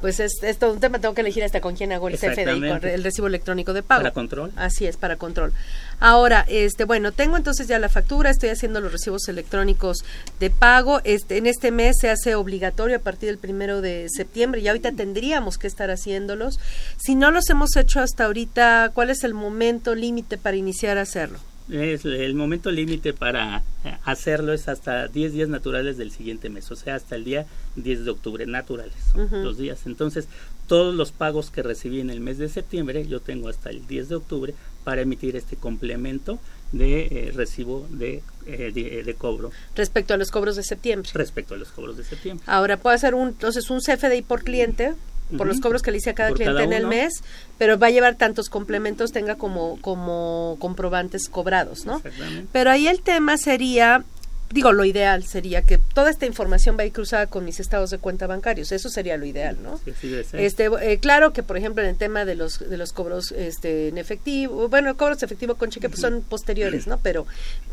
Pues 0.00 0.20
es, 0.20 0.42
es 0.42 0.58
todo 0.58 0.72
un 0.74 0.80
tema, 0.80 0.98
tengo 0.98 1.14
que 1.14 1.22
elegir 1.22 1.42
hasta 1.42 1.60
con 1.60 1.74
quién 1.74 1.90
hago 1.92 2.08
el 2.08 2.18
CFDI, 2.18 2.90
el 2.92 3.02
recibo 3.02 3.26
electrónico 3.28 3.72
de 3.72 3.82
pago. 3.82 4.00
Para 4.00 4.12
control. 4.12 4.52
Así 4.56 4.86
es, 4.86 4.96
para 4.98 5.16
control. 5.16 5.52
Ahora, 6.00 6.44
este, 6.48 6.84
bueno, 6.84 7.12
tengo 7.12 7.38
entonces 7.38 7.66
ya 7.66 7.78
la 7.78 7.88
factura, 7.88 8.28
estoy 8.30 8.50
haciendo 8.50 8.80
los 8.80 8.92
recibos 8.92 9.26
electrónicos 9.28 10.04
de 10.38 10.50
pago. 10.50 11.00
Este, 11.04 11.38
en 11.38 11.46
este 11.46 11.70
mes 11.70 11.96
se 11.98 12.10
hace 12.10 12.34
obligatorio 12.34 12.96
a 12.96 13.00
partir 13.00 13.30
del 13.30 13.38
primero 13.38 13.80
de 13.80 14.08
septiembre 14.10 14.60
y 14.60 14.68
ahorita 14.68 14.92
tendríamos 14.92 15.56
que 15.56 15.66
estar 15.66 15.90
haciéndolos. 15.90 16.60
Si 16.98 17.14
no 17.14 17.30
los 17.30 17.48
hemos 17.48 17.74
hecho 17.76 18.00
hasta 18.00 18.26
ahorita, 18.26 18.90
¿cuál 18.92 19.08
es 19.08 19.24
el 19.24 19.32
momento 19.32 19.94
límite 19.94 20.36
para 20.36 20.56
iniciar 20.56 20.98
a 20.98 21.02
hacerlo? 21.02 21.38
Es 21.70 22.04
el 22.04 22.34
momento 22.34 22.70
límite 22.70 23.12
para 23.12 23.62
eh, 23.84 23.96
hacerlo 24.04 24.52
es 24.52 24.68
hasta 24.68 25.08
10 25.08 25.32
días 25.32 25.48
naturales 25.48 25.96
del 25.96 26.12
siguiente 26.12 26.48
mes, 26.48 26.70
o 26.70 26.76
sea, 26.76 26.94
hasta 26.94 27.16
el 27.16 27.24
día 27.24 27.46
10 27.74 28.04
de 28.04 28.10
octubre, 28.10 28.46
naturales 28.46 28.94
son 29.12 29.28
los 29.42 29.58
días. 29.58 29.80
Entonces, 29.86 30.28
todos 30.68 30.94
los 30.94 31.10
pagos 31.12 31.50
que 31.50 31.62
recibí 31.62 32.00
en 32.00 32.10
el 32.10 32.20
mes 32.20 32.38
de 32.38 32.48
septiembre, 32.48 33.06
yo 33.08 33.20
tengo 33.20 33.48
hasta 33.48 33.70
el 33.70 33.86
10 33.86 34.08
de 34.08 34.14
octubre 34.14 34.54
para 34.84 35.00
emitir 35.02 35.34
este 35.34 35.56
complemento 35.56 36.38
de 36.70 37.06
eh, 37.06 37.32
recibo 37.34 37.86
de, 37.90 38.22
eh, 38.46 38.72
de, 38.72 39.02
de 39.04 39.14
cobro 39.14 39.50
Respecto 39.74 40.14
a 40.14 40.16
los 40.16 40.30
cobros 40.30 40.56
de 40.56 40.62
septiembre. 40.62 41.10
respecto 41.14 41.54
a 41.54 41.56
los 41.56 41.68
cobros 41.72 41.96
de 41.96 42.04
septiembre. 42.04 42.44
Ahora 42.46 42.76
puedo 42.76 42.94
hacer 42.94 43.14
un, 43.14 43.28
entonces 43.28 43.70
un 43.70 43.80
CFDI 43.80 44.22
por 44.22 44.42
cliente, 44.44 44.94
por 45.36 45.46
los 45.46 45.60
cobros 45.60 45.82
que 45.82 45.90
le 45.90 45.98
hice 45.98 46.10
a 46.10 46.14
cada 46.14 46.30
Por 46.30 46.38
cliente 46.38 46.54
cada 46.54 46.64
en 46.64 46.72
el 46.72 46.86
mes, 46.86 47.22
pero 47.58 47.78
va 47.78 47.88
a 47.88 47.90
llevar 47.90 48.16
tantos 48.16 48.48
complementos, 48.48 49.12
tenga 49.12 49.36
como, 49.36 49.80
como 49.80 50.56
comprobantes 50.60 51.28
cobrados, 51.28 51.84
¿no? 51.84 51.96
Exactamente. 51.96 52.48
Pero 52.52 52.70
ahí 52.70 52.86
el 52.86 53.00
tema 53.00 53.36
sería, 53.36 54.04
digo, 54.50 54.72
lo 54.72 54.84
ideal 54.84 55.24
sería 55.24 55.62
que 55.62 55.78
toda 55.78 56.10
esta 56.10 56.26
información 56.26 56.76
va 56.78 56.82
a 56.82 56.86
ir 56.86 56.92
cruzada 56.92 57.26
con 57.26 57.44
mis 57.44 57.58
estados 57.58 57.90
de 57.90 57.98
cuenta 57.98 58.28
bancarios, 58.28 58.70
eso 58.70 58.88
sería 58.88 59.16
lo 59.16 59.26
ideal, 59.26 59.58
¿no? 59.60 59.78
Sí, 59.78 60.08
debe 60.08 60.22
ser. 60.22 60.40
Este, 60.40 60.66
eh, 60.80 60.98
claro 60.98 61.32
que 61.32 61.42
por 61.42 61.56
ejemplo 61.56 61.82
en 61.82 61.88
el 61.88 61.96
tema 61.96 62.24
de 62.24 62.36
los 62.36 62.60
de 62.60 62.76
los 62.76 62.92
cobros 62.92 63.32
este 63.32 63.88
en 63.88 63.98
efectivo, 63.98 64.68
bueno, 64.68 64.96
cobros 64.96 65.24
efectivo 65.24 65.56
con 65.56 65.70
cheque 65.70 65.88
pues 65.88 66.00
son 66.00 66.22
posteriores, 66.22 66.86
¿no? 66.86 66.98
Pero 66.98 67.26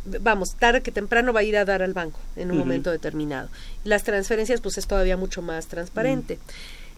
vamos, 0.06 0.56
tarde 0.56 0.82
que 0.82 0.92
temprano 0.92 1.34
va 1.34 1.42
a 1.42 1.44
ir 1.44 1.58
a 1.58 1.66
dar 1.66 1.84
al 1.84 1.94
banco 1.94 2.20
en 2.36 2.50
un 2.50 2.58
momento 2.58 2.90
determinado. 2.90 3.50
Las 3.84 4.04
transferencias 4.04 4.60
pues 4.60 4.80
es 4.80 4.88
todavía 4.88 5.18
mucho 5.18 5.44
más 5.44 5.68
transparente. 5.68 6.40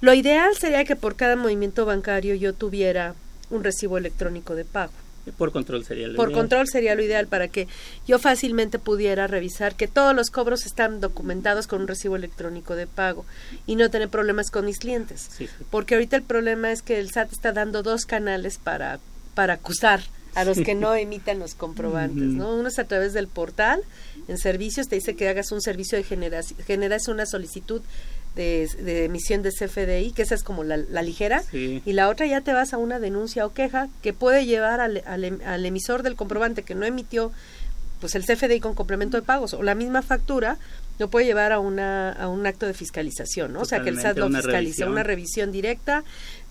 Lo 0.01 0.13
ideal 0.13 0.55
sería 0.59 0.83
que 0.85 0.95
por 0.95 1.15
cada 1.15 1.35
movimiento 1.35 1.85
bancario 1.85 2.35
yo 2.35 2.53
tuviera 2.53 3.15
un 3.49 3.63
recibo 3.63 3.97
electrónico 3.97 4.55
de 4.55 4.65
pago. 4.65 4.91
Por 5.37 5.51
control 5.51 5.83
sería 5.83 6.07
lo 6.07 6.15
Por 6.15 6.29
ideal. 6.29 6.39
control 6.41 6.67
sería 6.67 6.93
lo 6.93 7.01
ideal 7.01 7.25
para 7.25 7.47
que 7.47 7.67
yo 8.07 8.19
fácilmente 8.19 8.77
pudiera 8.77 9.25
revisar 9.25 9.75
que 9.75 9.87
todos 9.87 10.15
los 10.15 10.29
cobros 10.29 10.67
están 10.67 11.01
documentados 11.01 11.65
con 11.65 11.81
un 11.81 11.87
recibo 11.87 12.15
electrónico 12.15 12.75
de 12.75 12.85
pago 12.85 13.25
y 13.65 13.75
no 13.75 13.89
tener 13.89 14.09
problemas 14.09 14.51
con 14.51 14.65
mis 14.65 14.77
clientes. 14.77 15.27
Sí, 15.35 15.47
sí. 15.47 15.63
Porque 15.71 15.95
ahorita 15.95 16.15
el 16.17 16.21
problema 16.23 16.71
es 16.71 16.83
que 16.83 16.99
el 16.99 17.09
SAT 17.09 17.33
está 17.33 17.53
dando 17.53 17.81
dos 17.81 18.05
canales 18.05 18.59
para, 18.59 18.99
para 19.33 19.55
acusar 19.55 20.01
a 20.35 20.43
los 20.43 20.59
que 20.59 20.75
no 20.75 20.93
emitan 20.93 21.39
los 21.39 21.55
comprobantes, 21.55 22.25
¿no? 22.27 22.53
Uno 22.55 22.67
es 22.67 22.77
a 22.77 22.83
través 22.83 23.13
del 23.13 23.27
portal, 23.29 23.81
en 24.27 24.37
servicios 24.37 24.87
te 24.89 24.95
dice 24.95 25.15
que 25.15 25.29
hagas 25.29 25.53
un 25.53 25.61
servicio 25.61 25.97
de 25.97 26.03
generación, 26.03 26.59
generas 26.67 27.07
una 27.07 27.25
solicitud 27.25 27.81
de, 28.35 28.69
de 28.79 29.05
emisión 29.05 29.41
de 29.41 29.49
CFDI, 29.51 30.11
que 30.11 30.21
esa 30.23 30.35
es 30.35 30.43
como 30.43 30.63
la, 30.63 30.77
la 30.77 31.01
ligera, 31.01 31.41
Sí. 31.51 31.81
y 31.85 31.93
la 31.93 32.09
otra 32.09 32.25
ya 32.25 32.41
te 32.41 32.51
vas 32.53 32.73
a 32.73 32.77
una 32.77 32.99
denuncia 32.99 33.45
o 33.45 33.53
queja 33.53 33.87
que 34.01 34.13
puede 34.13 34.45
llevar 34.45 34.81
al, 34.81 35.01
al 35.05 35.23
em- 35.23 35.39
al 35.45 35.65
emisor 35.65 36.03
del 36.03 36.15
comprobante 36.15 36.63
que 36.63 36.75
no 36.75 36.85
emitió 36.85 37.31
pues 38.01 38.13
el 38.15 38.25
CFDI 38.25 38.59
con 38.59 38.75
complemento 38.75 39.15
de 39.17 39.23
pagos 39.23 39.53
o 39.53 39.63
la 39.63 39.73
misma 39.73 40.01
factura 40.01 40.57
lo 40.99 41.09
puede 41.09 41.25
llevar 41.25 41.51
a 41.53 41.59
una 41.59 42.11
a 42.11 42.27
un 42.27 42.45
acto 42.45 42.65
de 42.65 42.73
fiscalización, 42.73 43.53
¿no? 43.53 43.61
O 43.61 43.65
sea, 43.65 43.81
que 43.81 43.89
el 43.89 43.99
SAT 43.99 44.17
lo 44.17 44.27
fiscaliza, 44.27 44.51
revisión. 44.57 44.91
una 44.91 45.03
revisión 45.03 45.51
directa, 45.51 46.03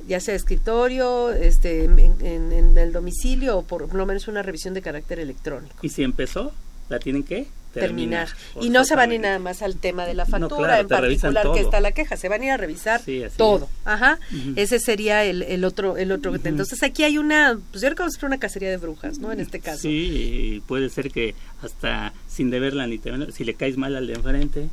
ya 0.08 0.20
sea 0.20 0.32
de 0.32 0.36
escritorio, 0.38 1.30
este 1.32 1.84
en, 1.84 1.98
en- 1.98 2.52
en 2.52 2.78
el 2.78 2.92
domicilio 2.92 3.58
o 3.58 3.62
por 3.62 3.94
lo 3.94 4.06
menos 4.06 4.26
una 4.28 4.42
revisión 4.42 4.72
de 4.74 4.82
carácter 4.82 5.18
electrónico. 5.18 5.74
Y 5.82 5.90
si 5.90 6.02
empezó, 6.02 6.52
la 6.88 6.98
tienen 6.98 7.22
que 7.24 7.46
terminar. 7.74 8.28
Y 8.60 8.70
no 8.70 8.84
se 8.84 8.96
van 8.96 9.10
a 9.10 9.14
ir 9.14 9.20
nada 9.20 9.38
más 9.38 9.62
al 9.62 9.76
tema 9.76 10.06
de 10.06 10.14
la 10.14 10.26
factura 10.26 10.80
en 10.80 10.88
particular 10.88 11.52
que 11.52 11.60
está 11.60 11.80
la 11.80 11.92
queja, 11.92 12.16
se 12.16 12.28
van 12.28 12.42
a 12.42 12.44
ir 12.44 12.50
a 12.52 12.56
revisar 12.56 13.00
todo. 13.36 13.68
Ajá. 13.84 14.18
Ese 14.56 14.78
sería 14.78 15.24
el, 15.24 15.42
el 15.42 15.64
otro 15.64 15.96
el 15.96 16.12
otro 16.12 16.34
Entonces 16.34 16.82
aquí 16.82 17.04
hay 17.04 17.18
una, 17.18 17.58
pues 17.70 17.82
yo 17.82 17.88
creo 17.94 18.06
que 18.08 18.16
es 18.16 18.22
una 18.22 18.38
cacería 18.38 18.70
de 18.70 18.76
brujas, 18.76 19.18
¿no? 19.18 19.32
En 19.32 19.40
este 19.40 19.60
caso. 19.60 19.82
Sí, 19.82 20.62
puede 20.66 20.88
ser 20.88 21.10
que 21.10 21.34
hasta 21.62 22.12
sin 22.28 22.50
deberla 22.50 22.86
ni 22.86 22.98
temerla, 22.98 23.32
si 23.32 23.44
le 23.44 23.54
caes 23.54 23.76
mal 23.76 23.96
al 23.96 24.06
de 24.06 24.14
enfrente, 24.14 24.68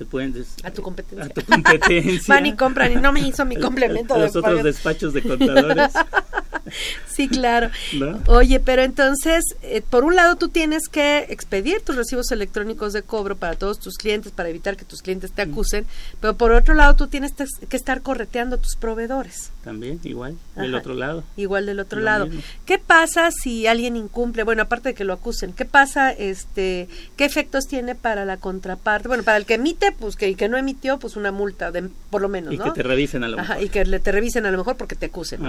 se 0.00 0.06
pueden 0.06 0.34
a 0.62 0.70
tu 0.70 0.80
competencia. 0.80 1.26
A 1.26 1.28
tu 1.28 1.42
competencia. 1.42 2.22
Van 2.34 2.46
y 2.46 2.56
compran 2.56 2.92
y 2.92 2.96
no 2.96 3.12
me 3.12 3.20
hizo 3.20 3.44
mi 3.44 3.56
complemento 3.56 4.16
Los 4.16 4.34
otros 4.34 4.62
despachos 4.62 5.12
de 5.12 5.22
contadores. 5.22 5.92
sí, 7.06 7.28
claro. 7.28 7.70
Oye, 8.26 8.60
pero 8.60 8.82
entonces, 8.82 9.44
eh, 9.62 9.82
por 9.88 10.04
un 10.04 10.16
lado 10.16 10.36
tú 10.36 10.48
tienes 10.48 10.88
que 10.88 11.26
expedir 11.28 11.80
tus 11.82 11.96
recibos 11.96 12.30
electrónicos 12.30 12.92
de 12.92 13.02
cobro 13.02 13.36
para 13.36 13.54
todos 13.56 13.78
tus 13.78 13.96
clientes 13.96 14.32
para 14.32 14.48
evitar 14.48 14.76
que 14.76 14.84
tus 14.84 15.02
clientes 15.02 15.32
te 15.32 15.42
acusen, 15.42 15.86
pero 16.20 16.34
por 16.36 16.52
otro 16.52 16.74
lado 16.74 16.96
tú 16.96 17.06
tienes 17.08 17.32
que 17.32 17.76
estar 17.76 18.02
correteando 18.02 18.56
a 18.56 18.58
tus 18.58 18.76
proveedores. 18.76 19.50
También, 19.64 20.00
igual, 20.04 20.36
del 20.56 20.74
otro 20.74 20.94
lado. 20.94 21.24
Igual 21.36 21.66
del 21.66 21.80
otro 21.80 22.00
lado. 22.00 22.28
¿Qué 22.64 22.78
pasa 22.78 23.30
si 23.30 23.66
alguien 23.66 23.96
incumple? 23.96 24.42
Bueno, 24.44 24.62
aparte 24.62 24.90
de 24.90 24.94
que 24.94 25.04
lo 25.04 25.12
acusen, 25.12 25.52
¿qué 25.52 25.64
pasa, 25.64 26.10
este, 26.10 26.88
qué 27.16 27.24
efectos 27.24 27.66
tiene 27.66 27.94
para 27.94 28.24
la 28.24 28.38
contraparte? 28.38 29.08
Bueno, 29.08 29.22
para 29.22 29.36
el 29.36 29.46
que 29.46 29.54
emite, 29.54 29.92
pues 29.92 30.16
que, 30.16 30.34
que 30.34 30.48
no 30.48 30.56
emitió, 30.56 30.98
pues 30.98 31.16
una 31.16 31.32
multa, 31.32 31.70
de, 31.70 31.88
por 32.10 32.22
lo 32.22 32.28
menos, 32.28 32.54
y 32.54 32.58
que 32.58 32.70
te 32.70 32.82
revisen 32.82 33.24
a 33.24 33.28
lo 33.28 33.36
mejor. 33.36 33.62
y 33.62 33.68
que 33.68 33.84
le, 33.84 34.00
te 34.00 34.12
revisen 34.12 34.46
a 34.46 34.50
lo 34.50 34.58
mejor 34.58 34.76
porque 34.76 34.96
te 34.96 35.06
acusen, 35.06 35.40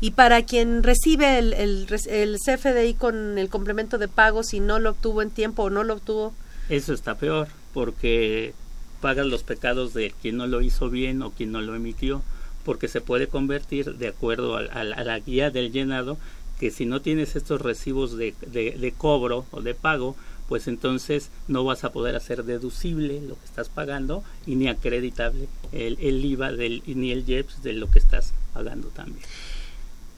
Y 0.00 0.12
para 0.12 0.42
quien 0.42 0.57
recibe 0.82 1.38
el, 1.38 1.86
CFDI 1.86 2.94
con 2.94 3.38
el 3.38 3.48
complemento 3.48 3.98
de 3.98 4.08
pago, 4.08 4.42
si 4.42 4.60
no 4.60 4.78
lo 4.78 4.90
obtuvo 4.90 5.22
en 5.22 5.30
tiempo 5.30 5.64
o 5.64 5.70
no 5.70 5.84
lo 5.84 5.94
obtuvo. 5.94 6.34
Eso 6.68 6.92
está 6.92 7.16
peor, 7.16 7.48
porque 7.72 8.54
pagas 9.00 9.26
los 9.26 9.42
pecados 9.42 9.94
de 9.94 10.12
quien 10.20 10.36
no 10.36 10.46
lo 10.46 10.60
hizo 10.60 10.90
bien 10.90 11.22
o 11.22 11.30
quien 11.30 11.52
no 11.52 11.60
lo 11.60 11.74
emitió, 11.74 12.22
porque 12.64 12.88
se 12.88 13.00
puede 13.00 13.28
convertir, 13.28 13.96
de 13.96 14.08
acuerdo 14.08 14.56
a, 14.56 14.84
la 14.84 15.18
guía 15.20 15.50
del 15.50 15.72
llenado, 15.72 16.18
que 16.58 16.70
si 16.70 16.86
no 16.86 17.00
tienes 17.00 17.36
estos 17.36 17.60
recibos 17.60 18.16
de, 18.16 18.34
de, 18.46 18.94
cobro 18.96 19.46
o 19.52 19.62
de 19.62 19.74
pago, 19.74 20.16
pues 20.48 20.66
entonces 20.66 21.30
no 21.46 21.62
vas 21.64 21.84
a 21.84 21.92
poder 21.92 22.16
hacer 22.16 22.44
deducible 22.44 23.20
lo 23.20 23.38
que 23.38 23.44
estás 23.44 23.68
pagando 23.68 24.24
y 24.46 24.56
ni 24.56 24.68
acreditable 24.68 25.46
el, 25.72 25.98
el 26.00 26.24
IVA 26.24 26.52
del, 26.52 26.82
ni 26.86 27.12
el 27.12 27.28
IEPS 27.28 27.62
de 27.62 27.74
lo 27.74 27.90
que 27.90 27.98
estás 27.98 28.32
pagando 28.54 28.88
también. 28.88 29.24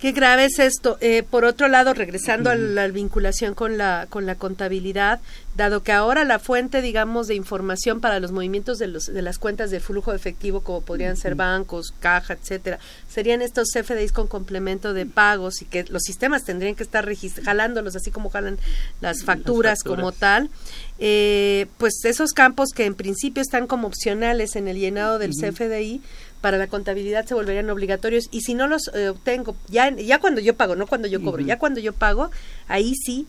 Qué 0.01 0.12
grave 0.12 0.46
es 0.46 0.59
esto. 0.59 0.96
Eh, 1.03 1.22
por 1.22 1.44
otro 1.44 1.68
lado, 1.68 1.92
regresando 1.92 2.48
a 2.48 2.55
la 2.55 2.88
vinculación 2.88 3.55
con 3.55 3.76
la, 3.76 4.07
con 4.09 4.24
la 4.24 4.34
contabilidad, 4.34 5.20
dado 5.57 5.82
que 5.82 5.92
ahora 5.92 6.24
la 6.24 6.38
fuente, 6.38 6.80
digamos, 6.80 7.26
de 7.26 7.34
información 7.34 8.01
para 8.01 8.20
los 8.20 8.32
movimientos 8.32 8.78
de, 8.78 8.86
los, 8.86 9.07
de 9.07 9.22
las 9.22 9.38
cuentas 9.38 9.70
de 9.70 9.80
flujo 9.80 10.12
efectivo, 10.12 10.61
como 10.61 10.80
podrían 10.80 11.16
ser 11.16 11.34
bancos, 11.34 11.92
caja, 12.01 12.34
etcétera, 12.34 12.78
serían 13.09 13.42
estos 13.42 13.68
CFDIs 13.72 14.12
con 14.12 14.26
complemento 14.26 14.94
de 14.94 15.07
pagos 15.07 15.61
y 15.62 15.64
que 15.64 15.84
los 15.84 16.03
sistemas 16.03 16.44
tendrían 16.44 16.76
que 16.76 16.82
estar 16.82 17.09
jalándolos, 17.44 17.96
así 17.96 18.11
como 18.11 18.30
jalan 18.30 18.59
las 19.01 19.24
facturas, 19.24 19.82
como 19.82 20.12
tal. 20.12 20.51
Eh, 20.98 21.66
pues 21.78 22.05
esos 22.05 22.32
campos 22.32 22.70
que 22.74 22.84
en 22.84 22.94
principio 22.94 23.42
están 23.42 23.66
como 23.66 23.88
opcionales 23.88 24.55
en 24.57 24.68
el 24.68 24.78
llenado 24.78 25.18
del 25.18 25.32
CFDI, 25.32 26.01
para 26.40 26.57
la 26.57 26.68
contabilidad 26.68 27.26
se 27.26 27.34
volverían 27.34 27.68
obligatorios 27.68 28.28
y 28.30 28.40
si 28.40 28.55
no 28.55 28.66
los 28.66 28.90
eh, 28.94 29.11
obtengo 29.11 29.57
ya 29.68 29.90
ya 29.90 30.18
cuando 30.18 30.40
yo 30.40 30.55
pago 30.55 30.74
no 30.74 30.86
cuando 30.86 31.07
yo 31.07 31.22
cobro 31.22 31.42
ya 31.42 31.59
cuando 31.59 31.80
yo 31.80 31.92
pago 31.92 32.30
ahí 32.66 32.94
sí 32.94 33.26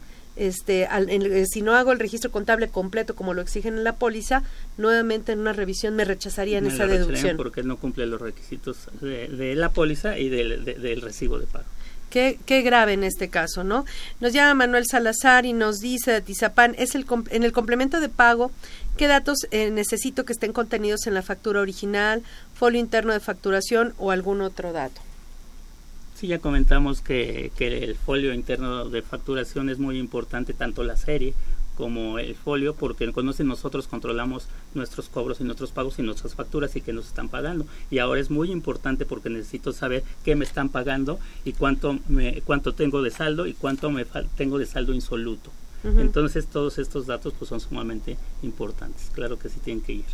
este 0.47 0.87
eh, 0.91 1.45
si 1.45 1.61
no 1.61 1.75
hago 1.75 1.91
el 1.91 1.99
registro 1.99 2.31
contable 2.31 2.67
completo 2.67 3.15
como 3.15 3.33
lo 3.33 3.41
exigen 3.41 3.77
en 3.77 3.83
la 3.83 3.95
póliza 3.95 4.43
nuevamente 4.77 5.31
en 5.31 5.39
una 5.39 5.53
revisión 5.53 5.95
me 5.95 6.05
rechazarían 6.05 6.65
esa 6.65 6.87
deducción 6.87 7.37
porque 7.37 7.63
no 7.63 7.77
cumple 7.77 8.05
los 8.05 8.21
requisitos 8.21 8.89
de, 9.01 9.55
la 9.55 9.69
póliza 9.69 10.17
y 10.17 10.29
del, 10.29 10.63
del 10.63 11.01
recibo 11.01 11.39
de 11.39 11.47
pago 11.47 11.65
Qué, 12.09 12.37
qué, 12.45 12.61
grave 12.61 12.91
en 12.91 13.05
este 13.05 13.29
caso, 13.29 13.63
¿no? 13.63 13.85
Nos 14.19 14.33
llama 14.33 14.53
Manuel 14.53 14.83
Salazar 14.85 15.45
y 15.45 15.53
nos 15.53 15.79
dice 15.79 16.11
de 16.11 16.19
Tizapán, 16.19 16.75
es 16.77 16.93
el, 16.93 17.05
en 17.29 17.43
el 17.43 17.53
complemento 17.53 18.01
de 18.01 18.09
pago 18.09 18.51
¿Qué 18.97 19.07
datos 19.07 19.47
eh, 19.51 19.71
necesito 19.71 20.25
que 20.25 20.33
estén 20.33 20.53
contenidos 20.53 21.07
en 21.07 21.13
la 21.13 21.21
factura 21.21 21.61
original, 21.61 22.21
folio 22.53 22.79
interno 22.79 23.13
de 23.13 23.19
facturación 23.19 23.93
o 23.97 24.11
algún 24.11 24.41
otro 24.41 24.73
dato? 24.73 25.01
Sí, 26.21 26.27
ya 26.27 26.37
comentamos 26.37 27.01
que, 27.01 27.51
que 27.57 27.83
el 27.83 27.95
folio 27.95 28.31
interno 28.31 28.87
de 28.87 29.01
facturación 29.01 29.71
es 29.71 29.79
muy 29.79 29.97
importante, 29.97 30.53
tanto 30.53 30.83
la 30.83 30.95
serie 30.95 31.33
como 31.75 32.19
el 32.19 32.35
folio, 32.35 32.75
porque 32.75 33.11
con 33.11 33.25
nosotros 33.25 33.87
controlamos 33.87 34.45
nuestros 34.75 35.09
cobros 35.09 35.41
y 35.41 35.45
nuestros 35.45 35.71
pagos 35.71 35.97
y 35.97 36.03
nuestras 36.03 36.35
facturas 36.35 36.75
y 36.75 36.81
que 36.81 36.93
nos 36.93 37.07
están 37.07 37.27
pagando. 37.27 37.65
Y 37.89 37.97
ahora 37.97 38.21
es 38.21 38.29
muy 38.29 38.51
importante 38.51 39.07
porque 39.07 39.31
necesito 39.31 39.73
saber 39.73 40.03
qué 40.23 40.35
me 40.35 40.45
están 40.45 40.69
pagando 40.69 41.17
y 41.43 41.53
cuánto, 41.53 41.97
me, 42.07 42.43
cuánto 42.43 42.75
tengo 42.75 43.01
de 43.01 43.09
saldo 43.09 43.47
y 43.47 43.55
cuánto 43.55 43.89
me 43.89 44.05
tengo 44.37 44.59
de 44.59 44.67
saldo 44.67 44.93
insoluto. 44.93 45.49
Entonces 45.83 46.45
todos 46.47 46.77
estos 46.77 47.07
datos 47.07 47.33
pues 47.37 47.49
son 47.49 47.59
sumamente 47.59 48.17
importantes, 48.43 49.09
claro 49.13 49.39
que 49.39 49.49
sí 49.49 49.59
tienen 49.63 49.83
que 49.83 49.93
ir. 49.93 50.05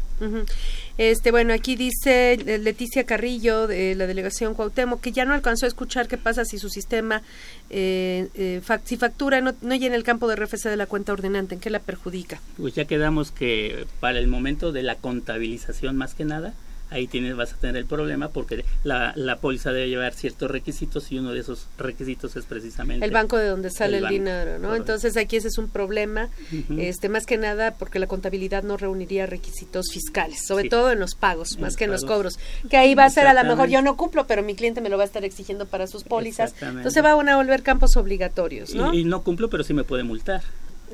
Este 0.97 1.31
bueno, 1.31 1.53
aquí 1.53 1.75
dice 1.75 2.37
Leticia 2.59 3.05
Carrillo 3.05 3.67
de 3.67 3.95
la 3.95 4.07
delegación 4.07 4.53
Cuauhtémoc 4.53 5.01
que 5.01 5.11
ya 5.11 5.25
no 5.25 5.33
alcanzó 5.33 5.65
a 5.65 5.67
escuchar 5.67 6.07
qué 6.07 6.17
pasa 6.17 6.45
si 6.45 6.57
su 6.57 6.69
sistema 6.69 7.21
eh, 7.69 8.29
eh 8.35 8.61
si 8.85 8.97
factura 8.97 9.41
no, 9.41 9.53
no 9.61 9.75
llena 9.75 9.95
el 9.95 10.03
campo 10.03 10.27
de 10.27 10.35
RFC 10.35 10.69
de 10.69 10.77
la 10.77 10.85
cuenta 10.85 11.13
ordinante, 11.13 11.55
¿en 11.55 11.61
qué 11.61 11.69
la 11.69 11.79
perjudica? 11.79 12.41
Pues 12.57 12.73
ya 12.73 12.85
quedamos 12.85 13.31
que 13.31 13.85
para 13.99 14.19
el 14.19 14.27
momento 14.27 14.71
de 14.71 14.83
la 14.83 14.95
contabilización 14.95 15.97
más 15.97 16.13
que 16.13 16.25
nada 16.25 16.53
ahí 16.89 17.07
tienes, 17.07 17.35
vas 17.35 17.53
a 17.53 17.57
tener 17.57 17.77
el 17.77 17.85
problema 17.85 18.29
porque 18.29 18.63
la, 18.83 19.13
la 19.15 19.37
póliza 19.37 19.71
debe 19.71 19.89
llevar 19.89 20.13
ciertos 20.13 20.49
requisitos 20.49 21.11
y 21.11 21.19
uno 21.19 21.33
de 21.33 21.39
esos 21.39 21.67
requisitos 21.77 22.35
es 22.35 22.45
precisamente 22.45 23.05
el 23.05 23.11
banco 23.11 23.37
de 23.37 23.47
donde 23.47 23.69
sale 23.69 23.97
el, 23.97 24.07
dinero, 24.07 24.59
¿no? 24.59 24.75
Entonces 24.75 25.17
aquí 25.17 25.35
ese 25.35 25.49
es 25.49 25.57
un 25.57 25.69
problema, 25.69 26.29
este 26.77 27.09
más 27.09 27.25
que 27.25 27.37
nada 27.37 27.71
porque 27.71 27.99
la 27.99 28.07
contabilidad 28.07 28.63
no 28.63 28.77
reuniría 28.77 29.25
requisitos 29.25 29.87
fiscales, 29.91 30.39
sobre 30.47 30.69
todo 30.69 30.91
en 30.91 30.99
los 30.99 31.15
pagos, 31.15 31.57
más 31.59 31.75
que 31.75 31.85
en 31.85 31.91
los 31.91 32.05
cobros, 32.05 32.39
que 32.69 32.77
ahí 32.77 32.95
va 32.95 33.05
a 33.05 33.09
ser 33.09 33.27
a 33.27 33.33
lo 33.33 33.43
mejor 33.43 33.69
yo 33.69 33.81
no 33.81 33.97
cumplo, 33.97 34.27
pero 34.27 34.43
mi 34.43 34.55
cliente 34.55 34.81
me 34.81 34.89
lo 34.89 34.97
va 34.97 35.03
a 35.03 35.07
estar 35.07 35.23
exigiendo 35.25 35.65
para 35.65 35.87
sus 35.87 36.03
pólizas, 36.03 36.53
entonces 36.61 37.03
va 37.03 37.11
a 37.11 37.15
volver 37.35 37.63
campos 37.63 37.97
obligatorios, 37.97 38.73
¿no? 38.73 38.93
y 38.93 39.03
no 39.03 39.23
cumplo, 39.23 39.49
pero 39.49 39.63
sí 39.63 39.73
me 39.73 39.83
puede 39.83 40.03
multar. 40.03 40.41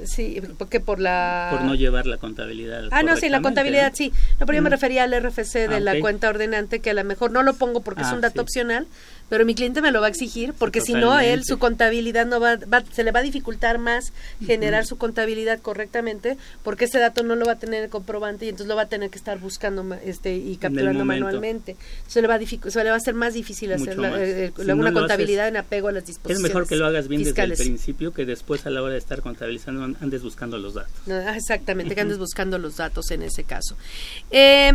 Sí, 0.06 0.41
porque 0.58 0.80
por 0.80 1.00
la... 1.00 1.50
Por 1.52 1.62
no 1.62 1.76
llevar 1.76 2.08
la 2.08 2.18
contabilidad. 2.18 2.86
Ah, 2.91 3.04
no, 3.04 3.16
sí, 3.16 3.30
la 3.30 3.41
contabilidad 3.41 3.94
sí. 3.94 4.12
No, 4.39 4.46
pero 4.46 4.58
yo 4.58 4.62
me 4.64 4.70
refería 4.70 5.04
al 5.04 5.12
RFC 5.12 5.68
de 5.70 5.76
ah, 5.76 5.80
la 5.80 6.00
cuenta 6.00 6.30
ordenante, 6.30 6.80
que 6.80 6.89
a 6.89 6.94
lo 6.94 7.04
mejor 7.04 7.32
no 7.32 7.44
lo 7.44 7.54
pongo 7.54 7.82
porque 7.82 8.02
es 8.02 8.08
ah, 8.08 8.16
un 8.16 8.22
dato 8.22 8.41
opcional, 8.41 8.88
pero 9.34 9.48
mi 9.48 9.56
cliente 9.56 9.82
me 9.82 9.90
lo 9.90 10.00
va 10.00 10.06
a 10.06 10.10
exigir 10.12 10.54
porque 10.54 10.80
si 10.80 10.94
no 10.94 11.20
él 11.20 11.44
su 11.44 11.58
contabilidad 11.58 12.28
no 12.28 12.40
va, 12.40 12.60
se 12.92 13.04
le 13.04 13.12
va 13.12 13.22
a 13.22 13.24
dificultar 13.24 13.80
más 13.80 14.14
generar 14.46 14.86
su 14.86 15.00
contabilidad 15.00 15.60
correctamente 15.60 16.38
porque 16.62 16.86
ese 16.86 17.00
dato 17.00 17.24
no 17.24 17.36
lo 17.36 17.48
va 17.48 17.54
a 17.54 17.56
tener 17.58 17.84
el 17.84 17.90
comprobante 17.90 18.46
y 18.46 18.50
entonces 18.50 18.68
lo 18.68 18.76
va 18.76 18.84
a 18.84 18.90
tener 18.90 19.10
que 19.10 19.18
estar 19.18 19.40
buscando 19.40 19.92
este 20.06 20.36
y 20.36 20.56
capturando 20.58 21.04
manualmente. 21.04 21.78
Se 22.06 22.22
le 22.22 22.28
va 22.28 22.36
a 22.36 22.40
se 22.40 22.84
le 22.84 22.90
va 22.92 22.94
a 22.94 22.98
hacer 22.98 23.16
más 23.16 23.34
difícil 23.34 23.74
hacer 23.74 23.98
eh, 24.00 24.52
una 24.72 24.94
contabilidad 24.94 25.48
en 25.48 25.58
apego 25.58 25.88
a 25.88 25.94
las 25.94 26.06
disposiciones 26.06 26.38
es 26.38 26.54
mejor 26.54 26.68
que 26.68 26.76
lo 26.76 26.86
hagas 26.86 27.08
bien 27.08 27.24
desde 27.24 27.42
el 27.42 27.54
principio 27.54 28.14
que 28.14 28.28
después 28.28 28.68
a 28.68 28.70
la 28.70 28.84
hora 28.84 28.94
de 28.94 29.00
estar 29.00 29.24
contabilizando 29.24 29.98
andes 30.00 30.22
buscando 30.22 30.60
los 30.60 30.76
datos. 30.76 30.94
Ah, 31.10 31.36
exactamente 31.36 31.96
que 31.96 32.02
andes 32.02 32.20
buscando 32.20 32.60
los 32.60 32.78
datos 32.78 33.10
en 33.10 33.24
ese 33.24 33.46
caso. 33.46 33.76
Eh, 34.30 34.74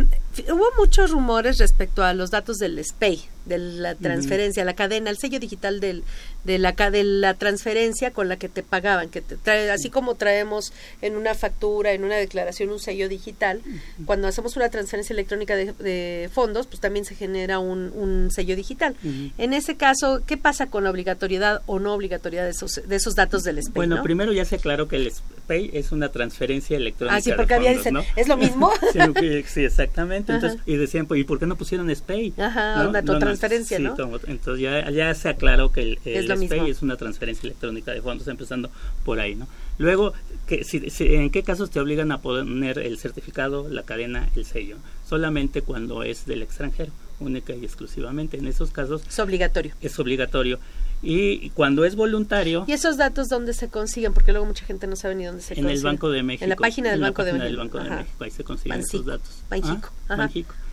hubo 0.49 0.65
muchos 0.77 1.11
rumores 1.11 1.59
respecto 1.59 2.03
a 2.03 2.13
los 2.13 2.29
datos 2.29 2.57
del 2.57 2.83
SPEI 2.83 3.38
de 3.49 3.57
la 3.57 3.95
transferencia, 3.95 4.63
la 4.63 4.75
cadena, 4.75 5.09
el 5.09 5.17
sello 5.17 5.39
digital 5.39 5.79
del, 5.79 6.03
de, 6.43 6.57
la, 6.57 6.71
de 6.71 7.03
la 7.03 7.33
transferencia 7.33 8.11
con 8.11 8.29
la 8.29 8.37
que 8.37 8.47
te 8.47 8.63
pagaban, 8.63 9.09
que 9.09 9.21
te 9.21 9.35
así 9.69 9.89
como 9.89 10.15
traemos 10.15 10.71
en 11.01 11.15
una 11.15 11.33
factura, 11.33 11.91
en 11.91 12.03
una 12.03 12.15
declaración 12.15 12.69
un 12.69 12.79
sello 12.79 13.09
digital, 13.09 13.61
cuando 14.05 14.27
hacemos 14.27 14.55
una 14.55 14.69
transferencia 14.69 15.13
electrónica 15.13 15.55
de, 15.55 16.29
fondos, 16.31 16.67
pues 16.67 16.79
también 16.79 17.05
se 17.05 17.15
genera 17.15 17.59
un, 17.59 17.91
un 17.93 18.31
sello 18.31 18.55
digital. 18.55 18.95
En 19.37 19.53
ese 19.53 19.75
caso, 19.75 20.21
¿qué 20.25 20.37
pasa 20.37 20.67
con 20.67 20.83
la 20.83 20.91
obligatoriedad 20.91 21.61
o 21.65 21.79
no 21.79 21.93
obligatoriedad 21.93 22.45
de 22.45 22.51
esos, 22.51 22.81
de 22.85 22.95
esos 22.95 23.15
datos 23.15 23.43
del 23.43 23.61
SPEI? 23.61 23.73
Bueno, 23.73 24.03
primero 24.03 24.31
ya 24.31 24.45
se 24.45 24.55
aclaró 24.55 24.87
que 24.87 24.97
el 24.97 25.11
SPEI 25.11 25.71
es 25.73 25.91
una 25.91 26.09
transferencia 26.09 26.77
electrónica. 26.77 27.17
Ah, 27.17 27.21
sí, 27.21 27.31
porque 27.35 27.53
había 27.55 27.71
dicen, 27.71 27.97
¿es 28.15 28.27
lo 28.27 28.37
mismo? 28.37 28.71
sí, 29.47 29.63
exactamente. 29.63 30.33
Entonces, 30.33 30.59
y 30.65 30.75
decían, 30.75 31.05
pues, 31.07 31.21
¿y 31.21 31.23
por 31.23 31.39
qué 31.39 31.45
no 31.45 31.55
pusieron 31.55 31.93
SPEI? 31.93 32.33
Ajá, 32.37 32.87
una 32.87 33.01
transferencia, 33.39 33.79
¿no? 33.79 33.95
entonces 34.27 34.61
ya, 34.61 34.89
ya 34.91 35.13
se 35.15 35.29
aclaró 35.29 35.71
que 35.71 35.81
el, 35.81 35.99
el 36.05 36.25
SPEI 36.25 36.69
es 36.69 36.81
una 36.81 36.97
transferencia 36.97 37.47
electrónica 37.47 37.91
de 37.91 38.01
fondos, 38.01 38.27
empezando 38.27 38.69
por 39.03 39.19
ahí, 39.19 39.35
¿no? 39.35 39.47
Luego, 39.79 40.13
que, 40.45 40.65
si, 40.65 40.81
¿en 40.99 41.29
qué 41.29 41.41
casos 41.41 41.69
te 41.69 41.79
obligan 41.79 42.11
a 42.11 42.21
poner 42.21 42.79
el 42.79 42.97
certificado, 42.99 43.69
la 43.69 43.83
cadena, 43.83 44.29
el 44.35 44.45
sello? 44.45 44.77
Solamente 45.07 45.61
cuando 45.61 46.03
es 46.03 46.25
del 46.25 46.41
extranjero, 46.41 46.91
única 47.19 47.53
y 47.53 47.63
exclusivamente. 47.63 48.37
En 48.37 48.47
esos 48.47 48.71
casos... 48.71 49.03
Es 49.07 49.19
obligatorio. 49.19 49.73
Es 49.81 49.97
obligatorio. 49.97 50.59
Y 51.01 51.51
cuando 51.51 51.85
es 51.85 51.95
voluntario... 51.95 52.65
¿Y 52.67 52.73
esos 52.73 52.97
datos 52.97 53.29
dónde 53.29 53.53
se 53.53 53.69
consiguen? 53.69 54.13
Porque 54.13 54.33
luego 54.33 54.45
mucha 54.45 54.65
gente 54.65 54.85
no 54.85 54.97
sabe 54.97 55.15
ni 55.15 55.23
dónde 55.23 55.41
se 55.41 55.55
consiguen. 55.55 55.69
En 55.69 55.77
el 55.77 55.83
Banco 55.83 56.09
de 56.09 56.23
México. 56.23 56.43
En 56.43 56.49
la 56.49 56.55
página 56.57 56.91
del, 56.91 56.99
Banco, 56.99 57.23
de 57.23 57.33
México. 57.33 57.47
del 57.47 57.57
Banco 57.57 57.77
de 57.79 57.89
México. 57.89 58.23
Ahí 58.23 58.31
se 58.31 58.43
consiguen 58.43 58.79
esos 58.81 59.05
datos. 59.05 59.29
Banjico. 59.49 59.91
Ah, 60.09 60.29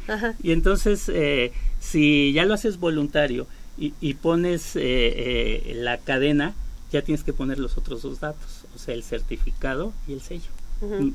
Ajá. 0.09 0.35
Y 0.43 0.53
entonces, 0.53 1.09
eh, 1.09 1.53
si 1.81 2.33
ya 2.33 2.45
lo 2.45 2.55
haces 2.55 2.79
voluntario 2.79 3.47
y, 3.79 3.95
y 4.01 4.15
pones 4.15 4.77
eh, 4.77 4.83
eh, 4.85 5.75
la 5.77 5.99
cadena, 5.99 6.55
ya 6.93 7.03
tienes 7.03 7.25
que 7.25 7.33
poner 7.33 7.59
los 7.59 7.77
otros 7.77 8.03
dos 8.03 8.21
datos, 8.21 8.65
o 8.75 8.79
sea, 8.79 8.95
el 8.95 9.03
certificado 9.03 9.93
y 10.09 10.13
el 10.13 10.21
sello. 10.21 10.51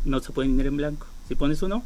No 0.06 0.20
se 0.22 0.32
pueden 0.32 0.60
ir 0.60 0.66
en 0.66 0.78
blanco. 0.78 1.06
Si 1.28 1.36
pones 1.36 1.62
uno, 1.62 1.84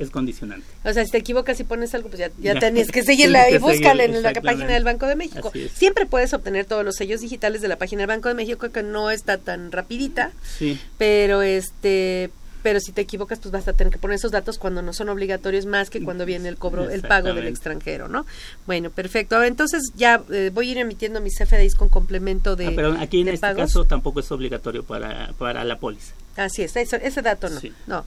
es 0.00 0.10
condicionante. 0.10 0.66
O 0.84 0.92
sea, 0.92 1.04
si 1.04 1.10
te 1.10 1.18
equivocas 1.18 1.60
y 1.60 1.64
pones 1.64 1.94
algo, 1.94 2.08
pues 2.08 2.18
ya, 2.18 2.30
ya, 2.38 2.58
que 2.92 3.02
seguirla 3.02 3.50
y 3.50 3.58
búscala 3.58 4.04
en 4.04 4.22
la 4.22 4.32
página 4.32 4.68
del 4.68 4.84
Banco 4.84 5.06
de 5.06 5.16
México. 5.16 5.52
Siempre 5.74 6.06
puedes 6.06 6.32
obtener 6.32 6.64
todos 6.64 6.84
los 6.84 6.96
sellos 6.96 7.20
digitales 7.20 7.60
de 7.60 7.68
la 7.68 7.76
página 7.76 8.02
del 8.02 8.08
Banco 8.08 8.28
de 8.28 8.34
México, 8.34 8.70
que 8.70 8.82
no 8.82 9.10
está 9.10 9.36
tan 9.38 9.70
rapidita, 9.70 10.32
sí. 10.58 10.80
pero 10.96 11.42
este 11.42 12.30
pero 12.62 12.80
si 12.80 12.92
te 12.92 13.00
equivocas 13.02 13.38
pues 13.38 13.52
vas 13.52 13.68
a 13.68 13.72
tener 13.72 13.92
que 13.92 13.98
poner 13.98 14.16
esos 14.16 14.32
datos 14.32 14.58
cuando 14.58 14.82
no 14.82 14.92
son 14.92 15.08
obligatorios 15.08 15.66
más 15.66 15.90
que 15.90 16.02
cuando 16.02 16.26
viene 16.26 16.48
el 16.48 16.56
cobro 16.56 16.90
el 16.90 17.02
pago 17.02 17.32
del 17.34 17.46
extranjero 17.46 18.08
no 18.08 18.26
bueno 18.66 18.90
perfecto. 18.90 19.42
Entonces 19.42 19.92
ya 19.94 20.22
eh, 20.30 20.50
voy 20.52 20.68
a 20.68 20.72
ir 20.72 20.78
emitiendo 20.78 21.20
mis 21.20 21.36
CFDIs 21.38 21.74
con 21.74 21.88
complemento 21.88 22.56
de 22.56 22.68
ah, 22.68 22.72
pero 22.74 22.92
aquí 22.98 23.20
en 23.20 23.28
este 23.28 23.54
caso 23.54 23.84
tampoco 23.84 24.20
es 24.20 24.30
obligatorio 24.32 24.82
para 24.82 25.32
para 25.38 25.64
la 25.64 25.78
póliza. 25.78 26.14
Así 26.36 26.62
es 26.62 26.76
ese 26.76 27.22
dato 27.22 27.48
no. 27.48 27.60
No 27.86 28.04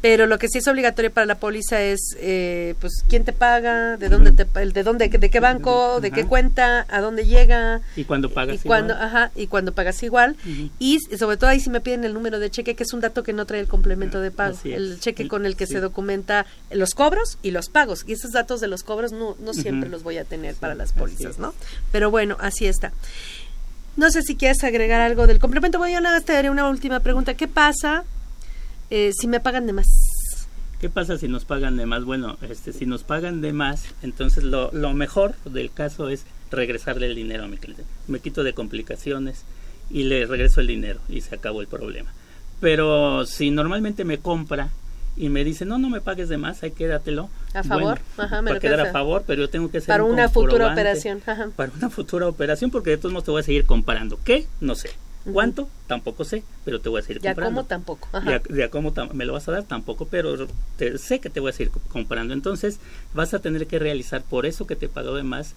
pero 0.00 0.26
lo 0.26 0.38
que 0.38 0.48
sí 0.48 0.58
es 0.58 0.68
obligatorio 0.68 1.10
para 1.10 1.26
la 1.26 1.38
póliza 1.38 1.80
es 1.82 2.16
eh, 2.18 2.74
pues 2.80 3.04
quién 3.08 3.24
te 3.24 3.32
paga 3.32 3.96
de 3.96 4.08
dónde 4.08 4.32
te 4.32 4.44
de 4.44 4.82
dónde 4.82 5.08
de 5.08 5.30
qué 5.30 5.40
banco 5.40 6.00
de 6.00 6.10
qué 6.10 6.24
cuenta 6.24 6.86
a 6.88 7.00
dónde 7.00 7.26
llega. 7.26 7.80
Y 7.96 8.04
cuando 8.04 8.30
pagas 8.30 8.56
y 8.56 8.58
cuando 8.58 8.94
ajá 8.94 9.30
y 9.34 9.46
cuando 9.46 9.72
pagas 9.72 10.02
igual. 10.02 10.36
Y 10.78 11.00
sobre 11.00 11.36
todo 11.36 11.50
ahí 11.50 11.60
sí 11.60 11.70
me 11.70 11.80
piden 11.80 12.04
el 12.04 12.14
número 12.14 12.38
de 12.38 12.50
cheque 12.50 12.74
que 12.74 12.84
es 12.84 12.92
un 12.92 13.00
dato 13.00 13.22
que 13.22 13.32
no 13.32 13.46
trae 13.46 13.60
el 13.60 13.68
complemento 13.68 14.20
de 14.20 14.30
pago. 14.30 14.56
el 14.64 15.00
cheque 15.00 15.28
con 15.28 15.46
el 15.46 15.56
que 15.56 15.66
se 15.66 15.80
documenta 15.80 16.46
los 16.70 16.94
cobros 16.94 17.38
y 17.42 17.50
los 17.50 17.68
pagos. 17.68 18.04
Y 18.06 18.12
esos 18.12 18.32
datos 18.32 18.60
de 18.60 18.68
los 18.68 18.82
cobros 18.82 19.12
no, 19.12 19.36
no 19.40 19.54
siempre 19.54 19.88
los 19.88 20.02
voy 20.02 20.18
a 20.18 20.24
tener 20.24 20.54
para 20.54 20.74
las 20.74 20.92
pólizas 20.92 21.38
no 21.38 21.54
pero 21.92 22.10
bueno 22.10 22.36
así 22.40 22.66
está. 22.66 22.92
No 23.96 24.10
sé 24.10 24.22
si 24.22 24.36
quieres 24.36 24.62
agregar 24.62 25.00
algo 25.00 25.26
del 25.26 25.40
complemento. 25.40 25.78
Voy 25.78 25.92
a 25.92 26.16
hacer 26.16 26.48
una 26.50 26.68
última 26.68 27.00
pregunta. 27.00 27.34
Qué 27.34 27.48
pasa 27.48 28.04
eh, 28.90 29.12
si 29.18 29.26
me 29.28 29.40
pagan 29.40 29.66
de 29.66 29.72
más. 29.72 29.86
¿Qué 30.80 30.88
pasa 30.88 31.18
si 31.18 31.26
nos 31.26 31.44
pagan 31.44 31.76
de 31.76 31.86
más? 31.86 32.04
Bueno, 32.04 32.38
este, 32.48 32.72
si 32.72 32.86
nos 32.86 33.02
pagan 33.02 33.40
de 33.40 33.52
más, 33.52 33.84
entonces 34.02 34.44
lo, 34.44 34.70
lo 34.72 34.92
mejor 34.92 35.34
del 35.44 35.72
caso 35.72 36.08
es 36.08 36.24
regresarle 36.50 37.06
el 37.06 37.16
dinero 37.16 37.44
a 37.44 37.48
mi 37.48 37.56
cliente. 37.56 37.84
Me 38.06 38.20
quito 38.20 38.44
de 38.44 38.54
complicaciones 38.54 39.44
y 39.90 40.04
le 40.04 40.26
regreso 40.26 40.60
el 40.60 40.68
dinero 40.68 41.00
y 41.08 41.20
se 41.20 41.34
acabó 41.34 41.60
el 41.60 41.66
problema. 41.66 42.12
Pero 42.60 43.26
si 43.26 43.50
normalmente 43.50 44.04
me 44.04 44.18
compra 44.18 44.70
y 45.16 45.28
me 45.28 45.44
dice, 45.44 45.64
no, 45.64 45.78
no 45.78 45.90
me 45.90 46.00
pagues 46.00 46.28
de 46.28 46.38
más, 46.38 46.62
ahí 46.62 46.70
quédatelo. 46.70 47.28
A 47.54 47.64
favor, 47.64 48.00
Ajá, 48.16 48.40
me 48.42 48.50
para 48.50 48.60
quedar 48.60 48.80
a 48.80 48.92
favor, 48.92 49.24
pero 49.26 49.42
yo 49.42 49.50
tengo 49.50 49.70
que 49.70 49.78
hacer 49.78 49.88
Para 49.88 50.04
una 50.04 50.28
futura 50.28 50.72
operación. 50.72 51.20
Ajá. 51.26 51.50
Para 51.56 51.72
una 51.76 51.90
futura 51.90 52.28
operación, 52.28 52.70
porque 52.70 52.90
de 52.90 52.98
todos 52.98 53.12
modos 53.12 53.24
te 53.24 53.30
voy 53.32 53.40
a 53.40 53.44
seguir 53.44 53.64
comparando. 53.64 54.18
¿Qué? 54.24 54.46
No 54.60 54.74
sé. 54.74 54.90
¿Cuánto? 55.24 55.68
Tampoco 55.86 56.24
sé, 56.24 56.42
pero 56.64 56.80
te 56.80 56.88
voy 56.88 57.00
a 57.00 57.02
seguir 57.02 57.20
ya 57.20 57.30
comprando. 57.30 57.50
Ya 57.50 57.54
como 57.54 57.68
tampoco. 57.68 58.08
Ya, 58.54 58.70
como 58.70 58.92
me 59.12 59.24
lo 59.24 59.32
vas 59.34 59.48
a 59.48 59.52
dar 59.52 59.64
tampoco, 59.64 60.06
pero 60.06 60.46
te, 60.76 60.96
sé 60.98 61.18
que 61.20 61.28
te 61.28 61.40
voy 61.40 61.50
a 61.50 61.52
seguir 61.52 61.72
comprando. 61.88 62.34
Entonces 62.34 62.78
vas 63.14 63.34
a 63.34 63.38
tener 63.40 63.66
que 63.66 63.78
realizar 63.78 64.22
por 64.22 64.46
eso 64.46 64.66
que 64.66 64.76
te 64.76 64.88
pagó 64.88 65.14
de 65.14 65.22
más. 65.22 65.54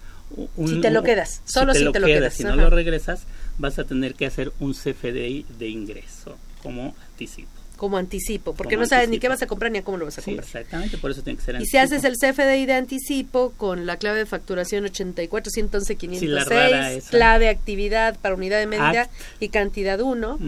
Un, 0.56 0.68
si 0.68 0.80
te 0.80 0.90
lo 0.90 1.02
quedas, 1.02 1.42
solo 1.44 1.74
si, 1.74 1.90
te, 1.90 2.00
lo, 2.00 2.06
quedas. 2.06 2.34
Si 2.34 2.44
no 2.44 2.56
lo 2.56 2.70
regresas, 2.70 3.26
vas 3.58 3.78
a 3.78 3.84
tener 3.84 4.14
que 4.14 4.26
hacer 4.26 4.52
un 4.60 4.72
CFDI 4.72 5.46
de 5.58 5.68
ingreso 5.68 6.36
como 6.62 6.94
anticipo 7.10 7.61
como 7.82 7.96
anticipo, 7.96 8.54
porque 8.54 8.76
no 8.76 8.86
sabes 8.86 9.08
ni 9.08 9.18
qué 9.18 9.28
vas 9.28 9.42
a 9.42 9.48
comprar 9.48 9.72
ni 9.72 9.78
a 9.78 9.82
cómo 9.82 9.98
lo 9.98 10.04
vas 10.04 10.16
a 10.16 10.22
comprar. 10.22 10.44
exactamente, 10.44 10.98
por 10.98 11.10
eso 11.10 11.24
tiene 11.24 11.36
que 11.36 11.44
ser 11.44 11.56
anticipo. 11.56 11.76
Y 11.76 11.80
si 11.80 11.94
haces 11.94 12.04
el 12.04 12.16
CFDI 12.16 12.64
de 12.64 12.74
anticipo 12.74 13.52
con 13.56 13.86
la 13.86 13.96
clave 13.96 14.20
de 14.20 14.26
facturación 14.26 14.84
84 14.84 15.50
111 15.50 15.96
506, 15.96 17.08
clave 17.10 17.48
actividad 17.48 18.16
para 18.20 18.36
unidad 18.36 18.60
de 18.60 18.66
medida 18.66 19.10
y 19.40 19.48
cantidad 19.48 20.00
1, 20.00 20.38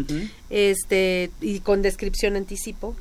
este 0.48 1.32
y 1.40 1.58
con 1.58 1.82
descripción 1.82 2.36
anticipo, 2.36 2.94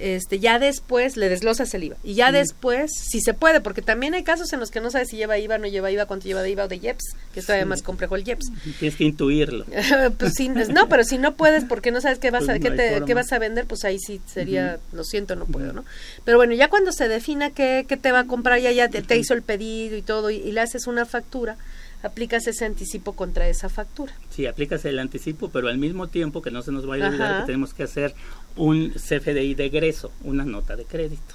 este 0.00 0.38
ya 0.38 0.60
después 0.60 1.16
le 1.16 1.28
desglosas 1.28 1.74
el 1.74 1.82
IVA. 1.82 1.96
Y 2.04 2.14
ya 2.14 2.30
después, 2.30 2.92
si 3.10 3.20
se 3.20 3.34
puede, 3.34 3.60
porque 3.60 3.82
también 3.82 4.14
hay 4.14 4.22
casos 4.22 4.52
en 4.52 4.60
los 4.60 4.70
que 4.70 4.80
no 4.80 4.92
sabes 4.92 5.08
si 5.08 5.16
lleva 5.16 5.36
IVA, 5.36 5.58
no 5.58 5.66
lleva 5.66 5.90
IVA, 5.90 6.06
cuánto 6.06 6.28
lleva 6.28 6.42
de 6.42 6.50
IVA 6.50 6.66
o 6.66 6.68
de 6.68 6.76
IEPS, 6.76 7.16
que 7.32 7.40
es 7.40 7.46
todavía 7.46 7.66
más 7.66 7.82
complejo 7.82 8.14
el 8.14 8.24
IEPS. 8.24 8.52
Tienes 8.78 8.96
que 8.96 9.02
intuirlo. 9.02 9.64
pues 10.16 10.34
no, 10.68 10.88
pero 10.88 11.02
si 11.02 11.18
no 11.18 11.34
puedes 11.34 11.64
porque 11.64 11.90
no 11.90 12.00
sabes 12.00 12.20
qué 12.20 12.30
vas 12.30 12.44
pues 12.44 12.56
a 12.56 12.60
qué, 12.60 12.70
te, 12.70 13.02
qué 13.04 13.14
vas 13.14 13.32
a 13.32 13.40
vender 13.40 13.63
pues 13.64 13.84
ahí 13.84 13.98
sí 13.98 14.20
sería, 14.26 14.78
lo 14.92 15.04
siento, 15.04 15.36
no 15.36 15.46
puedo, 15.46 15.72
¿no? 15.72 15.84
Pero 16.24 16.38
bueno, 16.38 16.54
ya 16.54 16.68
cuando 16.68 16.92
se 16.92 17.08
defina 17.08 17.50
qué, 17.50 17.86
qué 17.88 17.96
te 17.96 18.12
va 18.12 18.20
a 18.20 18.26
comprar, 18.26 18.60
ya, 18.60 18.72
ya 18.72 18.88
te, 18.88 19.16
hizo 19.16 19.34
el 19.34 19.42
pedido 19.42 19.96
y 19.96 20.02
todo, 20.02 20.30
y, 20.30 20.52
le 20.52 20.60
haces 20.60 20.86
una 20.86 21.06
factura, 21.06 21.56
aplicas 22.02 22.46
ese 22.46 22.64
anticipo 22.64 23.12
contra 23.14 23.48
esa 23.48 23.68
factura. 23.68 24.12
Sí, 24.30 24.46
aplicas 24.46 24.84
el 24.84 24.98
anticipo, 24.98 25.50
pero 25.50 25.68
al 25.68 25.78
mismo 25.78 26.08
tiempo 26.08 26.42
que 26.42 26.50
no 26.50 26.62
se 26.62 26.72
nos 26.72 26.86
vaya 26.86 27.06
a 27.06 27.08
olvidar 27.08 27.40
que 27.40 27.46
tenemos 27.46 27.74
que 27.74 27.84
hacer 27.84 28.14
un 28.56 28.90
CFDI 28.90 29.54
de 29.54 29.66
egreso, 29.66 30.12
una 30.22 30.44
nota 30.44 30.76
de 30.76 30.84
crédito 30.84 31.34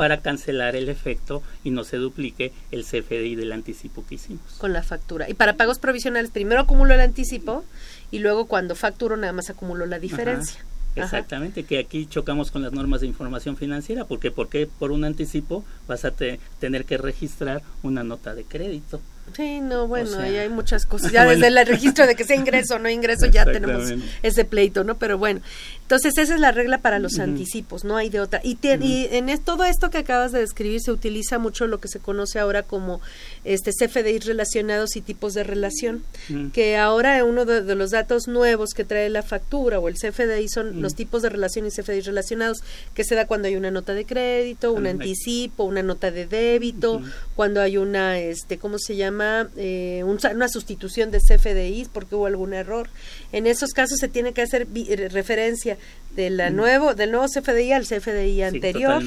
para 0.00 0.22
cancelar 0.22 0.76
el 0.76 0.88
efecto 0.88 1.42
y 1.62 1.68
no 1.68 1.84
se 1.84 1.98
duplique 1.98 2.52
el 2.70 2.84
CFDI 2.84 3.34
del 3.34 3.52
anticipo 3.52 4.02
que 4.06 4.14
hicimos. 4.14 4.54
Con 4.56 4.72
la 4.72 4.82
factura. 4.82 5.28
Y 5.28 5.34
para 5.34 5.58
pagos 5.58 5.78
provisionales, 5.78 6.30
primero 6.30 6.62
acumulo 6.62 6.94
el 6.94 7.00
anticipo 7.00 7.64
y 8.10 8.20
luego 8.20 8.46
cuando 8.46 8.74
facturo 8.74 9.18
nada 9.18 9.34
más 9.34 9.50
acumulo 9.50 9.84
la 9.84 9.98
diferencia. 9.98 10.64
Exactamente, 10.96 11.64
que 11.64 11.78
aquí 11.78 12.06
chocamos 12.06 12.50
con 12.50 12.62
las 12.62 12.72
normas 12.72 13.00
de 13.00 13.06
información 13.06 13.56
financiera, 13.56 14.04
porque 14.04 14.30
porque 14.30 14.66
por 14.66 14.90
un 14.90 15.04
anticipo 15.04 15.64
vas 15.86 16.04
a 16.04 16.12
tener 16.12 16.84
que 16.84 16.98
registrar 16.98 17.62
una 17.82 18.02
nota 18.02 18.34
de 18.34 18.44
crédito. 18.44 19.00
Sí, 19.36 19.60
no, 19.60 19.86
bueno, 19.86 20.18
ahí 20.18 20.36
hay 20.36 20.48
muchas 20.48 20.86
cosas. 20.86 21.12
Ya 21.20 21.24
desde 21.24 21.48
el 21.48 21.66
registro 21.66 22.06
de 22.06 22.14
que 22.14 22.24
sea 22.24 22.36
ingreso 22.36 22.76
o 22.76 22.78
no 22.78 22.88
ingreso 22.88 23.26
ya 23.26 23.44
tenemos 23.44 23.92
ese 24.22 24.44
pleito, 24.44 24.84
¿no? 24.84 24.98
Pero 24.98 25.18
bueno, 25.18 25.40
entonces 25.82 26.16
esa 26.18 26.34
es 26.34 26.40
la 26.40 26.52
regla 26.52 26.78
para 26.78 27.00
los 27.00 27.18
anticipos, 27.18 27.84
no 27.84 27.96
hay 27.96 28.10
de 28.10 28.20
otra. 28.20 28.40
Y, 28.44 28.58
y 28.62 29.08
en 29.10 29.26
todo 29.42 29.64
esto 29.64 29.90
que 29.90 29.98
acabas 29.98 30.30
de 30.30 30.38
describir 30.38 30.80
se 30.80 30.92
utiliza 30.92 31.40
mucho 31.40 31.66
lo 31.66 31.80
que 31.80 31.88
se 31.88 31.98
conoce 31.98 32.38
ahora 32.38 32.62
como 32.62 33.00
este 33.44 33.72
CFDI 33.72 34.20
relacionados 34.20 34.94
y 34.94 35.00
tipos 35.00 35.34
de 35.34 35.42
relación, 35.42 36.04
que 36.52 36.76
ahora 36.76 37.24
uno 37.24 37.44
de, 37.44 37.74
los 37.74 37.90
datos 37.90 38.28
nuevos 38.28 38.70
que 38.70 38.84
trae 38.84 39.10
la 39.10 39.22
factura 39.22 39.80
o 39.80 39.88
el 39.88 39.96
CFDI 39.96 40.48
son 40.48 40.80
los 40.80 40.94
tipos 40.94 41.22
de 41.22 41.28
relación 41.28 41.66
y 41.66 41.70
CFDI 41.70 42.02
relacionados, 42.02 42.58
que 42.94 43.02
se 43.02 43.16
da 43.16 43.26
cuando 43.26 43.48
hay 43.48 43.56
una 43.56 43.72
nota 43.72 43.92
de 43.92 44.04
crédito, 44.04 44.72
un 44.72 44.86
anticipo, 44.86 45.64
una 45.64 45.82
nota 45.82 46.12
de 46.12 46.26
débito, 46.26 47.02
cuando 47.34 47.60
hay 47.60 47.78
una, 47.78 48.18
este, 48.20 48.58
¿cómo 48.58 48.78
se 48.78 48.94
llama? 48.94 49.09
Eh, 49.56 50.02
una 50.04 50.48
sustitución 50.48 51.10
de 51.10 51.18
CFDIs 51.18 51.88
porque 51.88 52.14
hubo 52.14 52.26
algún 52.26 52.54
error. 52.54 52.88
En 53.32 53.46
esos 53.46 53.70
casos 53.70 53.98
se 53.98 54.08
tiene 54.08 54.32
que 54.32 54.42
hacer 54.42 54.68
referencia 55.10 55.76
de 56.14 56.30
la 56.30 56.50
nuevo, 56.50 56.94
del 56.94 57.12
nuevo 57.12 57.26
CFDI 57.26 57.72
al 57.72 57.86
CFDI 57.86 58.42
anterior 58.42 59.02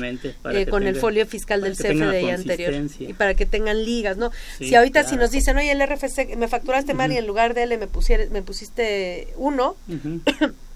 eh, 0.51 0.65
con 0.67 0.87
el 0.87 0.95
folio 0.95 1.25
fiscal 1.25 1.61
del 1.61 1.75
CFDI 1.75 2.29
anterior 2.29 2.73
y 2.99 3.13
para 3.13 3.33
que 3.33 3.45
tengan 3.45 3.83
ligas, 3.83 4.17
¿no? 4.17 4.31
si 4.59 4.73
ahorita 4.75 5.03
si 5.03 5.17
nos 5.17 5.31
dicen, 5.31 5.57
oye, 5.57 5.71
el 5.71 5.85
RFC 5.85 6.35
me 6.37 6.47
facturaste 6.47 6.93
mal 6.93 7.11
y 7.11 7.17
en 7.17 7.27
lugar 7.27 7.53
de 7.53 7.63
L 7.63 7.77
me, 7.77 7.87
pusiera, 7.87 8.25
me 8.31 8.41
pusiste 8.41 9.33
uno, 9.35 9.75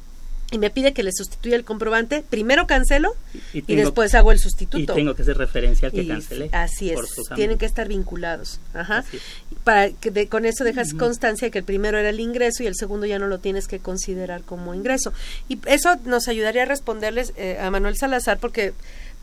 y 0.49 0.59
me 0.59 0.69
pide 0.69 0.93
que 0.93 1.03
le 1.03 1.11
sustituya 1.11 1.57
el 1.57 1.65
comprobante, 1.65 2.23
primero 2.27 2.67
cancelo 2.67 3.15
y, 3.53 3.75
después 3.75 4.15
hago 4.15 4.31
el 4.31 4.39
sustituto. 4.39 4.93
Y 4.93 4.95
tengo 4.95 5.13
que 5.13 5.23
hacer 5.23 5.37
referencia 5.37 5.89
al 5.89 5.93
que 5.93 6.07
cancelé. 6.07 6.49
Así 6.53 6.89
es, 6.89 6.99
tienen 7.35 7.57
que 7.57 7.65
estar 7.65 7.87
vinculados. 7.89 8.61
Ajá. 8.73 9.03
Para 9.65 9.89
que 9.91 10.27
con 10.27 10.45
eso 10.45 10.63
dejas 10.63 10.93
constancia 10.93 11.49
que 11.49 11.59
el 11.59 11.65
primero 11.65 11.97
era 11.97 12.09
el 12.09 12.21
ingreso 12.21 12.63
y 12.63 12.67
el 12.67 12.75
segundo 12.75 13.05
ya 13.05 13.19
no 13.19 13.27
lo 13.27 13.39
tienes 13.39 13.67
que 13.67 13.79
considerar 13.79 14.43
como 14.43 14.73
ingreso. 14.73 15.11
Y 15.49 15.59
eso 15.65 15.97
nos 16.05 16.29
ayudaría 16.29 16.63
a 16.63 16.65
responderles 16.65 17.33
eh, 17.35 17.57
a 17.59 17.69
Manuel 17.69 17.97
Salazar 17.97 18.39
porque 18.39 18.73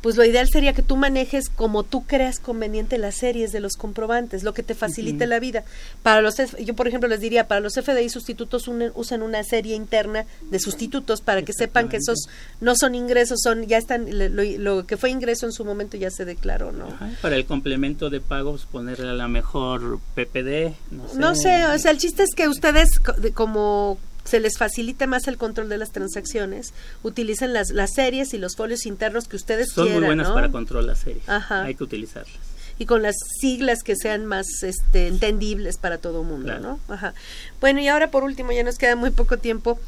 pues 0.05 0.19
lo 0.19 0.25
ideal 0.27 0.47
sería 0.47 0.75
que 0.75 0.83
tú 0.83 0.99
manejes 0.99 1.49
como 1.49 1.83
tú 1.83 2.05
creas 2.05 2.39
conveniente 2.39 2.99
las 2.99 3.15
series 3.15 3.53
de 3.53 3.61
los 3.61 3.73
comprobantes, 3.73 4.43
lo 4.43 4.53
que 4.53 4.63
te 4.63 4.75
facilite 4.75 5.27
la 5.27 5.41
vida. 5.41 5.65
Para 6.03 6.21
los 6.21 6.35
yo 6.63 6.75
por 6.75 6.87
ejemplo 6.87 7.09
les 7.09 7.21
diría, 7.21 7.49
para 7.49 7.63
los 7.63 7.73
FDI 7.73 8.11
sustitutos 8.11 8.69
usan 8.69 9.23
una 9.23 9.43
serie 9.45 9.75
interna 9.75 10.27
de 10.43 10.59
sustitutos 10.59 11.23
para 11.23 11.41
que 11.41 11.55
sepan 11.55 11.89
que 11.89 11.97
esos 11.97 12.29
no 12.61 12.77
son 12.77 12.95
ingresos, 12.95 13.41
son 13.43 13.67
ya 13.67 13.79
están 13.79 14.07
lo, 14.11 14.87
que 14.87 14.99
fue 14.99 15.09
ingreso 15.09 15.47
en 15.47 15.53
su 15.53 15.65
momento 15.65 15.97
ya 15.97 16.11
se 16.11 16.27
declaró, 16.27 16.71
¿no? 16.71 16.87
para 17.23 17.37
el 17.37 17.47
complemento 17.47 18.11
de 18.11 18.21
pagos 18.21 18.67
ponerle 18.71 19.09
a 19.09 19.15
la 19.15 19.29
mejor 19.29 20.01
PPD, 20.15 20.75
no 20.91 21.09
sé. 21.09 21.19
No 21.19 21.35
sé, 21.35 21.65
o 21.65 21.79
sea, 21.79 21.93
el 21.93 21.97
chiste 21.97 22.25
es 22.25 22.35
que 22.37 22.47
ustedes 22.47 22.91
como 23.33 23.99
se 24.25 24.41
les 24.41 24.59
facilite 24.59 25.07
más 25.07 25.29
el 25.29 25.37
control 25.37 25.69
de 25.69 25.79
las 25.79 25.93
transacciones, 25.93 26.73
utilicen 27.03 27.53
las, 27.53 27.71
las 27.71 27.93
series 27.95 28.35
y 28.35 28.39
los 28.39 28.57
folios 28.57 28.87
internos 28.87 29.29
que 29.29 29.37
ustedes 29.37 29.71
Son 29.71 29.85
quieran. 29.85 30.03
Son 30.03 30.09
muy 30.09 30.17
buenas 30.17 30.33
para 30.33 30.51
control 30.51 30.87
las 30.87 31.01
series. 31.01 31.29
Hay 31.29 31.75
que 31.75 31.85
utilizarlas. 31.85 32.35
y 32.79 32.87
con 32.87 33.03
las 33.03 33.15
siglas 33.41 33.83
que 33.83 33.95
sean 33.97 34.27
más 34.27 34.47
este, 34.63 35.07
entendibles 35.09 35.79
para 35.79 35.99
todo 35.99 36.23
el 36.23 36.27
mundo, 36.27 36.59
¿no? 36.59 36.81
Ajá. 36.89 37.15
Bueno, 37.61 37.81
y 37.81 37.89
ahora 37.89 38.11
por 38.11 38.25
último, 38.25 38.53
ya 38.53 38.65
nos 38.65 38.79
queda 38.79 38.97
muy 38.97 39.11
poco 39.11 39.39
tiempo. 39.39 39.79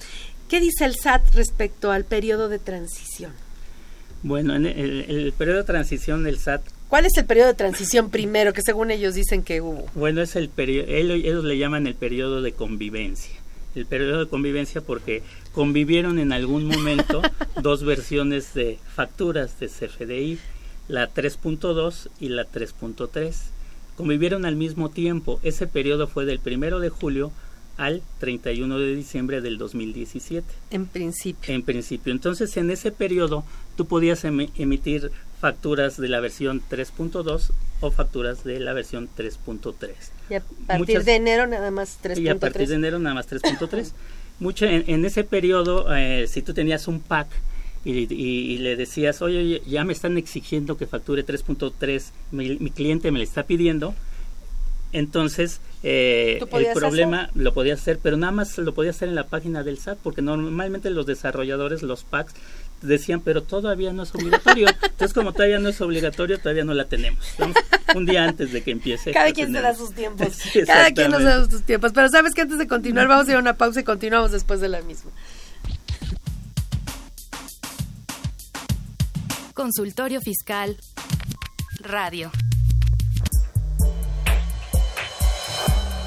¿Qué 0.48 0.60
dice 0.60 0.84
el 0.84 0.94
SAT 0.94 1.34
respecto 1.34 1.90
al 1.90 2.04
periodo 2.04 2.48
de 2.48 2.58
transición? 2.58 3.32
Bueno, 4.22 4.54
en 4.54 4.66
el, 4.66 5.06
el 5.08 5.32
periodo 5.32 5.58
de 5.58 5.64
transición 5.64 6.22
del 6.22 6.38
SAT 6.38 6.62
¿Cuál 6.88 7.04
es 7.04 7.16
el 7.16 7.24
periodo 7.24 7.48
de 7.48 7.54
transición 7.54 8.10
primero 8.10 8.52
que 8.52 8.62
según 8.62 8.90
ellos 8.90 9.14
dicen 9.14 9.42
que 9.42 9.60
hubo? 9.60 9.86
Bueno, 9.94 10.22
es 10.22 10.36
el 10.36 10.48
periodo, 10.48 10.88
ellos 10.88 11.44
le 11.44 11.58
llaman 11.58 11.86
el 11.86 11.96
periodo 11.96 12.42
de 12.42 12.52
convivencia. 12.52 13.34
El 13.76 13.86
periodo 13.86 14.18
de 14.18 14.28
convivencia 14.28 14.80
porque 14.80 15.22
convivieron 15.52 16.18
en 16.18 16.32
algún 16.32 16.64
momento 16.64 17.22
dos 17.62 17.84
versiones 17.84 18.54
de 18.54 18.78
facturas 18.94 19.60
de 19.60 19.68
CFDI, 19.68 20.38
la 20.88 21.12
3.2 21.12 22.08
y 22.18 22.30
la 22.30 22.50
3.3. 22.50 23.34
Convivieron 23.96 24.46
al 24.46 24.56
mismo 24.56 24.88
tiempo. 24.88 25.40
Ese 25.42 25.66
periodo 25.66 26.08
fue 26.08 26.24
del 26.24 26.40
primero 26.40 26.80
de 26.80 26.88
julio 26.88 27.32
al 27.76 28.02
31 28.20 28.78
de 28.78 28.94
diciembre 28.94 29.40
del 29.40 29.58
2017. 29.58 30.46
En 30.70 30.86
principio. 30.86 31.54
En 31.54 31.62
principio. 31.62 32.12
Entonces, 32.12 32.56
en 32.56 32.70
ese 32.70 32.90
periodo 32.90 33.44
tú 33.76 33.86
podías 33.86 34.24
emitir 34.24 35.10
facturas 35.40 35.96
de 35.96 36.08
la 36.08 36.20
versión 36.20 36.62
3.2 36.70 37.50
o 37.80 37.90
facturas 37.90 38.44
de 38.44 38.60
la 38.60 38.72
versión 38.72 39.08
3.3. 39.16 39.90
Y 40.30 40.34
a 40.34 40.42
partir 40.66 41.04
de 41.04 41.14
enero 41.14 41.46
nada 41.46 41.70
más 41.70 41.98
3.3. 42.02 42.18
Y 42.18 42.28
a 42.28 42.38
partir 42.38 42.68
de 42.68 42.74
enero 42.74 42.98
nada 42.98 43.14
más 43.14 43.28
3.3. 43.28 43.92
Mucho 44.38 44.66
en, 44.66 45.04
ese 45.04 45.24
periodo, 45.24 45.94
eh, 45.94 46.26
si 46.28 46.42
tú 46.42 46.52
tenías 46.52 46.88
un 46.88 47.00
pack 47.00 47.28
y, 47.84 48.58
le 48.58 48.76
decías, 48.76 49.22
oye, 49.22 49.62
ya 49.66 49.84
me 49.84 49.92
están 49.92 50.18
exigiendo 50.18 50.76
que 50.76 50.86
facture 50.86 51.24
3.3, 51.24 52.10
mi, 52.32 52.56
mi, 52.56 52.70
cliente 52.70 53.12
me 53.12 53.18
le 53.18 53.24
está 53.24 53.44
pidiendo, 53.44 53.94
entonces 54.92 55.60
eh, 55.82 56.38
el 56.40 56.72
problema 56.74 57.30
lo 57.34 57.52
podía 57.52 57.74
hacer, 57.74 57.98
pero 58.02 58.16
nada 58.16 58.32
más 58.32 58.58
lo 58.58 58.74
podía 58.74 58.90
hacer 58.90 59.08
en 59.08 59.14
la 59.14 59.26
página 59.26 59.62
del 59.62 59.78
SAT, 59.78 59.98
porque 60.02 60.22
normalmente 60.22 60.90
los 60.90 61.06
desarrolladores, 61.06 61.82
los 61.82 62.02
packs, 62.02 62.34
decían, 62.82 63.20
pero 63.20 63.42
todavía 63.42 63.92
no 63.92 64.02
es 64.02 64.14
obligatorio. 64.14 64.68
Entonces, 64.68 65.12
como 65.12 65.32
todavía 65.32 65.58
no 65.58 65.68
es 65.68 65.80
obligatorio, 65.80 66.38
todavía 66.38 66.64
no 66.64 66.74
la 66.74 66.84
tenemos. 66.84 67.24
Un 67.94 68.06
día 68.06 68.24
antes 68.24 68.52
de 68.52 68.62
que 68.62 68.70
empiece. 68.70 69.12
Cada 69.12 69.32
quien 69.32 69.52
se 69.52 69.60
da 69.60 69.74
sus 69.74 69.92
tiempos. 69.92 70.38
Cada 70.66 70.90
quien 70.92 71.10
nos 71.10 71.22
da 71.22 71.48
sus 71.48 71.62
tiempos. 71.62 71.92
Pero 71.94 72.08
sabes 72.08 72.34
que 72.34 72.42
antes 72.42 72.58
de 72.58 72.66
continuar, 72.66 73.08
vamos 73.08 73.28
a 73.28 73.30
ir 73.30 73.36
a 73.36 73.40
una 73.40 73.54
pausa 73.54 73.80
y 73.80 73.84
continuamos 73.84 74.32
después 74.32 74.60
de 74.60 74.68
la 74.68 74.82
misma. 74.82 75.10
Consultorio 79.54 80.20
Fiscal 80.20 80.76
Radio. 81.80 82.30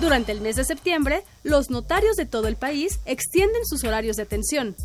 Durante 0.02 0.32
el 0.32 0.40
mes 0.40 0.56
de 0.56 0.64
septiembre, 0.64 1.24
los 1.44 1.70
notarios 1.70 2.16
de 2.16 2.26
todo 2.26 2.48
el 2.48 2.56
país 2.56 3.00
extienden 3.06 3.66
sus 3.66 3.84
horarios 3.84 4.16
de 4.16 4.24
atención 4.24 4.76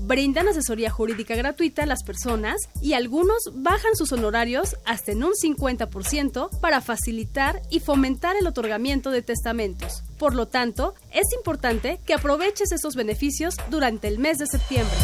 brindan 0.00 0.48
asesoría 0.48 0.90
jurídica 0.90 1.34
gratuita 1.34 1.82
a 1.82 1.86
las 1.86 2.02
personas 2.02 2.56
y 2.80 2.94
algunos 2.94 3.50
bajan 3.54 3.96
sus 3.96 4.12
honorarios 4.12 4.76
hasta 4.84 5.12
en 5.12 5.24
un 5.24 5.32
50% 5.32 6.60
para 6.60 6.80
facilitar 6.80 7.62
y 7.70 7.80
fomentar 7.80 8.36
el 8.36 8.46
otorgamiento 8.46 9.10
de 9.10 9.22
testamentos. 9.22 10.02
Por 10.18 10.34
lo 10.34 10.46
tanto, 10.46 10.94
es 11.12 11.26
importante 11.36 12.00
que 12.04 12.14
aproveches 12.14 12.72
esos 12.72 12.94
beneficios 12.94 13.54
durante 13.70 14.08
el 14.08 14.18
mes 14.18 14.38
de 14.38 14.46
septiembre. 14.46 14.96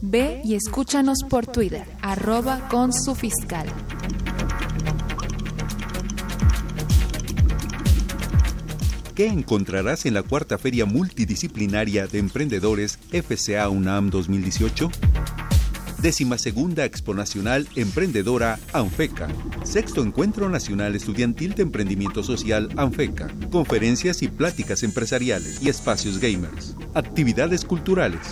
Ve 0.00 0.40
y 0.44 0.56
escúchanos 0.56 1.18
por 1.28 1.46
Twitter, 1.46 1.86
arroba 2.02 2.68
con 2.68 2.92
su 2.92 3.14
fiscal. 3.14 3.68
¿Qué 9.22 9.28
encontrarás 9.28 10.04
en 10.04 10.14
la 10.14 10.24
cuarta 10.24 10.58
Feria 10.58 10.84
Multidisciplinaria 10.84 12.08
de 12.08 12.18
Emprendedores 12.18 12.98
FCA 13.12 13.68
UNAM 13.68 14.10
2018? 14.10 14.90
Décima 15.98 16.38
segunda 16.38 16.84
Expo 16.84 17.14
Nacional 17.14 17.68
Emprendedora 17.76 18.58
ANFECA. 18.72 19.28
Sexto 19.62 20.02
Encuentro 20.02 20.48
Nacional 20.48 20.96
Estudiantil 20.96 21.54
de 21.54 21.62
Emprendimiento 21.62 22.24
Social 22.24 22.68
ANFECA. 22.76 23.28
Conferencias 23.52 24.22
y 24.22 24.26
pláticas 24.26 24.82
empresariales 24.82 25.62
y 25.62 25.68
espacios 25.68 26.18
gamers. 26.18 26.74
Actividades 26.94 27.64
culturales. 27.64 28.26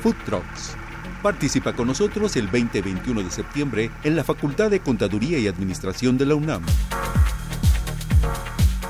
Food 0.00 0.14
trucks. 0.26 0.76
Participa 1.24 1.72
con 1.72 1.88
nosotros 1.88 2.36
el 2.36 2.46
20 2.46 2.82
21 2.82 3.24
de 3.24 3.30
septiembre 3.32 3.90
en 4.04 4.14
la 4.14 4.22
Facultad 4.22 4.70
de 4.70 4.78
Contaduría 4.78 5.40
y 5.40 5.48
Administración 5.48 6.16
de 6.16 6.26
la 6.26 6.36
UNAM. 6.36 6.62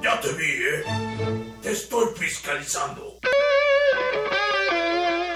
Ya 0.02 0.20
te 0.20 0.32
vi, 0.32 0.44
¿eh? 0.44 0.82
Te 1.62 1.72
estoy 1.72 2.06
fiscalizando. 2.16 3.18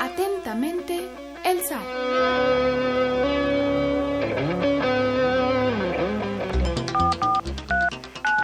Atentamente, 0.01 1.09
el 1.45 1.61
SAT. 1.65 2.95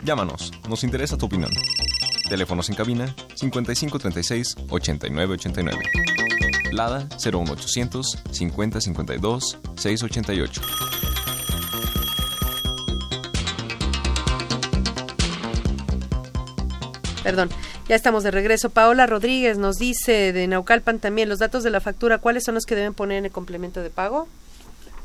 Llámanos, 0.02 0.50
nos 0.68 0.82
interesa 0.82 1.16
tu 1.16 1.26
opinión. 1.26 1.50
Teléfonos 2.30 2.68
en 2.70 2.76
cabina 2.76 3.12
5536 3.34 4.54
8989. 4.68 5.82
Lada 6.70 7.08
01800 7.18 8.06
5052 8.30 9.58
688. 9.74 10.60
Perdón, 17.24 17.50
ya 17.88 17.96
estamos 17.96 18.22
de 18.22 18.30
regreso. 18.30 18.70
Paola 18.70 19.08
Rodríguez 19.08 19.58
nos 19.58 19.78
dice 19.78 20.32
de 20.32 20.46
Naucalpan 20.46 21.00
también 21.00 21.28
los 21.28 21.40
datos 21.40 21.64
de 21.64 21.70
la 21.70 21.80
factura, 21.80 22.18
¿cuáles 22.18 22.44
son 22.44 22.54
los 22.54 22.64
que 22.64 22.76
deben 22.76 22.94
poner 22.94 23.18
en 23.18 23.24
el 23.24 23.32
complemento 23.32 23.82
de 23.82 23.90
pago? 23.90 24.28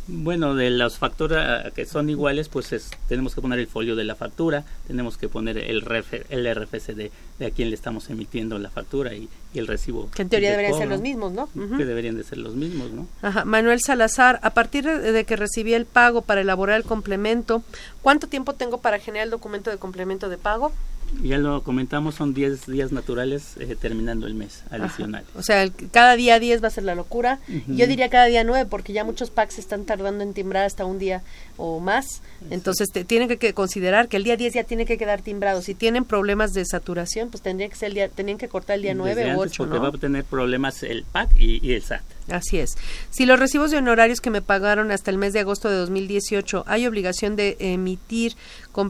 Bueno, 0.07 0.53
de 0.53 0.69
las 0.69 0.97
facturas 0.97 1.73
que 1.73 1.85
son 1.85 2.09
iguales, 2.09 2.47
pues 2.49 2.73
tenemos 3.07 3.33
que 3.33 3.41
poner 3.41 3.59
el 3.59 3.67
folio 3.67 3.95
de 3.95 4.03
la 4.03 4.15
factura, 4.15 4.63
tenemos 4.85 5.17
que 5.17 5.29
poner 5.29 5.57
el, 5.57 5.83
el 6.29 6.55
RFC 6.55 6.93
de, 6.93 7.11
a 7.45 7.49
quien 7.49 7.69
le 7.69 7.75
estamos 7.75 8.09
emitiendo 8.09 8.59
la 8.59 8.69
factura 8.69 9.13
y, 9.15 9.27
el 9.55 9.67
recibo. 9.67 10.11
Que 10.11 10.23
en 10.23 10.27
teoría 10.29 10.51
deberían 10.51 10.77
ser 10.77 10.89
los 10.89 10.99
mismos, 10.99 11.31
¿no? 11.31 11.47
Que 11.77 11.85
deberían 11.85 12.17
de 12.17 12.25
ser 12.25 12.39
los 12.39 12.55
mismos, 12.55 12.91
¿no? 12.91 13.07
Ajá. 13.21 13.45
Manuel 13.45 13.79
Salazar, 13.79 14.39
a 14.43 14.49
partir 14.49 14.83
de 14.85 15.23
que 15.23 15.37
recibí 15.37 15.73
el 15.73 15.85
pago 15.85 16.21
para 16.23 16.41
elaborar 16.41 16.75
el 16.75 16.83
complemento, 16.83 17.63
¿cuánto 18.01 18.27
tiempo 18.27 18.53
tengo 18.53 18.79
para 18.79 18.99
generar 18.99 19.27
el 19.27 19.31
documento 19.31 19.71
de 19.71 19.77
complemento 19.77 20.27
de 20.27 20.37
pago? 20.37 20.73
Ya 21.21 21.37
lo 21.37 21.61
comentamos, 21.63 22.15
son 22.15 22.33
10 22.33 22.67
días 22.67 22.91
naturales 22.91 23.55
eh, 23.59 23.75
terminando 23.79 24.27
el 24.27 24.33
mes 24.33 24.63
adicional. 24.69 25.23
O 25.35 25.43
sea, 25.43 25.69
cada 25.91 26.15
día 26.15 26.39
10 26.39 26.63
va 26.63 26.67
a 26.67 26.71
ser 26.71 26.83
la 26.83 26.95
locura. 26.95 27.39
Yo 27.67 27.87
diría 27.87 28.09
cada 28.09 28.25
día 28.25 28.43
9 28.43 28.67
porque 28.69 28.93
ya 28.93 29.03
muchos 29.03 29.29
packs 29.29 29.59
están 29.59 29.85
tardando 29.85 30.23
en 30.23 30.33
timbrar 30.33 30.65
hasta 30.65 30.85
un 30.85 30.99
día 30.99 31.23
o 31.57 31.79
más. 31.79 32.21
Entonces 32.49 32.89
tienen 33.07 33.27
que, 33.27 33.53
considerar 33.53 34.07
que 34.07 34.17
el 34.17 34.23
día 34.23 34.37
10 34.37 34.53
ya 34.53 34.63
tiene 34.63 34.85
que 34.85 34.97
quedar 34.97 35.21
timbrado. 35.21 35.61
Si 35.61 35.73
tienen 35.73 36.05
problemas 36.05 36.53
de 36.53 36.65
saturación, 36.65 37.29
pues 37.29 37.41
tendría 37.41 37.69
que 37.69 37.75
ser 37.75 37.89
el 37.89 37.93
día, 37.95 38.09
tenían 38.09 38.37
que 38.37 38.47
cortar 38.47 38.77
el 38.77 38.83
día 38.83 38.93
9 38.93 39.35
o 39.35 39.39
8. 39.39 39.63
Porque 39.63 39.79
va 39.79 39.89
a 39.89 39.91
tener 39.91 40.23
problemas 40.23 40.83
el 40.83 41.03
PAC 41.03 41.29
y, 41.37 41.65
y 41.67 41.73
el 41.73 41.81
SAT. 41.81 42.14
Así 42.29 42.57
es. 42.57 42.75
Si 43.11 43.25
los 43.25 43.39
recibos 43.39 43.69
de 43.69 43.77
honorarios 43.77 44.19
que 44.19 44.31
me 44.31 44.41
pagaron 44.41 44.91
hasta 44.91 45.11
el 45.11 45.17
mes 45.17 45.33
de 45.33 45.41
agosto 45.41 45.69
de 45.69 45.75
2018 45.75 46.63
hay 46.65 46.87
obligación 46.87 47.35
de 47.35 47.55
emitir, 47.59 48.35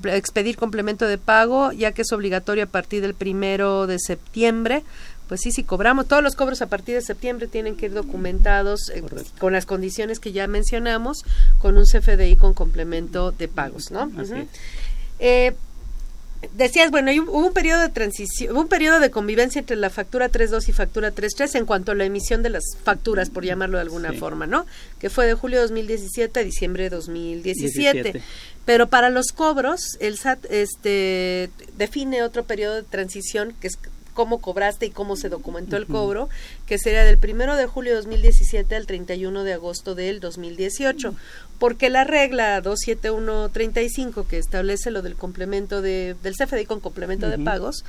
expedir 0.05 0.55
complemento 0.55 1.05
de 1.05 1.17
pago, 1.17 1.71
ya 1.73 1.91
que 1.91 2.03
es 2.03 2.11
obligatorio 2.13 2.63
a 2.63 2.67
partir 2.67 3.01
del 3.01 3.13
primero 3.13 3.87
de 3.87 3.99
septiembre, 3.99 4.83
pues 5.27 5.41
sí, 5.41 5.51
si 5.51 5.63
cobramos, 5.63 6.07
todos 6.07 6.23
los 6.23 6.35
cobros 6.35 6.61
a 6.61 6.67
partir 6.67 6.95
de 6.95 7.01
septiembre 7.01 7.47
tienen 7.47 7.75
que 7.75 7.87
ir 7.87 7.93
documentados 7.93 8.89
eh, 8.93 9.03
con 9.39 9.53
las 9.53 9.65
condiciones 9.65 10.19
que 10.19 10.31
ya 10.31 10.47
mencionamos, 10.47 11.23
con 11.59 11.77
un 11.77 11.85
CFDI 11.85 12.35
con 12.35 12.53
complemento 12.53 13.31
de 13.31 13.47
pagos, 13.47 13.91
¿no? 13.91 14.11
eh, 15.19 15.55
decías, 16.53 16.91
bueno, 16.91 17.09
hay 17.09 17.19
un, 17.19 17.27
hubo 17.29 17.47
un 17.47 17.53
periodo 17.53 17.81
de 17.81 17.89
transición, 17.89 18.53
hubo 18.53 18.61
un 18.61 18.67
periodo 18.67 18.99
de 18.99 19.11
convivencia 19.11 19.59
entre 19.59 19.75
la 19.75 19.89
factura 19.89 20.31
3.2 20.31 20.69
y 20.69 20.71
factura 20.71 21.13
3.3 21.13 21.55
en 21.55 21.65
cuanto 21.65 21.91
a 21.91 21.95
la 21.95 22.05
emisión 22.05 22.43
de 22.43 22.49
las 22.49 22.63
facturas, 22.83 23.29
por 23.29 23.43
llamarlo 23.43 23.77
de 23.77 23.83
alguna 23.83 24.13
forma, 24.13 24.47
¿no? 24.47 24.65
Que 24.99 25.09
fue 25.09 25.25
de 25.25 25.33
julio 25.33 25.57
de 25.57 25.63
2017 25.63 26.39
a 26.39 26.43
diciembre 26.43 26.83
de 26.83 26.89
2017. 26.91 28.21
Pero 28.65 28.87
para 28.87 29.09
los 29.09 29.27
cobros, 29.27 29.97
el 29.99 30.17
SAT 30.17 30.45
este, 30.49 31.49
define 31.77 32.23
otro 32.23 32.45
periodo 32.45 32.75
de 32.75 32.83
transición 32.83 33.53
que 33.61 33.67
es 33.67 33.77
cómo 34.15 34.39
cobraste 34.39 34.87
y 34.87 34.89
cómo 34.89 35.15
se 35.15 35.29
documentó 35.29 35.77
el 35.77 35.85
cobro, 35.85 36.29
que 36.65 36.79
sería 36.79 37.03
del 37.03 37.19
primero 37.19 37.55
de 37.55 37.67
julio 37.67 37.91
de 37.91 37.97
2017 37.97 38.75
al 38.75 38.87
31 38.87 39.43
de 39.43 39.53
agosto 39.53 39.93
del 39.93 40.19
2018. 40.19 41.13
Porque 41.59 41.91
la 41.91 42.03
regla 42.03 42.59
27135 42.61 44.27
que 44.27 44.39
establece 44.39 44.89
lo 44.89 45.03
del 45.03 45.15
complemento 45.15 45.83
de, 45.83 46.15
del 46.23 46.33
CFDI 46.35 46.65
con 46.65 46.79
complemento 46.79 47.29
de 47.29 47.37
pagos, 47.37 47.83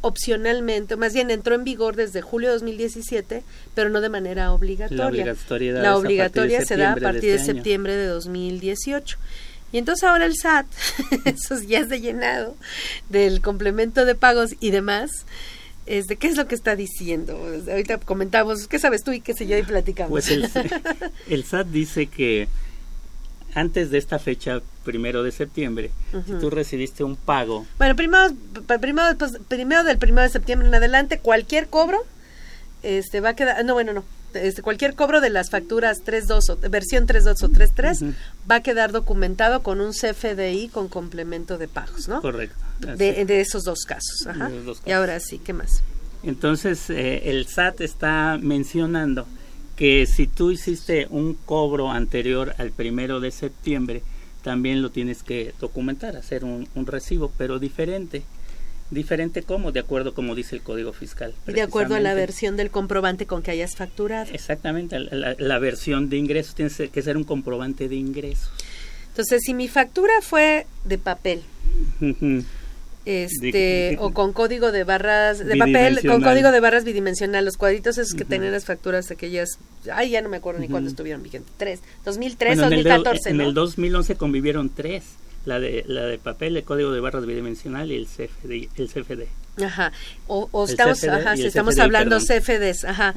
opcionalmente, 0.00 0.96
más 0.96 1.12
bien 1.12 1.30
entró 1.30 1.54
en 1.54 1.64
vigor 1.64 1.96
desde 1.96 2.22
julio 2.22 2.48
de 2.48 2.54
2017, 2.54 3.42
pero 3.74 3.90
no 3.90 4.00
de 4.00 4.08
manera 4.08 4.52
obligatoria. 4.52 5.34
La 5.82 5.96
obligatoria, 5.96 6.64
se 6.64 6.76
da 6.76 6.92
a 6.92 6.96
partir 6.96 7.30
de, 7.30 7.34
este 7.34 7.54
septiembre 7.54 7.96
de 7.96 8.06
2018. 8.06 9.18
Y 9.72 9.78
entonces 9.78 10.04
ahora 10.04 10.24
el 10.26 10.34
SAT, 10.36 10.66
esos 11.24 11.66
ya 11.66 11.84
de 11.84 12.00
llenado 12.00 12.56
del 13.08 13.40
complemento 13.40 14.04
de 14.04 14.14
pagos 14.14 14.54
y 14.60 14.70
demás, 14.70 15.10
este, 15.86 16.16
¿qué 16.16 16.28
es 16.28 16.36
lo 16.36 16.46
que 16.46 16.54
está 16.54 16.76
diciendo? 16.76 17.38
Ahorita 17.68 17.98
comentamos, 17.98 18.66
¿qué 18.66 18.78
sabes 18.78 19.02
tú 19.04 19.12
y 19.12 19.20
qué 19.20 19.34
sé 19.34 19.46
yo? 19.46 19.56
Y 19.56 19.62
platicamos. 19.62 20.10
Pues 20.10 20.30
el, 20.30 20.48
el 21.28 21.44
SAT 21.44 21.66
dice 21.68 22.06
que 22.06 22.48
antes 23.54 23.90
de 23.90 23.98
esta 23.98 24.18
fecha, 24.18 24.60
primero 24.84 25.22
de 25.22 25.32
septiembre, 25.32 25.90
si 26.26 26.32
tú 26.34 26.50
recibiste 26.50 27.04
un 27.04 27.16
pago. 27.16 27.66
Bueno, 27.78 27.96
primero, 27.96 28.34
primero, 28.80 29.16
pues, 29.18 29.38
primero 29.48 29.84
del 29.84 29.98
primero 29.98 30.22
de 30.22 30.28
septiembre 30.28 30.68
en 30.68 30.74
adelante, 30.74 31.18
cualquier 31.18 31.68
cobro 31.68 32.04
este 32.82 33.20
va 33.20 33.30
a 33.30 33.36
quedar, 33.36 33.64
no, 33.64 33.74
bueno, 33.74 33.92
no, 33.92 34.04
este, 34.34 34.62
cualquier 34.62 34.94
cobro 34.94 35.20
de 35.20 35.30
las 35.30 35.50
facturas 35.50 35.98
3.2 36.04 36.50
o 36.50 36.70
versión 36.70 37.06
3.2 37.06 37.42
o 37.42 37.48
3.3 37.48 38.14
va 38.50 38.56
a 38.56 38.62
quedar 38.62 38.92
documentado 38.92 39.62
con 39.62 39.80
un 39.80 39.92
CFDI 39.92 40.68
con 40.68 40.88
complemento 40.88 41.58
de 41.58 41.68
pagos, 41.68 42.08
¿no? 42.08 42.20
Correcto. 42.20 42.56
De, 42.78 43.24
de, 43.24 43.40
esos 43.40 43.64
dos 43.64 43.80
casos. 43.86 44.26
Ajá. 44.26 44.50
Y 44.86 44.92
ahora 44.92 45.18
sí, 45.18 45.38
¿qué 45.38 45.52
más? 45.52 45.82
Entonces, 46.22 46.90
eh, 46.90 47.30
el 47.30 47.46
SAT 47.46 47.80
está 47.80 48.38
mencionando 48.40 49.26
que 49.76 50.06
si 50.06 50.26
tú 50.26 50.50
hiciste 50.50 51.06
un 51.10 51.34
cobro 51.34 51.90
anterior 51.90 52.54
al 52.58 52.72
primero 52.72 53.20
de 53.20 53.30
septiembre, 53.30 54.02
también 54.42 54.82
lo 54.82 54.90
tienes 54.90 55.22
que 55.22 55.54
documentar, 55.60 56.16
hacer 56.16 56.44
un, 56.44 56.66
recibo, 56.74 57.32
pero 57.38 57.58
diferente. 57.58 58.24
Diferente 58.90 59.42
como, 59.42 59.70
de 59.70 59.80
acuerdo 59.80 60.14
como 60.14 60.34
dice 60.34 60.56
el 60.56 60.62
Código 60.62 60.92
Fiscal. 60.92 61.34
De 61.46 61.60
acuerdo 61.60 61.94
a 61.94 62.00
la 62.00 62.14
versión 62.14 62.56
del 62.56 62.70
comprobante 62.70 63.26
con 63.26 63.42
que 63.42 63.50
hayas 63.50 63.76
facturado. 63.76 64.30
Exactamente, 64.32 64.98
la, 64.98 65.58
versión 65.58 66.08
de 66.08 66.16
ingresos 66.16 66.54
tiene 66.54 66.70
que 66.88 67.02
ser 67.02 67.16
un 67.16 67.24
comprobante 67.24 67.88
de 67.88 67.96
ingresos. 67.96 68.50
Entonces, 69.08 69.42
si 69.44 69.52
mi 69.52 69.68
factura 69.68 70.14
fue 70.22 70.66
de 70.84 70.96
papel, 70.96 71.42
este 73.04 73.96
o 74.00 74.12
con 74.12 74.32
código 74.32 74.70
de 74.70 74.84
barras 74.84 75.38
de 75.38 75.56
papel 75.56 76.00
con 76.06 76.22
código 76.22 76.50
de 76.50 76.60
barras 76.60 76.84
bidimensional 76.84 77.44
los 77.44 77.56
cuadritos 77.56 77.96
esos 77.96 78.14
que 78.14 78.24
tenían 78.24 78.52
las 78.52 78.66
facturas 78.66 79.10
aquellas 79.10 79.58
ay 79.90 80.10
ya 80.10 80.20
no 80.20 80.28
me 80.28 80.36
acuerdo 80.36 80.60
ni 80.60 80.68
cuándo 80.68 80.90
estuvieron 80.90 81.22
vigentes 81.22 81.50
tres 81.56 81.80
2003 82.04 82.58
2014 82.58 83.30
en 83.30 83.40
el, 83.40 83.54
2011 83.54 84.16
convivieron 84.16 84.68
tres 84.68 85.04
la 85.48 85.58
de 85.58 85.84
la 85.86 86.02
de 86.02 86.18
papel 86.18 86.56
el 86.56 86.64
código 86.64 86.92
de 86.92 87.00
barras 87.00 87.26
bidimensional 87.26 87.90
y 87.90 87.96
el 87.96 88.06
CFD 88.06 88.68
el 88.76 88.88
CFD 88.88 89.26
Ajá. 89.64 89.92
O, 90.26 90.66
estamos, 90.68 91.02
ajá, 91.04 91.36
si 91.36 91.46
estamos 91.46 91.78
hablando 91.78 92.18
CFDs, 92.18 92.84
ajá. 92.84 93.14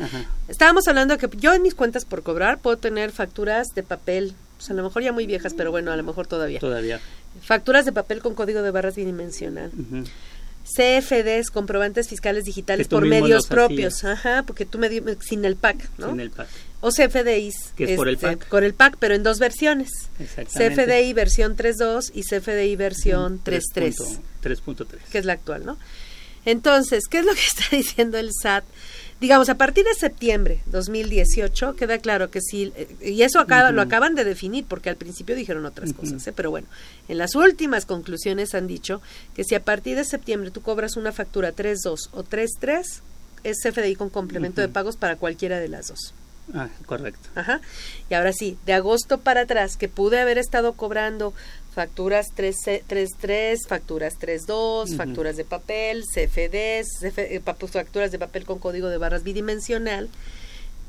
Estábamos 0.47 0.87
hablando 0.87 1.17
que 1.17 1.29
yo 1.37 1.53
en 1.53 1.61
mis 1.61 1.75
cuentas 1.75 2.05
por 2.05 2.23
cobrar 2.23 2.59
puedo 2.59 2.77
tener 2.77 3.11
facturas 3.11 3.75
de 3.75 3.83
papel, 3.83 4.33
pues 4.57 4.71
a 4.71 4.73
lo 4.73 4.83
mejor 4.83 5.03
ya 5.03 5.11
muy 5.11 5.27
viejas, 5.27 5.53
pero 5.55 5.71
bueno, 5.71 5.91
a 5.91 5.95
lo 5.95 6.03
mejor 6.03 6.27
todavía. 6.27 6.59
Todavía. 6.59 6.99
Facturas 7.41 7.85
de 7.85 7.91
papel 7.91 8.21
con 8.21 8.33
código 8.33 8.61
de 8.61 8.71
barras 8.71 8.95
bidimensional. 8.95 9.71
CFDs, 10.75 11.49
comprobantes 11.51 12.07
fiscales 12.07 12.45
digitales 12.45 12.87
por 12.87 13.05
medios 13.05 13.47
propios, 13.47 14.03
ajá, 14.03 14.43
porque 14.43 14.65
tú 14.65 14.77
me 14.77 14.89
sin 15.19 15.45
el 15.45 15.55
PAC, 15.55 15.89
¿no? 15.97 16.09
Sin 16.09 16.19
el 16.19 16.31
PAC. 16.31 16.47
O 16.79 16.89
CFDIs, 16.89 17.73
que 17.75 17.93
es 17.93 17.95
por 17.95 18.07
el 18.07 18.15
este, 18.15 18.27
PAC. 18.27 18.47
Con 18.47 18.63
el 18.63 18.73
PAC, 18.73 18.97
pero 18.99 19.13
en 19.13 19.23
dos 19.23 19.39
versiones. 19.39 19.89
CFDI 20.17 21.13
versión 21.13 21.55
3.2 21.55 22.11
y 22.13 22.23
CFDI 22.23 22.75
versión 22.75 23.43
3.3. 23.43 24.19
3.3. 24.41 24.85
Que 25.11 25.17
es 25.17 25.25
la 25.25 25.33
actual, 25.33 25.65
¿no? 25.65 25.77
Entonces, 26.45 27.03
¿qué 27.07 27.19
es 27.19 27.25
lo 27.25 27.33
que 27.33 27.41
está 27.41 27.63
diciendo 27.75 28.17
el 28.17 28.31
SAT? 28.33 28.63
Digamos, 29.21 29.49
a 29.49 29.55
partir 29.55 29.85
de 29.85 29.93
septiembre 29.93 30.61
2018, 30.65 31.75
queda 31.75 31.99
claro 31.99 32.31
que 32.31 32.41
sí, 32.41 32.73
eh, 32.75 32.87
y 33.01 33.21
eso 33.21 33.39
acaba, 33.39 33.71
lo 33.71 33.83
acaban 33.83 34.15
de 34.15 34.23
definir, 34.23 34.65
porque 34.67 34.89
al 34.89 34.95
principio 34.95 35.35
dijeron 35.35 35.63
otras 35.67 35.93
cosas, 35.93 36.25
¿eh? 36.25 36.33
pero 36.35 36.49
bueno, 36.49 36.67
en 37.07 37.19
las 37.19 37.35
últimas 37.35 37.85
conclusiones 37.85 38.55
han 38.55 38.65
dicho 38.65 38.99
que 39.35 39.43
si 39.43 39.53
a 39.53 39.63
partir 39.63 39.95
de 39.95 40.05
septiembre 40.05 40.49
tú 40.49 40.61
cobras 40.61 40.97
una 40.97 41.11
factura 41.11 41.53
3.2 41.55 42.09
o 42.13 42.23
3.3, 42.23 43.01
es 43.43 43.57
CFDI 43.63 43.95
con 43.95 44.09
complemento 44.09 44.59
de 44.59 44.67
pagos 44.69 44.97
para 44.97 45.15
cualquiera 45.15 45.59
de 45.59 45.67
las 45.67 45.89
dos. 45.89 46.13
Ah, 46.53 46.69
correcto. 46.85 47.29
Ajá. 47.35 47.61
Y 48.09 48.13
ahora 48.13 48.33
sí, 48.33 48.57
de 48.65 48.73
agosto 48.73 49.19
para 49.19 49.41
atrás, 49.41 49.77
que 49.77 49.87
pude 49.87 50.19
haber 50.19 50.37
estado 50.37 50.73
cobrando 50.73 51.33
facturas 51.73 52.27
3.3, 52.35 53.67
facturas 53.67 54.15
3.2, 54.19 54.95
facturas 54.97 55.37
de 55.37 55.45
papel, 55.45 56.03
CFDs, 56.03 57.03
eh, 57.03 57.41
pues, 57.43 57.71
facturas 57.71 58.11
de 58.11 58.19
papel 58.19 58.45
con 58.45 58.59
código 58.59 58.89
de 58.89 58.97
barras 58.97 59.23
bidimensional. 59.23 60.09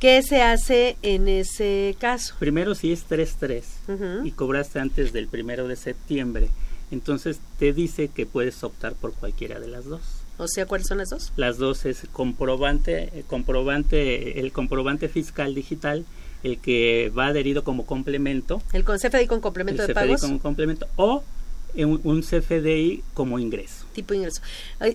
¿Qué 0.00 0.20
se 0.22 0.42
hace 0.42 0.96
en 1.02 1.28
ese 1.28 1.94
caso? 2.00 2.34
Primero, 2.40 2.74
si 2.74 2.92
es 2.92 3.06
3.3 3.08 4.26
y 4.26 4.32
cobraste 4.32 4.80
antes 4.80 5.12
del 5.12 5.28
primero 5.28 5.68
de 5.68 5.76
septiembre, 5.76 6.48
entonces 6.90 7.38
te 7.60 7.72
dice 7.72 8.08
que 8.08 8.26
puedes 8.26 8.64
optar 8.64 8.94
por 8.94 9.14
cualquiera 9.14 9.60
de 9.60 9.68
las 9.68 9.84
dos. 9.84 10.21
O 10.38 10.48
sea, 10.48 10.66
¿cuáles 10.66 10.86
son 10.86 10.98
las 10.98 11.10
dos? 11.10 11.32
Las 11.36 11.58
dos 11.58 11.84
es 11.84 12.06
comprobante, 12.12 13.10
eh, 13.12 13.24
comprobante, 13.26 14.40
el 14.40 14.52
comprobante 14.52 15.08
fiscal 15.08 15.54
digital 15.54 16.04
el 16.42 16.58
que 16.58 17.12
va 17.16 17.26
adherido 17.26 17.64
como 17.64 17.86
complemento. 17.86 18.62
El 18.72 18.84
con 18.84 18.98
CFDI 18.98 19.26
con 19.26 19.40
complemento 19.40 19.86
de 19.86 19.94
pagos. 19.94 20.20
como 20.20 20.38
complemento 20.40 20.88
o 20.96 21.22
un, 21.76 22.00
un 22.04 22.22
CFDI 22.22 23.02
como 23.14 23.38
ingreso. 23.38 23.86
Tipo 23.94 24.14
ingreso. 24.14 24.42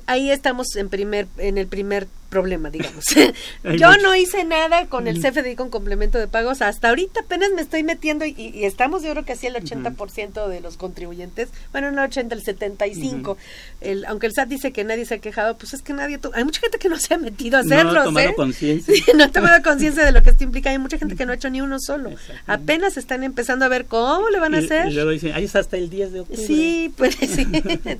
Ahí, 0.05 0.29
estamos 0.29 0.75
en 0.75 0.89
primer 0.89 1.27
en 1.37 1.57
el 1.57 1.67
primer 1.67 2.07
problema, 2.29 2.69
digamos. 2.69 3.05
yo 3.63 3.97
no 3.97 4.15
hice 4.15 4.43
nada 4.43 4.87
con 4.87 5.07
el 5.07 5.19
CFDI 5.21 5.55
con 5.55 5.69
complemento 5.69 6.17
de 6.17 6.27
pagos. 6.27 6.61
Hasta 6.61 6.89
ahorita 6.89 7.21
apenas 7.21 7.51
me 7.51 7.61
estoy 7.61 7.83
metiendo 7.83 8.25
y, 8.25 8.65
estamos, 8.65 9.03
yo 9.03 9.11
creo 9.11 9.25
que 9.25 9.33
así 9.33 9.47
el 9.47 9.55
80% 9.55 10.47
de 10.47 10.61
los 10.61 10.77
contribuyentes, 10.77 11.49
bueno, 11.71 11.91
no 11.91 12.03
el 12.03 12.09
80, 12.09 12.35
el 12.35 12.43
75. 12.43 13.37
el, 13.81 14.05
aunque 14.05 14.27
el 14.27 14.33
SAT 14.33 14.49
dice 14.49 14.71
que 14.71 14.83
nadie 14.83 15.05
se 15.05 15.15
ha 15.15 15.19
quejado, 15.19 15.57
pues 15.57 15.73
es 15.73 15.81
que 15.81 15.93
nadie, 15.93 16.19
hay 16.33 16.43
mucha 16.43 16.61
gente 16.61 16.77
que 16.77 16.89
no 16.89 16.97
se 16.97 17.13
ha 17.13 17.17
metido 17.17 17.57
a 17.57 17.61
hacerlo. 17.61 17.93
No 17.93 18.01
ha 18.01 18.03
tomado 18.05 18.35
conciencia. 18.35 18.93
no 19.15 19.23
ha 19.23 19.31
tomado 19.31 19.61
conciencia 19.63 20.05
de 20.05 20.11
lo 20.11 20.23
que 20.23 20.29
esto 20.29 20.43
implica. 20.43 20.69
Hay 20.69 20.77
mucha 20.77 20.97
gente 20.97 21.15
que 21.15 21.25
no 21.25 21.31
ha 21.31 21.35
hecho 21.35 21.49
ni 21.49 21.61
uno 21.61 21.79
solo. 21.79 22.11
Apenas 22.45 22.97
están 22.97 23.23
empezando 23.23 23.65
a 23.65 23.67
ver 23.67 23.85
cómo 23.85 24.29
le 24.29 24.39
van 24.39 24.55
a 24.55 24.59
hacer. 24.59 24.87
Y 24.87 24.93
luego 24.93 25.11
dicen, 25.11 25.33
ahí 25.33 25.49
hasta 25.53 25.77
el 25.77 25.89
10 25.89 26.11
de 26.11 26.19
octubre. 26.21 26.45
Sí, 26.45 26.93
pues 26.95 27.15
sí, 27.19 27.47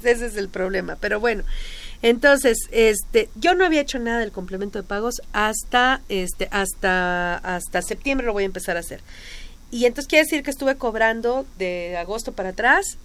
ese 0.03 0.25
es 0.25 0.36
el 0.36 0.49
problema. 0.49 0.97
Pero 0.99 1.19
bueno. 1.19 1.43
Entonces, 2.01 2.57
este, 2.71 3.29
yo 3.35 3.55
no 3.55 3.65
había 3.65 3.81
hecho 3.81 3.99
nada 3.99 4.19
del 4.19 4.31
complemento 4.31 4.79
de 4.79 4.83
pagos 4.83 5.21
hasta, 5.33 6.01
este, 6.09 6.47
hasta, 6.51 7.37
hasta 7.37 7.81
septiembre 7.81 8.25
lo 8.27 8.33
voy 8.33 8.43
a 8.43 8.47
empezar 8.47 8.77
a 8.77 8.81
hacer. 8.81 9.01
Y 9.71 9.85
entonces 9.85 10.07
quiere 10.07 10.23
decir 10.23 10.43
que 10.43 10.51
estuve 10.51 10.75
cobrando 10.75 11.45
de 11.57 11.97
agosto 11.97 12.31
para 12.31 12.49
atrás. 12.49 12.97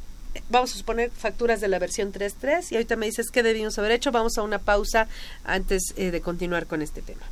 Vamos 0.48 0.74
a 0.74 0.78
suponer 0.78 1.10
facturas 1.10 1.60
de 1.60 1.68
la 1.68 1.78
versión 1.78 2.12
3.3 2.12 2.72
y 2.72 2.74
ahorita 2.76 2.96
me 2.96 3.06
dices 3.06 3.30
qué 3.30 3.42
debimos 3.42 3.78
haber 3.78 3.92
hecho. 3.92 4.12
Vamos 4.12 4.38
a 4.38 4.42
una 4.42 4.58
pausa 4.58 5.08
antes 5.44 5.94
eh, 5.96 6.10
de 6.10 6.20
continuar 6.20 6.66
con 6.66 6.82
este 6.82 7.02
tema. 7.02 7.22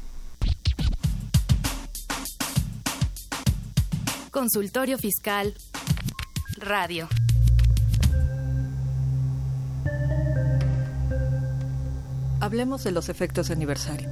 Consultorio 4.31 4.99
Fiscal 4.99 5.55
Radio. 6.57 7.09
Hablemos 12.51 12.83
de 12.83 12.91
los 12.91 13.09
efectos 13.09 13.47
de 13.47 13.55
aniversario. 13.55 14.09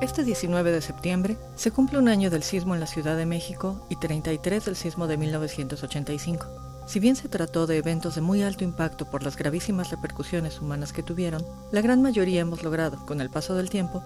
Este 0.00 0.24
19 0.24 0.72
de 0.72 0.80
septiembre 0.80 1.36
se 1.56 1.70
cumple 1.70 1.98
un 1.98 2.08
año 2.08 2.30
del 2.30 2.42
sismo 2.42 2.72
en 2.72 2.80
la 2.80 2.86
Ciudad 2.86 3.18
de 3.18 3.26
México 3.26 3.86
y 3.90 3.96
33 3.96 4.64
del 4.64 4.76
sismo 4.76 5.06
de 5.08 5.18
1985. 5.18 6.46
Si 6.86 7.00
bien 7.00 7.16
se 7.16 7.28
trató 7.28 7.66
de 7.66 7.76
eventos 7.76 8.14
de 8.14 8.22
muy 8.22 8.42
alto 8.42 8.64
impacto 8.64 9.10
por 9.10 9.22
las 9.22 9.36
gravísimas 9.36 9.90
repercusiones 9.90 10.58
humanas 10.58 10.94
que 10.94 11.02
tuvieron, 11.02 11.44
la 11.70 11.82
gran 11.82 12.00
mayoría 12.00 12.40
hemos 12.40 12.62
logrado, 12.62 13.04
con 13.04 13.20
el 13.20 13.28
paso 13.28 13.54
del 13.54 13.68
tiempo, 13.68 14.02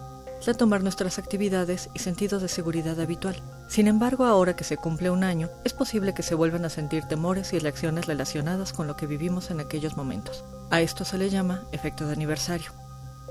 retomar 0.46 0.82
nuestras 0.82 1.18
actividades 1.18 1.88
y 1.94 1.98
sentido 1.98 2.40
de 2.40 2.48
seguridad 2.48 3.00
habitual. 3.00 3.36
Sin 3.68 3.86
embargo, 3.86 4.24
ahora 4.24 4.56
que 4.56 4.64
se 4.64 4.76
cumple 4.76 5.10
un 5.10 5.24
año, 5.24 5.50
es 5.64 5.72
posible 5.72 6.14
que 6.14 6.22
se 6.22 6.34
vuelvan 6.34 6.64
a 6.64 6.70
sentir 6.70 7.04
temores 7.04 7.52
y 7.52 7.58
reacciones 7.58 8.06
relacionadas 8.06 8.72
con 8.72 8.86
lo 8.86 8.96
que 8.96 9.06
vivimos 9.06 9.50
en 9.50 9.60
aquellos 9.60 9.96
momentos. 9.96 10.44
A 10.70 10.80
esto 10.80 11.04
se 11.04 11.18
le 11.18 11.30
llama 11.30 11.62
efecto 11.72 12.06
de 12.06 12.12
aniversario. 12.12 12.72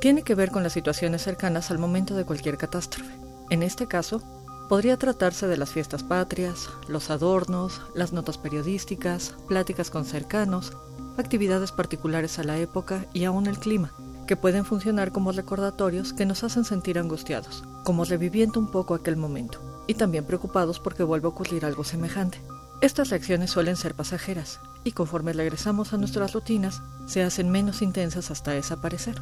Tiene 0.01 0.24
que 0.24 0.36
ver 0.36 0.51
con 0.51 0.64
las 0.64 0.74
situaciones 0.74 1.22
cercanas 1.22 1.72
al 1.72 1.80
momento 1.80 2.16
de 2.16 2.26
cualquier 2.26 2.57
catástrofe. 2.57 3.14
En 3.49 3.64
este 3.64 3.88
caso, 3.88 4.22
podría 4.68 4.97
tratarse 4.97 5.47
de 5.47 5.57
las 5.57 5.72
fiestas 5.72 6.03
patrias, 6.03 6.70
los 6.88 7.09
adornos, 7.09 7.82
las 7.95 8.14
notas 8.14 8.38
periodísticas, 8.38 9.36
pláticas 9.47 9.89
con 9.89 10.05
cercanos, 10.05 10.74
actividades 11.18 11.72
particulares 11.72 12.39
a 12.39 12.43
la 12.43 12.57
época 12.57 13.05
y 13.14 13.26
aún 13.26 13.47
el 13.47 13.59
clima, 13.59 13.93
que 14.26 14.38
pueden 14.38 14.65
funcionar 14.65 15.11
como 15.11 15.32
recordatorios 15.32 16.13
que 16.13 16.26
nos 16.26 16.43
hacen 16.43 16.65
sentir 16.65 16.99
angustiados, 16.99 17.63
como 17.84 18.05
reviviendo 18.05 18.59
un 18.59 18.71
poco 18.71 18.95
aquel 18.95 19.17
momento, 19.17 19.59
y 19.88 19.93
también 19.93 20.26
preocupados 20.26 20.80
porque 20.80 21.03
vuelve 21.03 21.28
a 21.28 21.30
ocurrir 21.30 21.65
algo 21.65 21.84
semejante. 21.84 22.41
Estas 22.82 23.09
reacciones 23.09 23.51
suelen 23.51 23.76
ser 23.76 23.95
pasajeras, 23.95 24.59
y 24.84 24.91
conforme 24.91 25.34
regresamos 25.34 25.93
a 25.93 25.97
nuestras 25.97 26.34
rutinas, 26.34 26.82
se 27.05 27.24
hacen 27.24 27.49
menos 27.49 27.82
intensas 27.82 28.32
hasta 28.32 28.51
desaparecer. 28.51 29.21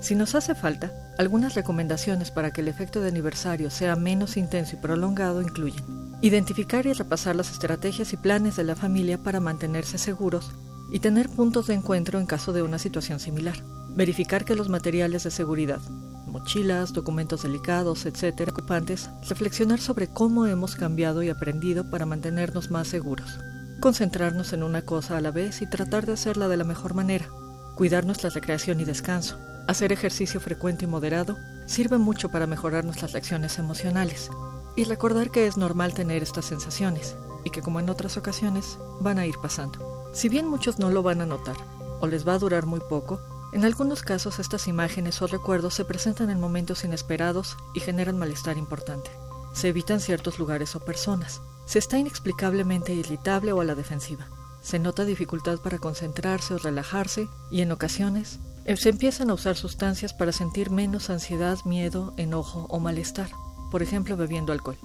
Si 0.00 0.14
nos 0.14 0.34
hace 0.34 0.54
falta, 0.54 0.92
algunas 1.18 1.54
recomendaciones 1.54 2.30
para 2.30 2.52
que 2.52 2.62
el 2.62 2.68
efecto 2.68 3.00
de 3.00 3.08
aniversario 3.08 3.70
sea 3.70 3.96
menos 3.96 4.36
intenso 4.36 4.76
y 4.76 4.78
prolongado 4.78 5.42
incluyen 5.42 6.00
identificar 6.22 6.86
y 6.86 6.92
repasar 6.92 7.34
las 7.34 7.50
estrategias 7.50 8.12
y 8.12 8.16
planes 8.16 8.56
de 8.56 8.64
la 8.64 8.76
familia 8.76 9.18
para 9.18 9.40
mantenerse 9.40 9.96
seguros 9.98 10.52
y 10.90 11.00
tener 11.00 11.28
puntos 11.28 11.66
de 11.66 11.74
encuentro 11.74 12.18
en 12.18 12.26
caso 12.26 12.52
de 12.52 12.62
una 12.62 12.78
situación 12.78 13.20
similar. 13.20 13.62
Verificar 13.90 14.44
que 14.44 14.56
los 14.56 14.68
materiales 14.68 15.24
de 15.24 15.30
seguridad, 15.30 15.80
mochilas, 16.26 16.92
documentos 16.92 17.42
delicados, 17.42 18.06
etcétera, 18.06 18.52
ocupantes, 18.52 19.10
reflexionar 19.28 19.80
sobre 19.80 20.08
cómo 20.08 20.46
hemos 20.46 20.76
cambiado 20.76 21.22
y 21.22 21.28
aprendido 21.28 21.90
para 21.90 22.06
mantenernos 22.06 22.70
más 22.70 22.88
seguros. 22.88 23.38
Concentrarnos 23.80 24.52
en 24.52 24.62
una 24.62 24.82
cosa 24.82 25.16
a 25.16 25.20
la 25.20 25.30
vez 25.30 25.62
y 25.62 25.66
tratar 25.68 26.06
de 26.06 26.12
hacerla 26.12 26.48
de 26.48 26.56
la 26.56 26.64
mejor 26.64 26.94
manera. 26.94 27.28
Cuidar 27.76 28.04
nuestra 28.04 28.30
recreación 28.30 28.80
y 28.80 28.84
descanso. 28.84 29.38
Hacer 29.66 29.92
ejercicio 29.92 30.40
frecuente 30.40 30.84
y 30.84 30.88
moderado 30.88 31.36
sirve 31.66 31.98
mucho 31.98 32.28
para 32.28 32.46
mejorar 32.46 32.84
nuestras 32.84 33.12
reacciones 33.12 33.58
emocionales. 33.58 34.30
Y 34.76 34.84
recordar 34.84 35.30
que 35.30 35.46
es 35.46 35.56
normal 35.56 35.94
tener 35.94 36.22
estas 36.22 36.44
sensaciones 36.44 37.16
y 37.44 37.50
que 37.50 37.62
como 37.62 37.80
en 37.80 37.90
otras 37.90 38.16
ocasiones 38.16 38.78
van 39.00 39.18
a 39.18 39.26
ir 39.26 39.36
pasando. 39.42 40.10
Si 40.12 40.28
bien 40.28 40.48
muchos 40.48 40.78
no 40.78 40.90
lo 40.90 41.02
van 41.02 41.20
a 41.20 41.26
notar 41.26 41.56
o 42.00 42.06
les 42.06 42.26
va 42.26 42.34
a 42.34 42.38
durar 42.38 42.66
muy 42.66 42.80
poco, 42.80 43.20
en 43.52 43.64
algunos 43.64 44.02
casos 44.02 44.38
estas 44.38 44.68
imágenes 44.68 45.20
o 45.22 45.26
recuerdos 45.26 45.74
se 45.74 45.84
presentan 45.84 46.30
en 46.30 46.40
momentos 46.40 46.84
inesperados 46.84 47.56
y 47.74 47.80
generan 47.80 48.18
malestar 48.18 48.56
importante. 48.58 49.10
Se 49.52 49.68
evitan 49.68 50.00
ciertos 50.00 50.38
lugares 50.38 50.76
o 50.76 50.80
personas. 50.80 51.40
Se 51.66 51.78
está 51.78 51.98
inexplicablemente 51.98 52.94
irritable 52.94 53.52
o 53.52 53.60
a 53.60 53.64
la 53.64 53.74
defensiva. 53.74 54.28
Se 54.62 54.78
nota 54.78 55.04
dificultad 55.04 55.58
para 55.58 55.78
concentrarse 55.78 56.54
o 56.54 56.58
relajarse 56.58 57.28
y 57.50 57.62
en 57.62 57.72
ocasiones 57.72 58.38
eh, 58.64 58.76
se 58.76 58.90
empiezan 58.90 59.30
a 59.30 59.34
usar 59.34 59.56
sustancias 59.56 60.12
para 60.12 60.32
sentir 60.32 60.70
menos 60.70 61.10
ansiedad, 61.10 61.58
miedo, 61.64 62.14
enojo 62.16 62.66
o 62.68 62.78
malestar, 62.78 63.30
por 63.70 63.82
ejemplo 63.82 64.16
bebiendo 64.16 64.52
alcohol. 64.52 64.76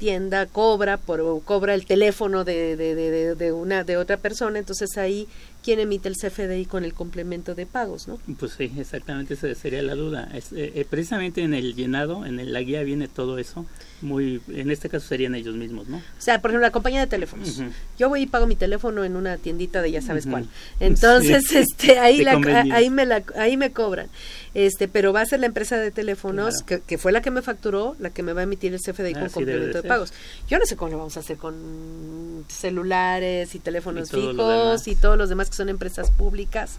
tienda 0.00 0.46
cobra 0.46 0.96
por 0.96 1.44
cobra 1.44 1.74
el 1.74 1.84
teléfono 1.84 2.42
de, 2.42 2.74
de, 2.74 2.94
de, 2.94 3.34
de, 3.34 3.52
una 3.52 3.84
de 3.84 3.98
otra 3.98 4.16
persona 4.16 4.58
entonces 4.58 4.96
ahí 4.96 5.28
quién 5.62 5.80
emite 5.80 6.08
el 6.08 6.16
CFDI 6.16 6.66
con 6.66 6.84
el 6.84 6.94
complemento 6.94 7.54
de 7.54 7.66
pagos 7.66 8.08
no 8.08 8.18
pues 8.38 8.52
sí 8.52 8.72
exactamente 8.78 9.34
esa 9.34 9.54
sería 9.54 9.82
la 9.82 9.94
duda. 9.94 10.28
Es, 10.34 10.52
eh, 10.52 10.72
eh, 10.74 10.86
precisamente 10.88 11.42
en 11.42 11.54
el 11.54 11.74
llenado 11.74 12.24
en 12.26 12.52
la 12.52 12.60
guía 12.60 12.82
viene 12.82 13.08
todo 13.08 13.38
eso 13.38 13.66
muy 14.02 14.40
en 14.48 14.70
este 14.70 14.88
caso 14.88 15.06
serían 15.06 15.34
ellos 15.34 15.54
mismos 15.56 15.88
no 15.88 15.98
o 15.98 16.02
sea 16.18 16.40
por 16.40 16.50
ejemplo 16.50 16.66
la 16.66 16.72
compañía 16.72 17.00
de 17.00 17.06
teléfonos. 17.06 17.60
Yo 17.98 18.08
voy 18.08 18.22
y 18.22 18.26
pago 18.26 18.46
mi 18.46 18.56
teléfono 18.56 19.04
en 19.04 19.16
una 19.16 19.36
tiendita 19.36 19.82
de 19.82 19.90
ya 19.90 20.02
sabes 20.02 20.26
cuál. 20.26 20.46
Entonces 20.78 21.52
este 21.52 21.98
ahí 21.98 22.22
la, 22.22 22.40
ahí 22.72 22.90
me 22.90 23.06
la 23.06 23.22
ahí 23.36 23.56
me 23.56 23.72
cobran. 23.72 24.08
Este 24.54 24.88
pero 24.88 25.12
va 25.12 25.20
a 25.20 25.26
ser 25.26 25.40
la 25.40 25.46
empresa 25.46 25.76
de 25.76 25.90
teléfonos 25.90 26.62
que, 26.62 26.80
que, 26.80 26.98
fue 26.98 27.12
la 27.12 27.22
que 27.22 27.30
me 27.30 27.42
facturó 27.42 27.94
la 27.98 28.10
que 28.10 28.22
me 28.22 28.32
va 28.32 28.40
a 28.40 28.44
emitir 28.44 28.72
el 28.74 28.80
CFDI 28.80 29.14
con 29.14 29.28
complemento 29.28 29.82
de, 29.82 29.88
pagos. 29.88 30.12
Yo 30.48 30.58
no 30.58 30.66
sé 30.66 30.76
cómo 30.76 30.90
lo 30.90 30.98
vamos 30.98 31.16
a 31.16 31.20
hacer 31.20 31.36
con 31.36 32.44
celulares 32.48 33.54
y 33.54 33.58
teléfonos 33.58 34.10
fijos 34.10 34.88
y 34.88 34.96
todos 34.96 35.16
los 35.16 35.28
demás 35.28 35.49
que 35.50 35.56
son 35.56 35.68
empresas 35.68 36.10
públicas 36.10 36.78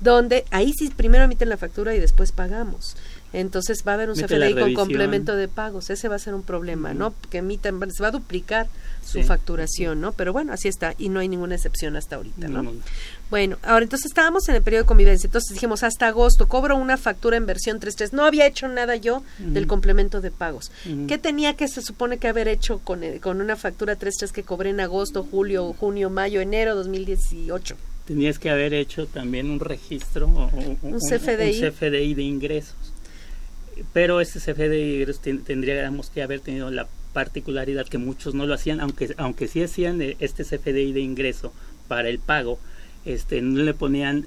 donde 0.00 0.44
ahí 0.50 0.72
sí 0.72 0.90
primero 0.94 1.24
emiten 1.24 1.48
la 1.48 1.56
factura 1.56 1.94
y 1.94 2.00
después 2.00 2.32
pagamos 2.32 2.96
entonces 3.32 3.82
va 3.86 3.92
a 3.92 3.94
haber 3.94 4.10
un 4.10 4.16
CFDI 4.16 4.54
con 4.54 4.74
complemento 4.74 5.36
de 5.36 5.48
pagos. 5.48 5.90
Ese 5.90 6.08
va 6.08 6.16
a 6.16 6.18
ser 6.18 6.34
un 6.34 6.42
problema, 6.42 6.92
¿no? 6.92 7.14
Que 7.30 7.38
emiten, 7.38 7.78
se 7.90 8.02
va 8.02 8.08
a 8.08 8.12
duplicar 8.12 8.68
su 9.04 9.22
facturación, 9.22 10.00
¿no? 10.00 10.12
Pero 10.12 10.32
bueno, 10.32 10.52
así 10.52 10.68
está 10.68 10.94
y 10.98 11.08
no 11.08 11.20
hay 11.20 11.28
ninguna 11.28 11.54
excepción 11.54 11.96
hasta 11.96 12.16
ahorita, 12.16 12.48
¿no? 12.48 12.72
Bueno, 13.30 13.58
ahora 13.62 13.84
entonces 13.84 14.06
estábamos 14.06 14.48
en 14.48 14.56
el 14.56 14.62
periodo 14.62 14.82
de 14.82 14.86
convivencia, 14.86 15.26
entonces 15.26 15.54
dijimos 15.54 15.82
hasta 15.82 16.08
agosto, 16.08 16.48
cobro 16.48 16.76
una 16.76 16.98
factura 16.98 17.38
en 17.38 17.46
versión 17.46 17.80
3.3, 17.80 18.12
no 18.12 18.24
había 18.24 18.46
hecho 18.46 18.68
nada 18.68 18.96
yo 18.96 19.22
del 19.38 19.66
complemento 19.66 20.20
de 20.20 20.30
pagos. 20.30 20.70
¿Qué 21.08 21.16
tenía 21.16 21.54
que 21.54 21.68
se 21.68 21.80
supone 21.80 22.18
que 22.18 22.28
haber 22.28 22.48
hecho 22.48 22.80
con, 22.80 23.00
con 23.20 23.40
una 23.40 23.56
factura 23.56 23.98
3.3 23.98 24.30
que 24.30 24.42
cobré 24.42 24.70
en 24.70 24.80
agosto, 24.80 25.26
julio, 25.28 25.72
junio, 25.72 26.10
mayo, 26.10 26.40
enero 26.40 26.74
2018? 26.74 27.76
Tenías 28.06 28.38
que 28.38 28.50
haber 28.50 28.74
hecho 28.74 29.06
también 29.06 29.50
un 29.50 29.60
registro, 29.60 30.26
un, 30.26 30.78
un, 30.82 30.98
CFDI. 30.98 31.62
un 31.62 31.70
CFDI 31.70 32.14
de 32.14 32.22
ingresos 32.22 32.92
pero 33.92 34.20
este 34.20 34.38
CFDI 34.38 35.06
tendríamos 35.44 36.10
que 36.10 36.22
haber 36.22 36.40
tenido 36.40 36.70
la 36.70 36.86
particularidad 37.12 37.86
que 37.86 37.98
muchos 37.98 38.34
no 38.34 38.46
lo 38.46 38.54
hacían, 38.54 38.80
aunque, 38.80 39.14
aunque 39.18 39.48
sí 39.48 39.62
hacían 39.62 40.00
eh, 40.00 40.16
este 40.18 40.44
CFDI 40.44 40.92
de 40.92 41.00
ingreso 41.00 41.52
para 41.88 42.08
el 42.08 42.18
pago, 42.18 42.58
este, 43.04 43.42
no 43.42 43.62
le 43.62 43.74
ponían 43.74 44.24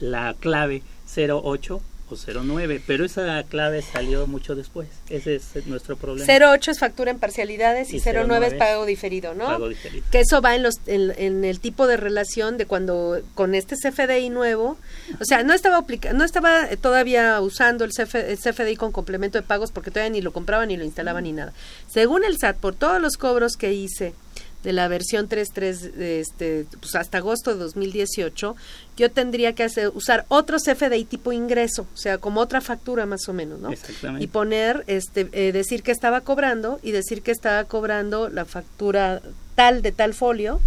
la 0.00 0.34
clave 0.38 0.82
08 1.16 1.80
o 2.10 2.16
09, 2.16 2.82
pero 2.86 3.04
esa 3.04 3.42
clave 3.44 3.82
salió 3.82 4.26
mucho 4.26 4.54
después. 4.54 4.88
Ese 5.08 5.36
es 5.36 5.66
nuestro 5.66 5.96
problema. 5.96 6.26
08 6.26 6.70
es 6.70 6.78
factura 6.78 7.10
en 7.10 7.18
parcialidades 7.18 7.92
y, 7.92 8.00
09, 8.00 8.46
es 8.46 8.54
pago 8.54 8.86
diferido, 8.86 9.34
¿no? 9.34 9.46
Pago 9.46 9.68
diferido. 9.68 10.04
Que 10.10 10.20
eso 10.20 10.40
va 10.40 10.54
en 10.54 10.62
los 10.62 10.76
en, 10.86 11.44
el 11.44 11.60
tipo 11.60 11.86
de 11.86 11.96
relación 11.96 12.58
de 12.58 12.66
cuando 12.66 13.20
con 13.34 13.54
este 13.54 13.76
CFDI 13.76 14.30
nuevo, 14.30 14.76
o 15.20 15.24
sea, 15.24 15.42
no 15.42 15.52
estaba 15.52 15.84
no 16.14 16.24
estaba 16.24 16.68
todavía 16.80 17.40
usando 17.40 17.84
el, 17.84 17.92
el 17.98 18.38
CFDI 18.38 18.76
con 18.76 18.92
complemento 18.92 19.38
de 19.38 19.42
pagos 19.42 19.72
porque 19.72 19.90
todavía 19.90 20.10
ni 20.10 20.20
lo 20.20 20.32
compraban 20.32 20.68
ni 20.68 20.76
lo 20.76 20.84
instalaban 20.84 21.24
ni 21.24 21.32
nada. 21.32 21.52
Según 21.88 22.24
el 22.24 22.38
SAT, 22.38 22.56
por 22.56 22.74
todos 22.74 23.00
los 23.00 23.16
cobros 23.16 23.56
que 23.56 23.72
hice 23.72 24.14
de 24.62 24.72
la 24.72 24.88
versión 24.88 25.28
3.3 25.28 26.00
este, 26.00 26.66
pues 26.80 26.94
hasta 26.94 27.18
agosto 27.18 27.52
de 27.52 27.58
2018, 27.58 28.56
yo 28.96 29.10
tendría 29.10 29.54
que 29.54 29.64
hacer, 29.64 29.90
usar 29.94 30.24
otro 30.28 30.58
CFDI 30.58 31.04
tipo 31.04 31.32
ingreso, 31.32 31.86
o 31.94 31.96
sea, 31.96 32.18
como 32.18 32.40
otra 32.40 32.60
factura 32.60 33.06
más 33.06 33.28
o 33.28 33.32
menos, 33.32 33.60
¿no? 33.60 33.70
Exactamente. 33.70 34.24
Y 34.24 34.26
poner, 34.26 34.84
este, 34.86 35.28
eh, 35.32 35.52
decir 35.52 35.82
que 35.82 35.92
estaba 35.92 36.22
cobrando 36.22 36.80
y 36.82 36.90
decir 36.90 37.22
que 37.22 37.30
estaba 37.30 37.64
cobrando 37.64 38.28
la 38.28 38.44
factura 38.44 39.22
tal 39.54 39.82
de 39.82 39.90
tal 39.90 40.14
folio 40.14 40.60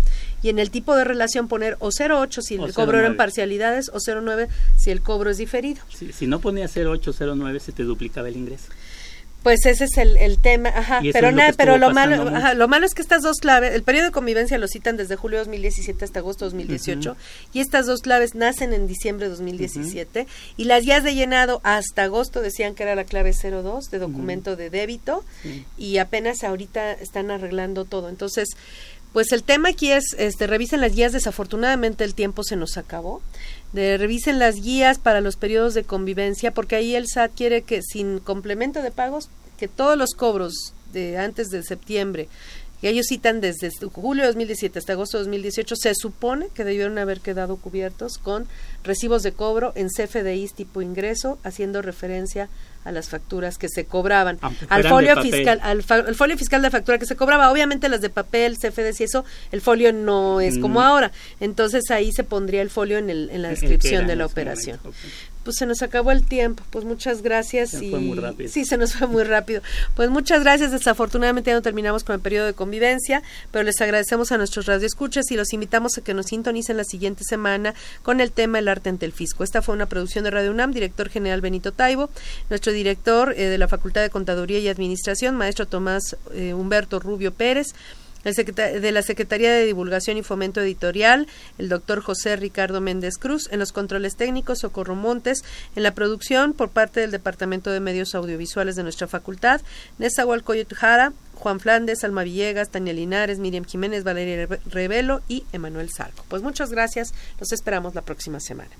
y 0.43 0.49
en 0.49 0.59
el 0.59 0.69
tipo 0.69 0.95
de 0.97 1.05
relación 1.05 1.47
poner 1.47 1.77
o 1.79 1.91
08 1.97 2.41
si 2.41 2.55
el 2.55 2.73
cobro 2.73 2.99
era 2.99 3.07
en 3.07 3.15
parcialidades 3.15 3.89
o 3.93 3.99
09 3.99 4.49
si 4.77 4.91
el 4.91 5.01
cobro 5.01 5.29
es 5.29 5.37
diferido. 5.37 5.81
si 5.89 6.27
no 6.27 6.39
ponía 6.39 6.67
08 6.67 7.13
09 7.35 7.59
se 7.61 7.71
te 7.71 7.83
duplicaba 7.83 8.27
el 8.27 8.35
ingreso. 8.35 8.65
Pues 9.43 9.65
ese 9.65 9.85
es 9.85 9.97
el, 9.97 10.17
el 10.17 10.37
tema, 10.39 10.69
ajá, 10.69 11.01
pero 11.13 11.31
nada, 11.31 11.53
pero 11.57 11.77
lo 11.77 11.91
malo, 11.91 12.27
ajá, 12.27 12.53
lo 12.53 12.67
malo 12.67 12.85
es 12.85 12.93
que 12.93 13.01
estas 13.01 13.23
dos 13.23 13.37
claves, 13.37 13.73
el 13.73 13.81
periodo 13.81 14.05
de 14.05 14.11
convivencia 14.11 14.59
lo 14.59 14.67
citan 14.67 14.97
desde 14.97 15.15
julio 15.15 15.39
de 15.39 15.45
2017 15.45 16.05
hasta 16.05 16.19
agosto 16.19 16.45
de 16.45 16.51
2018 16.51 17.17
y 17.51 17.59
estas 17.59 17.87
dos 17.87 18.01
claves 18.01 18.35
nacen 18.35 18.73
en 18.73 18.85
diciembre 18.85 19.25
de 19.25 19.31
2017 19.31 20.27
y 20.57 20.63
las 20.65 20.83
guías 20.83 21.03
de 21.03 21.15
llenado 21.15 21.59
hasta 21.63 22.03
agosto 22.03 22.41
decían 22.41 22.75
que 22.75 22.83
era 22.83 22.93
la 22.93 23.03
clave 23.03 23.33
02 23.33 23.89
de 23.89 23.99
documento 23.99 24.55
de 24.55 24.69
débito 24.69 25.23
y 25.77 25.97
apenas 25.97 26.43
ahorita 26.43 26.93
están 26.93 27.31
arreglando 27.31 27.85
todo. 27.85 28.09
Entonces, 28.09 28.49
Pues 29.13 29.33
el 29.33 29.43
tema 29.43 29.69
aquí 29.69 29.91
es, 29.91 30.15
este, 30.17 30.47
revisen 30.47 30.79
las 30.79 30.95
guías, 30.95 31.11
desafortunadamente 31.11 32.05
el 32.05 32.15
tiempo 32.15 32.43
se 32.43 32.55
nos 32.55 32.77
acabó, 32.77 33.21
de 33.73 33.97
revisen 33.97 34.39
las 34.39 34.55
guías 34.55 34.99
para 34.99 35.19
los 35.19 35.35
periodos 35.35 35.73
de 35.73 35.83
convivencia, 35.83 36.53
porque 36.53 36.77
ahí 36.77 36.95
el 36.95 37.07
SAT 37.07 37.31
quiere 37.35 37.61
que 37.63 37.81
sin 37.81 38.19
complemento 38.19 38.81
de 38.81 38.91
pagos, 38.91 39.29
que 39.57 39.67
todos 39.67 39.97
los 39.97 40.11
cobros 40.11 40.73
de 40.93 41.17
antes 41.17 41.49
de 41.49 41.61
septiembre, 41.63 42.29
que 42.81 42.89
ellos 42.89 43.05
citan 43.07 43.41
desde 43.41 43.69
julio 43.93 44.23
de 44.23 44.27
2017 44.27 44.79
hasta 44.79 44.93
agosto 44.93 45.17
de 45.17 45.23
2018, 45.25 45.75
se 45.75 45.93
supone 45.95 46.47
que 46.53 46.63
debieron 46.63 46.97
haber 46.97 47.21
quedado 47.21 47.57
cubiertos 47.57 48.17
con 48.17 48.47
recibos 48.83 49.21
de 49.21 49.31
cobro 49.31 49.71
en 49.75 49.87
CFDIs 49.87 50.55
tipo 50.55 50.81
ingreso, 50.81 51.39
haciendo 51.43 51.81
referencia 51.81 52.49
a 52.83 52.91
las 52.91 53.09
facturas 53.09 53.59
que 53.59 53.69
se 53.69 53.85
cobraban, 53.85 54.39
al 54.69 54.83
folio 54.83 55.21
fiscal, 55.21 55.59
al, 55.61 55.83
folio 55.83 56.35
fiscal 56.35 56.63
de 56.63 56.71
factura 56.71 56.97
que 56.97 57.05
se 57.05 57.15
cobraba, 57.15 57.51
obviamente 57.51 57.87
las 57.89 58.01
de 58.01 58.09
papel, 58.09 58.57
CFDs 58.57 59.01
y 59.01 59.03
eso, 59.03 59.23
el 59.51 59.61
folio 59.61 59.93
no 59.93 60.41
es 60.41 60.57
como 60.57 60.79
mm. 60.79 60.83
ahora, 60.83 61.11
entonces 61.39 61.91
ahí 61.91 62.11
se 62.11 62.23
pondría 62.23 62.63
el 62.63 62.71
folio 62.71 62.97
en, 62.97 63.11
el, 63.11 63.29
en 63.31 63.43
la 63.43 63.49
descripción 63.49 64.07
de 64.07 64.15
la 64.15 64.25
operación 64.25 64.79
pues 65.43 65.57
se 65.57 65.65
nos 65.65 65.81
acabó 65.81 66.11
el 66.11 66.25
tiempo. 66.25 66.63
Pues 66.69 66.85
muchas 66.85 67.21
gracias. 67.21 67.71
Se 67.71 67.85
y... 67.85 67.89
fue 67.89 67.99
muy 67.99 68.17
rápido. 68.17 68.49
Sí, 68.49 68.65
se 68.65 68.77
nos 68.77 68.93
fue 68.93 69.07
muy 69.07 69.23
rápido. 69.23 69.61
Pues 69.95 70.09
muchas 70.09 70.41
gracias. 70.41 70.71
Desafortunadamente 70.71 71.51
ya 71.51 71.55
no 71.55 71.61
terminamos 71.61 72.03
con 72.03 72.15
el 72.15 72.21
periodo 72.21 72.47
de 72.47 72.53
convivencia, 72.53 73.23
pero 73.51 73.63
les 73.63 73.79
agradecemos 73.81 74.31
a 74.31 74.37
nuestros 74.37 74.65
radioescuchas 74.65 75.31
y 75.31 75.35
los 75.35 75.53
invitamos 75.53 75.97
a 75.97 76.01
que 76.01 76.13
nos 76.13 76.27
sintonicen 76.27 76.77
la 76.77 76.83
siguiente 76.83 77.23
semana 77.23 77.73
con 78.03 78.21
el 78.21 78.31
tema 78.31 78.59
El 78.59 78.67
arte 78.67 78.89
ante 78.89 79.05
el 79.05 79.13
fisco. 79.13 79.43
Esta 79.43 79.61
fue 79.61 79.75
una 79.75 79.85
producción 79.85 80.23
de 80.23 80.31
Radio 80.31 80.51
UNAM, 80.51 80.71
director 80.71 81.09
general 81.09 81.41
Benito 81.41 81.71
Taibo, 81.71 82.09
nuestro 82.49 82.71
director 82.71 83.33
eh, 83.37 83.45
de 83.45 83.57
la 83.57 83.67
Facultad 83.67 84.01
de 84.01 84.09
Contaduría 84.09 84.59
y 84.59 84.67
Administración, 84.67 85.35
maestro 85.35 85.67
Tomás 85.67 86.17
eh, 86.33 86.53
Humberto 86.53 86.99
Rubio 86.99 87.33
Pérez, 87.33 87.73
de 88.23 88.91
la 88.91 89.01
Secretaría 89.01 89.51
de 89.51 89.65
Divulgación 89.65 90.17
y 90.17 90.23
Fomento 90.23 90.61
Editorial, 90.61 91.27
el 91.57 91.69
doctor 91.69 92.01
José 92.01 92.35
Ricardo 92.35 92.81
Méndez 92.81 93.17
Cruz, 93.17 93.49
en 93.51 93.59
los 93.59 93.71
controles 93.71 94.15
técnicos, 94.15 94.59
Socorro 94.59 94.95
Montes, 94.95 95.43
en 95.75 95.83
la 95.83 95.93
producción 95.93 96.53
por 96.53 96.69
parte 96.69 96.99
del 96.99 97.11
Departamento 97.11 97.71
de 97.71 97.79
Medios 97.79 98.15
Audiovisuales 98.15 98.75
de 98.75 98.83
nuestra 98.83 99.07
facultad, 99.07 99.61
Nessa 99.97 100.25
Jara, 100.75 101.13
Juan 101.35 101.59
Flandes, 101.59 102.03
Alma 102.03 102.23
Villegas, 102.23 102.69
Tania 102.69 102.93
Linares, 102.93 103.39
Miriam 103.39 103.65
Jiménez, 103.65 104.03
Valeria 104.03 104.47
Revelo 104.69 105.21
y 105.27 105.43
Emanuel 105.51 105.89
Salco. 105.89 106.23
Pues 106.29 106.43
muchas 106.43 106.69
gracias, 106.69 107.13
los 107.39 107.51
esperamos 107.51 107.95
la 107.95 108.03
próxima 108.03 108.39
semana. 108.39 108.71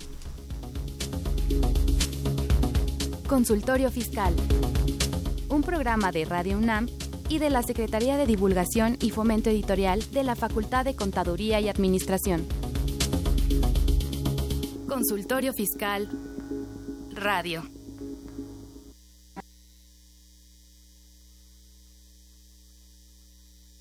Consultorio 3.27 3.89
Fiscal, 3.89 4.35
un 5.49 5.63
programa 5.63 6.11
de 6.11 6.25
Radio 6.25 6.57
UNAM 6.57 6.87
y 7.31 7.39
de 7.39 7.49
la 7.49 7.63
Secretaría 7.63 8.17
de 8.17 8.25
Divulgación 8.25 8.97
y 8.99 9.09
Fomento 9.09 9.49
Editorial 9.49 10.03
de 10.11 10.23
la 10.23 10.35
Facultad 10.35 10.83
de 10.83 10.97
Contaduría 10.97 11.61
y 11.61 11.69
Administración. 11.69 12.45
Consultorio 14.85 15.53
Fiscal 15.53 16.09
Radio. 17.13 17.63